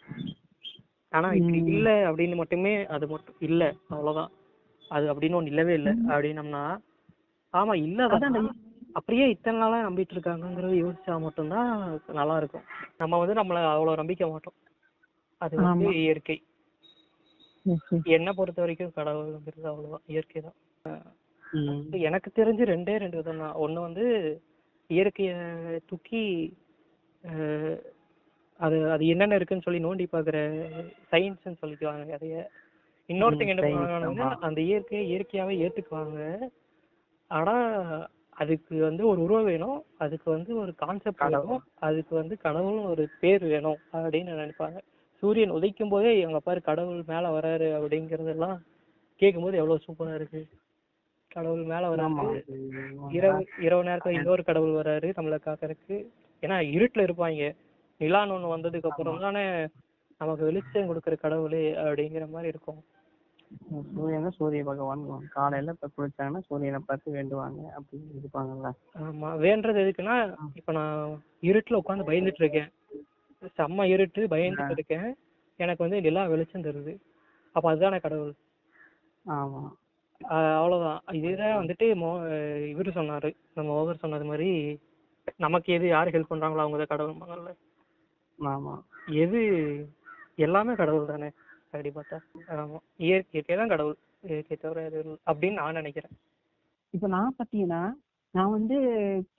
ஆனா 1.13 1.29
இப்படி. 1.33 1.59
இல்ல 1.73 1.89
அப்படின்னு 2.09 2.37
மட்டுமே 2.37 2.73
அது 2.87 3.07
மட்டும் 3.09 3.39
இல்ல 3.41 3.63
அவ்வளவுதான். 3.89 4.31
அது 4.91 5.05
அப்படின்னு 5.13 5.39
ஒண்ணு 5.39 5.47
இல்லவே 5.47 5.75
இல்ல 5.75 5.91
அப்படின்னம்னா 6.09 6.63
ஆமா 7.55 7.73
அதான் 8.09 8.37
அப்படியே 8.95 9.25
இத்தனை 9.29 9.59
நாளா 9.61 9.79
நம்பிட்டு 9.83 10.15
இருக்காங்கங்கறத 10.15 10.75
யோசிச்சா 10.77 11.15
மட்டும்தான் 11.21 11.69
நல்லா 12.13 12.37
இருக்கும். 12.37 12.65
நம்ம 12.97 13.19
வந்து 13.19 13.35
நம்மள 13.35 13.59
அவ்வளவு 13.73 13.97
நம்பிக்க 13.97 14.27
மாட்டோம். 14.29 14.57
அது 15.41 15.55
வந்து. 15.57 15.91
இயற்கை. 16.01 16.37
என்னை 18.15 18.33
பொறுத்த 18.33 18.61
வரைக்கும் 18.61 18.97
கடவுள்ங்கிறது 18.97 19.69
அவ்வளவுதான். 19.69 20.07
இயற்கை 20.07 20.41
தான். 20.41 20.59
எனக்கு 22.03 22.31
தெரிஞ்சு 22.35 22.65
ரெண்டே 22.65 22.97
ரெண்டு 22.97 23.17
விதம் 23.17 23.39
தான் 23.39 23.57
ஒண்ணு 23.57 23.81
வந்து 23.81 24.05
இயற்கைய 24.91 25.33
தூக்கி 25.87 26.23
அது 28.61 28.91
அது 28.91 29.07
என்னென்ன 29.07 29.35
இருக்குன்னு 29.35 29.63
சொல்லி 29.63 29.85
நோண்டி 29.85 30.07
பாக்குற 30.13 30.39
சயின்ஸ்னு 31.13 31.57
சொல்லிக்குவாங்க. 31.63 32.13
அதைய 32.13 32.39
இன்னொருத்தங்க 33.09 33.47
என்ன 33.47 33.63
பண்ணுவாங்கன்னா. 33.63 34.37
அந்த 34.41 34.61
இயற்கையை 34.61 35.05
இயற்கையாவே 35.11 35.55
ஏத்துக்குவாங்க. 35.61 36.19
ஆனா 37.31 37.55
அதுக்கு 38.31 38.83
வந்து 38.83 39.07
ஒரு 39.07 39.23
உருவம் 39.23 39.45
வேணும். 39.45 39.85
அதுக்கு 39.99 40.31
வந்து 40.31 40.57
ஒரு 40.57 40.75
கான்செப்ட் 40.75 41.23
வேணும். 41.23 41.63
அதுக்கு 41.79 42.15
வந்து 42.15 42.37
கடவுள்னு 42.45 42.85
ஒரு 42.85 43.09
பேர் 43.21 43.45
வேணும் 43.45 43.79
அப்படின்னு 43.93 44.33
நினைப்பாங்க. 44.35 44.79
சூரியன் 45.23 45.53
உதைக்கும் 45.53 45.89
போதே 45.89 46.19
எங்க 46.19 46.41
பாரு 46.41 46.63
கடவுள் 46.63 47.03
மேல 47.07 47.41
வராரு 47.41 47.67
அப்படிங்கறதெல்லாம் 47.79 48.57
கேட்கும்போது 49.21 49.57
எவ்வளவு 49.57 49.85
சூப்பரா 49.87 50.15
இருக்கு. 50.15 50.43
கடவுள் 51.29 51.63
மேல. 51.63 51.97
வராரு. 51.97 52.43
இரவு 53.11 53.47
இரவு 53.59 53.85
நேரத்துல 53.85 54.09
இன்னொரு 54.11 54.45
கடவுள் 54.45 54.83
வராரு 54.83 55.09
நம்மளை 55.17 55.39
காக்கறதுக்கு. 55.45 55.97
ஏன்னா 56.43 56.57
இருட்டுல 56.77 57.05
இருப்பாங்க. 57.09 57.43
நிலான்னு 58.01 58.35
ஒண்ணு 58.37 58.55
வந்ததுக்கு 58.55 58.91
அப்புறம் 58.91 59.19
தானே 59.19 59.45
நமக்கு 60.21 60.45
வெளிச்சம் 60.45 60.87
கொடுக்கிற 60.87 61.15
கடவுளே 61.17 61.75
அப்படிங்கிற 61.83 62.29
மாதிரி 62.31 62.49
இருக்கும். 62.49 62.81
சூரியன் 63.95 64.31
சூரிய 64.31 64.65
பகவான். 64.65 65.03
காலையில 65.29 65.73
இப்ப 65.73 65.89
குளிச்சாங்கன்னா 65.97 66.41
சூரியனை 66.41 66.81
பார்த்து 66.87 67.15
வேண்டுவாங்க 67.15 67.61
அப்படின்னு 67.79 68.21
இருப்பாங்கல்ல. 68.21 68.69
ஆமா 69.01 69.31
வேண்டது 69.39 69.83
எதுக்குன்னா 69.85 70.17
இப்ப 70.55 70.73
நான் 70.73 71.23
இருட்டுல 71.43 71.81
உட்காந்து 71.81 72.09
பயந்துட்டு 72.11 72.43
இருக்கேன். 72.43 72.71
செம்ம 73.59 73.85
இருட்டு 73.85 74.27
பயந்துட்டு 74.27 74.71
இருக்கேன். 74.71 75.09
எனக்கு 75.59 75.85
வந்து 75.85 76.01
நிலா 76.01 76.25
வெளிச்சம் 76.25 76.63
தருது. 76.63 76.93
அப்ப 77.57 77.71
அதுதானே 77.71 77.99
கடவுள். 77.99 78.35
ஆமா. 79.27 79.63
அவ்வளவுதான். 80.57 81.01
இதுதான் 81.19 81.59
வந்துட்டு 81.61 81.87
மோ 81.95 82.11
இவரு 82.73 82.91
சொன்னாரு. 82.95 83.31
நம்ம 83.55 83.73
ஓவர் 83.73 83.97
சொன்னது 83.97 84.25
மாதிரி 84.25 84.51
நமக்கு 85.37 85.73
எது 85.73 85.87
யாரு 85.87 86.11
ஹெல்ப் 86.11 86.31
பண்றாங்களோ 86.31 86.65
அவங்க 86.65 86.79
தான் 86.79 86.93
கடவுள் 86.95 87.57
ஆமா. 88.41 88.75
எது 89.23 89.41
எல்லாமே 90.39 90.75
கடவுள் 90.75 91.11
தானே? 91.11 91.29
அப்படி 91.67 91.91
பார்த்தா 91.91 92.19
ஆமா. 92.57 92.79
இயற்கை 93.05 93.55
தான் 93.55 93.73
கடவுள். 93.73 93.97
இயற்கை 94.27 94.57
தவிர 94.57 94.79
இல்ல. 94.93 95.17
அப்படின்னு 95.27 95.61
நான் 95.61 95.79
நினைக்கிறேன். 95.81 96.15
இப்ப 96.95 97.09
நான் 97.09 97.37
பாத்தீங்கன்னா 97.39 97.83
நான் 98.35 98.55
வந்து 98.55 98.77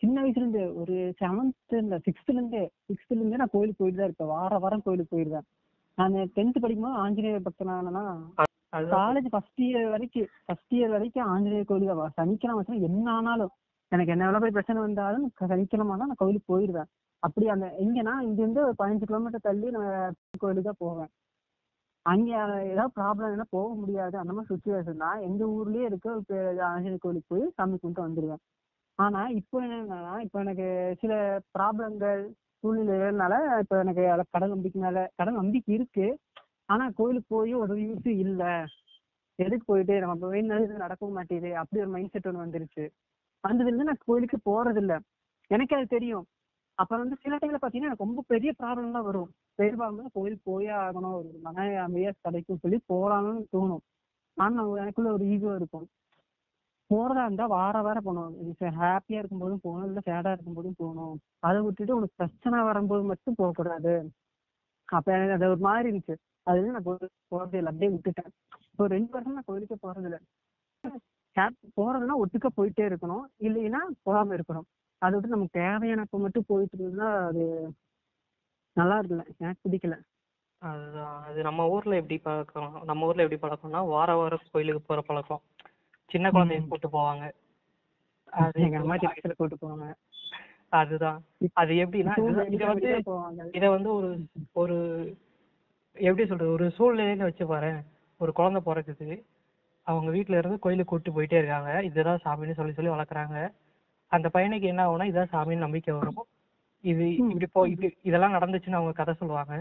சின்ன 0.01 0.15
வயசுல 0.21 0.41
இருந்து 0.41 0.63
ஒரு 0.81 0.93
செவன்த் 1.19 1.55
இல்ல 1.77 1.97
சிக்ஸ்த்ல 2.05 2.35
இருந்து 2.35 2.61
சிக்ஸ்த்ல 2.87 3.17
இருந்தே 3.17 3.39
நான் 3.41 3.53
கோயிலுக்கு 3.53 3.81
போயிட்டு 3.81 3.99
தான் 3.99 4.09
இருப்பேன். 4.09 4.31
வார 4.33 4.57
வாரம் 4.63 4.83
கோயிலுக்கு 4.85 5.13
போயிடுவேன் 5.15 5.47
நான் 5.97 6.15
டென்த் 6.35 6.61
படிக்கும்போது 6.63 6.99
ஆஞ்சநேயர் 7.03 7.45
பக்தனானா 7.47 8.03
காலேஜ் 8.93 9.29
ஃபர்ஸ்ட் 9.33 9.61
இயர் 9.65 9.87
வரைக்கும் 9.93 10.29
ஃபர்ஸ்ட் 10.45 10.73
இயர் 10.77 10.93
வரைக்கும் 10.95 11.29
ஆஞ்சநேயர் 11.31 11.69
கோயிலுக்கு 11.69 12.17
சனிக்கிழமை 12.19 12.61
என்ன 12.89 13.07
ஆனாலும் 13.15 13.53
எனக்கு 13.91 14.13
என்ன 14.13 14.25
எவ்வளவு 14.25 14.43
பெரிய 14.43 14.55
பிரச்சனை 14.57 14.81
வந்தாலும் 14.81 15.25
சனிக்கிழமை 15.43 15.93
ஆனா 15.95 16.05
நான் 16.05 16.21
கோயிலுக்கு 16.21 16.51
போயிடுவேன். 16.53 16.89
அப்படி 17.23 17.45
அந்த 17.53 17.65
எங்கன்னா 17.81 18.13
இங்க 18.27 18.39
இருந்து 18.41 18.61
ஒரு 18.67 18.75
பதினஞ்சு 18.79 19.07
கிலோமீட்டர் 19.09 19.47
தள்ளி 19.47 19.67
நான் 19.71 19.89
கோயிலுக்கு 20.41 20.69
தான் 20.69 20.83
போவேன். 20.83 21.09
அங்க 22.05 22.29
ஏதாவது 22.71 22.93
ப்ராப்ளம் 22.99 23.33
என்ன 23.35 23.45
போக 23.55 23.69
முடியாது. 23.81 24.15
அந்த 24.17 24.31
மாதிரி 24.33 24.51
சுச்சுவேஷன் 24.51 25.03
தான். 25.03 25.19
எங்க 25.27 25.43
ஊர்லயே 25.55 25.87
இருக்க 25.89 26.07
ஆஞ்சநேயர் 26.69 27.03
கோயிலுக்கு 27.03 27.31
போய் 27.33 27.45
சாமி 27.57 27.75
கும்பிட்டு 27.77 28.07
வந்துடுவேன் 28.07 28.41
ஆனா 28.99 29.21
இப்போ 29.39 29.57
என்னன்னா 29.65 30.15
இப்போ 30.25 30.37
எனக்கு 30.39 30.65
சில 31.01 31.13
ப்ராப்ளங்கள் 31.55 32.21
சூழ்நிலைகள்னால 32.63 33.33
இப்போ 33.63 33.75
எனக்கு 33.83 34.03
அதுல 34.09 34.23
கடல் 34.35 34.53
நம்பிக்கை 34.53 34.79
மேல 34.81 34.99
கடல் 35.19 35.39
நம்பிக்கை 35.39 35.71
இருக்கு. 35.77 36.07
ஆனா 36.69 36.83
கோயிலுக்கு 36.99 37.29
போய் 37.35 37.53
ஒரு 37.61 37.75
யூஸ் 37.85 38.09
இல்ல. 38.25 38.43
எதுக்கு 39.39 39.65
போயிட்டு 39.65 39.93
நம்ம 40.03 40.27
வேணுனாலும் 40.33 40.65
இது 40.67 40.83
நடக்கவும் 40.85 41.17
மாட்டேங்குது. 41.19 41.51
அப்படி 41.61 41.81
ஒரு 41.83 41.91
மைண்ட் 41.95 42.13
செட் 42.13 42.27
ஒன்று 42.29 42.45
வந்துருச்சு. 42.45 42.83
வந்ததுலேருந்து 43.43 43.89
நான் 43.89 44.05
கோயிலுக்கு 44.05 44.37
போறது 44.49 44.81
இல்ல 44.83 44.93
எனக்கு 45.51 45.73
அது 45.77 45.87
தெரியும். 45.87 46.25
அப்புறம் 46.81 47.01
வந்து 47.03 47.17
சில 47.23 47.35
டைம்ல 47.41 47.57
பாத்தீங்கன்னா 47.63 47.89
எனக்கு 47.89 48.05
ரொம்ப 48.07 48.21
பெரிய 48.33 48.51
ப்ராப்ளம் 48.59 49.07
வரும். 49.09 49.29
பெரும்பாலும் 49.59 50.13
கோயிலுக்கு 50.17 50.45
போயே 50.51 50.71
ஆகணும் 50.83 51.15
ஒரு 51.19 51.29
மன 51.47 51.57
அமைதியா 51.85 52.11
கிடைக்கும் 52.27 52.61
சொல்லி 52.63 52.77
போறாங்கன்னு 52.91 53.43
தோணும். 53.55 53.83
ஆனா 54.37 54.63
எனக்குள்ள 54.83 55.09
ஒரு 55.17 55.25
ஈகோ 55.33 55.51
இருக்கும். 55.59 55.87
போறதா 56.89 57.23
இருந்தா 57.27 57.45
வார 57.55 57.75
வார 57.87 57.97
போகணும். 58.07 58.33
ஹாப்பியா 58.79 59.19
இருக்கும்போதும் 59.21 59.63
போகணும் 59.65 59.87
இல்ல 59.89 60.01
சேடா 60.09 60.31
இருக்கும்போதும் 60.35 60.79
போகணும். 60.81 61.15
அதை 61.47 61.59
விட்டுட்டு 61.67 61.95
உனக்கு 61.97 62.19
பிரச்சனை 62.21 62.63
வரும்போது 62.69 63.03
மட்டும் 63.11 63.37
போக 63.41 63.51
கூடாது 63.59 63.93
அப்ப 64.89 65.07
எனக்கு 65.17 65.35
அது 65.37 65.51
ஒரு 65.53 65.61
மாதிரி 65.67 65.87
இருந்துச்சு. 65.89 66.15
அதுல 66.49 66.71
நான் 66.75 66.87
போறது 67.33 67.57
இல்லை 67.59 67.71
அப்படியே 67.71 67.91
விட்டுட்டேன். 67.95 68.31
இப்போ 68.71 68.85
ரெண்டு 68.95 69.11
வருஷம் 69.15 69.37
நான் 69.37 69.49
கோயிலுக்கே 69.49 69.77
போறது 69.85 70.07
இல்லை 70.09 70.19
போறதுன்னா 71.79 72.15
ஒட்டுக்க 72.23 72.47
போயிட்டே 72.59 72.85
இருக்கணும். 72.91 73.25
இல்லைன்னா 73.47 73.81
போகாம 74.07 74.35
இருக்கணும். 74.37 74.67
அதை 75.01 75.19
விட்டு 75.19 75.35
நமக்கு 75.35 75.59
தேவையானப்ப 75.59 76.21
மட்டும் 76.21 76.43
போயிட்டு 76.47 76.77
இருந்தா 76.77 77.25
அது 77.25 77.73
நல்லா 78.73 78.99
இருக்குல்ல. 78.99 79.25
எனக்கு 79.37 79.69
பிடிக்கல. 79.69 79.99
அதுதான். 80.57 81.23
அது 81.23 81.41
நம்ம 81.41 81.69
ஊர்ல 81.69 81.95
எப்படி 81.95 82.17
பழக்கம் 82.17 82.81
நம்ம 82.83 83.05
ஊர்ல 83.05 83.23
எப்படி 83.23 83.53
பழக்கம்னா 83.53 83.87
வார 83.87 84.15
வாரம் 84.15 84.39
கோயிலுக்கு 84.51 84.81
போற 84.81 85.01
பழக்கம். 85.01 85.41
சின்ன 86.07 86.29
குழந்தைய 86.29 86.67
கூட்டு 86.67 86.89
போவாங்க. 86.89 87.31
அது 88.25 88.61
எங்க 88.61 88.77
அம்மா 88.77 88.95
வயசுல 88.95 89.31
கூட்டு 89.37 89.57
போவாங்க. 89.61 89.93
அதுதான். 90.69 91.23
அது 91.53 91.73
எப்படின்னா 91.73 92.13
இது- 92.15 92.65
வந்து 92.65 93.03
இத 93.51 93.69
வந்து 93.69 93.93
ஒரு 93.93 94.25
ஒரு 94.51 94.77
எப்படி 95.93 96.27
சொல்றது 96.27 96.51
ஒரு 96.51 96.67
சூழ்நிலைன்னு 96.67 97.23
வச்சு 97.23 97.47
பாரு 97.47 97.81
ஒரு 98.17 98.31
குழந்தை 98.31 98.73
பிறக்குது. 98.73 99.23
அவங்க 99.81 100.11
வீட்ல 100.11 100.37
இருந்து 100.37 100.59
கோயிலுக்கு 100.59 100.91
கூட்டு 100.91 101.21
போயிட்டே 101.21 101.37
இருக்காங்க. 101.37 101.83
இதுதான் 101.83 102.19
சாமின்னு 102.25 102.53
சொல்லி 102.53 102.73
சொல்லி 102.73 102.91
வளர்க்குறாங்க. 102.91 103.51
அந்த 104.11 104.27
பையனுக்கு 104.33 104.67
என்ன 104.71 104.81
ஆகும்னா 104.85 105.05
இதான் 105.11 105.31
சாமின்னு 105.33 105.65
நம்பிக்கை 105.65 105.93
வரும். 105.93 106.23
இது 106.83 107.05
இப்படி 107.15 107.47
போ 107.55 107.61
இப்படி 107.67 107.89
இதெல்லாம் 108.09 108.33
நடந்துச்சுன்னு 108.33 108.79
அவங்க 108.79 108.93
கதை 108.99 109.13
சொல்லுவாங்க. 109.13 109.55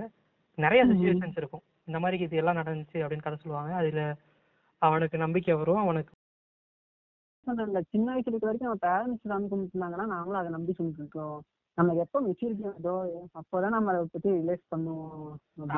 நிறைய 0.59 0.81
சுச்சுவேஷன்ஸ் 0.87 1.39
இருக்கும். 1.41 1.65
இந்த 1.85 1.99
மாதிரி 2.03 2.23
இது 2.23 2.37
எல்லாம் 2.37 2.57
நடந்துச்சு 2.57 2.97
அப்படின்னு 3.03 3.27
கதை 3.27 3.39
சொல்லுவாங்க. 3.43 3.73
அதுல 3.75 4.03
அவனுக்கு 4.83 5.17
நம்பிக்கை 5.19 5.55
வரும் 5.55 5.83
அவனுக்கு 5.85 6.13
சொல்றேன்ல 7.47 7.81
சின்ன 7.91 8.07
வயசுல 8.13 8.33
இருக்க 8.33 8.47
வரைக்கும் 8.47 8.69
நம்ம 8.69 8.83
பேரண்ட்ஸ் 8.87 9.29
சாமி 9.29 9.47
கும்பிட்டுருந்தாங்கன்னா 9.53 10.07
நாங்களும் 10.15 10.41
அதை 10.41 10.51
நம்பி 10.51 10.73
கும்பிட்டு 10.73 11.03
இருக்கோம் 11.03 11.39
நம்ம 11.79 11.95
எப்போ 11.95 12.19
மெச்சூரிட்டி 12.27 12.65
வருதோ 12.67 12.95
அப்போதான் 13.41 13.75
நம்ம 13.77 13.93
அதை 13.93 14.03
பத்தி 14.13 14.31
ரிலேட் 14.31 14.65
பண்ணுவோம். 14.73 15.31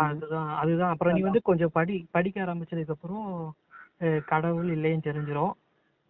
அதுதான் 0.07 0.49
அதுதான். 0.63 0.93
அப்புறம் 0.93 1.15
நீ 1.15 1.21
வந்து 1.21 1.43
கொஞ்சம் 1.43 1.73
படி 1.73 1.97
படிக்க 2.11 2.45
ஆரம்பிச்சதுக்கு 2.45 2.95
அப்புறம் 2.97 3.27
கடவுள் 4.27 4.71
இல்லைன்னு 4.77 5.07
தெரிஞ்சிரும். 5.09 5.53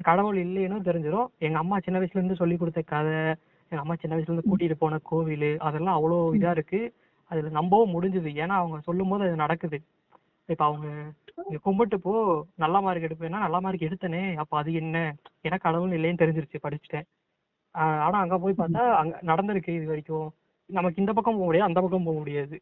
கடவுள் 0.03 0.37
இல்லைன்னு 0.37 0.79
தெரிஞ்சிரும். 0.81 1.29
எங்க 1.39 1.59
அம்மா 1.59 1.79
சின்ன 1.79 2.01
வயசுல 2.01 2.21
இருந்து 2.21 2.37
சொல்லி 2.37 2.57
கொடுத்த 2.57 2.83
கதை 2.83 3.15
எங்க 3.73 3.81
அம்மா 3.81 3.95
சின்ன 3.95 4.17
வயசுல 4.17 4.33
இருந்து 4.33 4.49
கூட்டிட்டு 4.49 4.73
போன 4.73 4.99
கோவில் 4.99 5.59
அதெல்லாம் 5.59 5.97
அவ்வளோ 5.99 6.19
இதா 6.35 6.51
இருக்கு. 6.51 6.95
அதுல 7.31 7.49
நம்பவும் 7.49 7.95
முடிஞ்சுது. 7.95 8.31
ஏன்னா 8.35 8.49
அவங்க 8.49 8.81
சொல்லும் 8.81 9.09
போது 9.09 9.25
அது 9.25 9.37
நடக்குது. 9.37 9.83
இப்ப 10.49 10.65
அவங்க 10.65 10.89
கும்பிட்டு 11.63 12.01
போ 12.01 12.47
நல்ல 12.55 12.81
மார்க் 12.81 13.03
எடுப்பேன்னா 13.03 13.39
நல்ல 13.39 13.61
மார்க் 13.61 13.83
எடுத்தனே. 13.83 14.35
அப்ப 14.35 14.57
அது 14.57 14.73
என்ன? 14.73 15.15
ஏன்னா 15.43 15.59
கடவுள் 15.61 15.91
இல்லைன்னு 15.91 16.23
தெரிஞ்சிருச்சு 16.23 16.63
படிச்சுட்டேன். 16.63 17.07
ஆஹ் 17.75 18.01
ஆனா 18.01 18.19
அங்க 18.19 18.39
போய் 18.39 18.55
பார்த்தா 18.59 18.91
அங்க 18.91 19.21
நடந்திருக்கு 19.23 19.69
இது 19.69 19.87
வரைக்கும். 19.87 20.29
நமக்கு 20.67 21.01
இந்த 21.01 21.13
பக்கம் 21.13 21.35
போக 21.35 21.45
முடியாது 21.45 21.69
அந்த 21.69 21.81
பக்கம் 21.81 22.05
போக 22.05 22.19
முடியாது. 22.19 22.61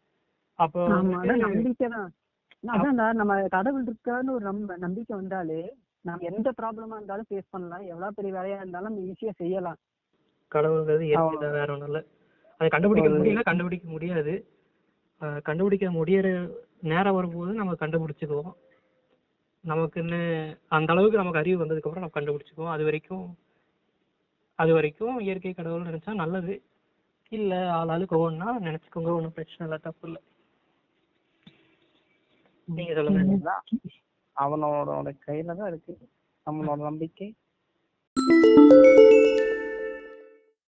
அப்போ 0.55 0.89
நம்ம 0.89 1.17
கடவுள் 3.49 3.85
இருக்கான்னு 3.85 4.31
ஒரு 4.31 4.45
நம்ப 4.45 4.77
நம்பிக்கை 4.77 5.17
வந்தாலே 5.17 5.61
நம்ம 6.05 6.27
எந்த 6.31 6.49
ப்ராப்ளமா 6.61 6.97
இருந்தாலும் 6.99 7.29
ஃபேஸ் 7.31 7.53
பண்ணலாம். 7.55 7.85
எவ்வளவு 7.93 8.17
பெரிய 8.19 8.33
வேலையா 8.37 8.59
இருந்தாலும் 8.61 8.89
நம்ம 8.89 9.07
ஈஸியா 9.11 9.33
செய்யலாம். 9.43 9.79
கடவுள்ங்கிறது 10.53 11.05
இயற்கை 11.09 11.51
வேற 11.57 11.69
ஒண்ணும் 11.73 11.91
இல்ல. 11.91 12.01
அதை 12.61 12.69
கண்டுபிடிக்க 12.75 13.11
முடியல 13.11 13.43
கண்டுபிடிக்க 13.49 13.87
முடியாது. 13.89 14.33
கண்டுபிடிக்க 15.49 15.87
முடியற 15.99 16.27
நேரம் 16.91 17.17
வரும்போது 17.19 17.53
நம்ம 17.61 17.73
கண்டுபிடிச்சுக்குவோம். 17.81 18.53
நமக்குன்னு 19.65 20.21
அந்த 20.77 20.91
அளவுக்கு 20.93 21.21
நமக்கு 21.21 21.41
அறிவு 21.43 21.61
வந்ததுக்கு 21.63 21.89
அப்புறம் 21.89 22.05
நம்ம 22.05 22.17
கண்டுபிடிச்சுக்குவோம். 22.19 22.75
அது 22.75 22.85
வரைக்கும் 22.89 23.25
அது 24.59 24.73
வரைக்கும் 24.77 25.19
இயற்கை 25.27 25.53
கடவுள் 25.55 25.89
நினைச்சா 25.89 26.13
நல்லது. 26.15 26.55
இல்ல 27.33 27.55
ஆளாளுக்கு 27.79 28.17
ஒவ்வொன்றா 28.21 28.49
நினைச்சுக்கோங்க. 28.67 29.11
ஒன்றும் 29.19 29.37
பிரச்சனை 29.37 29.65
இல்லை 29.67 29.79
தப்பு 29.83 30.07
இல்லை. 30.09 30.21
நீங்க 32.69 32.95
சொல்லுங்க. 32.99 33.37
அவனோட 34.41 35.15
கையில 35.27 35.57
தான் 35.57 35.69
இருக்கு. 35.69 35.99
நம்மளோட 36.47 36.77
நம்பிக்கை. 36.77 37.35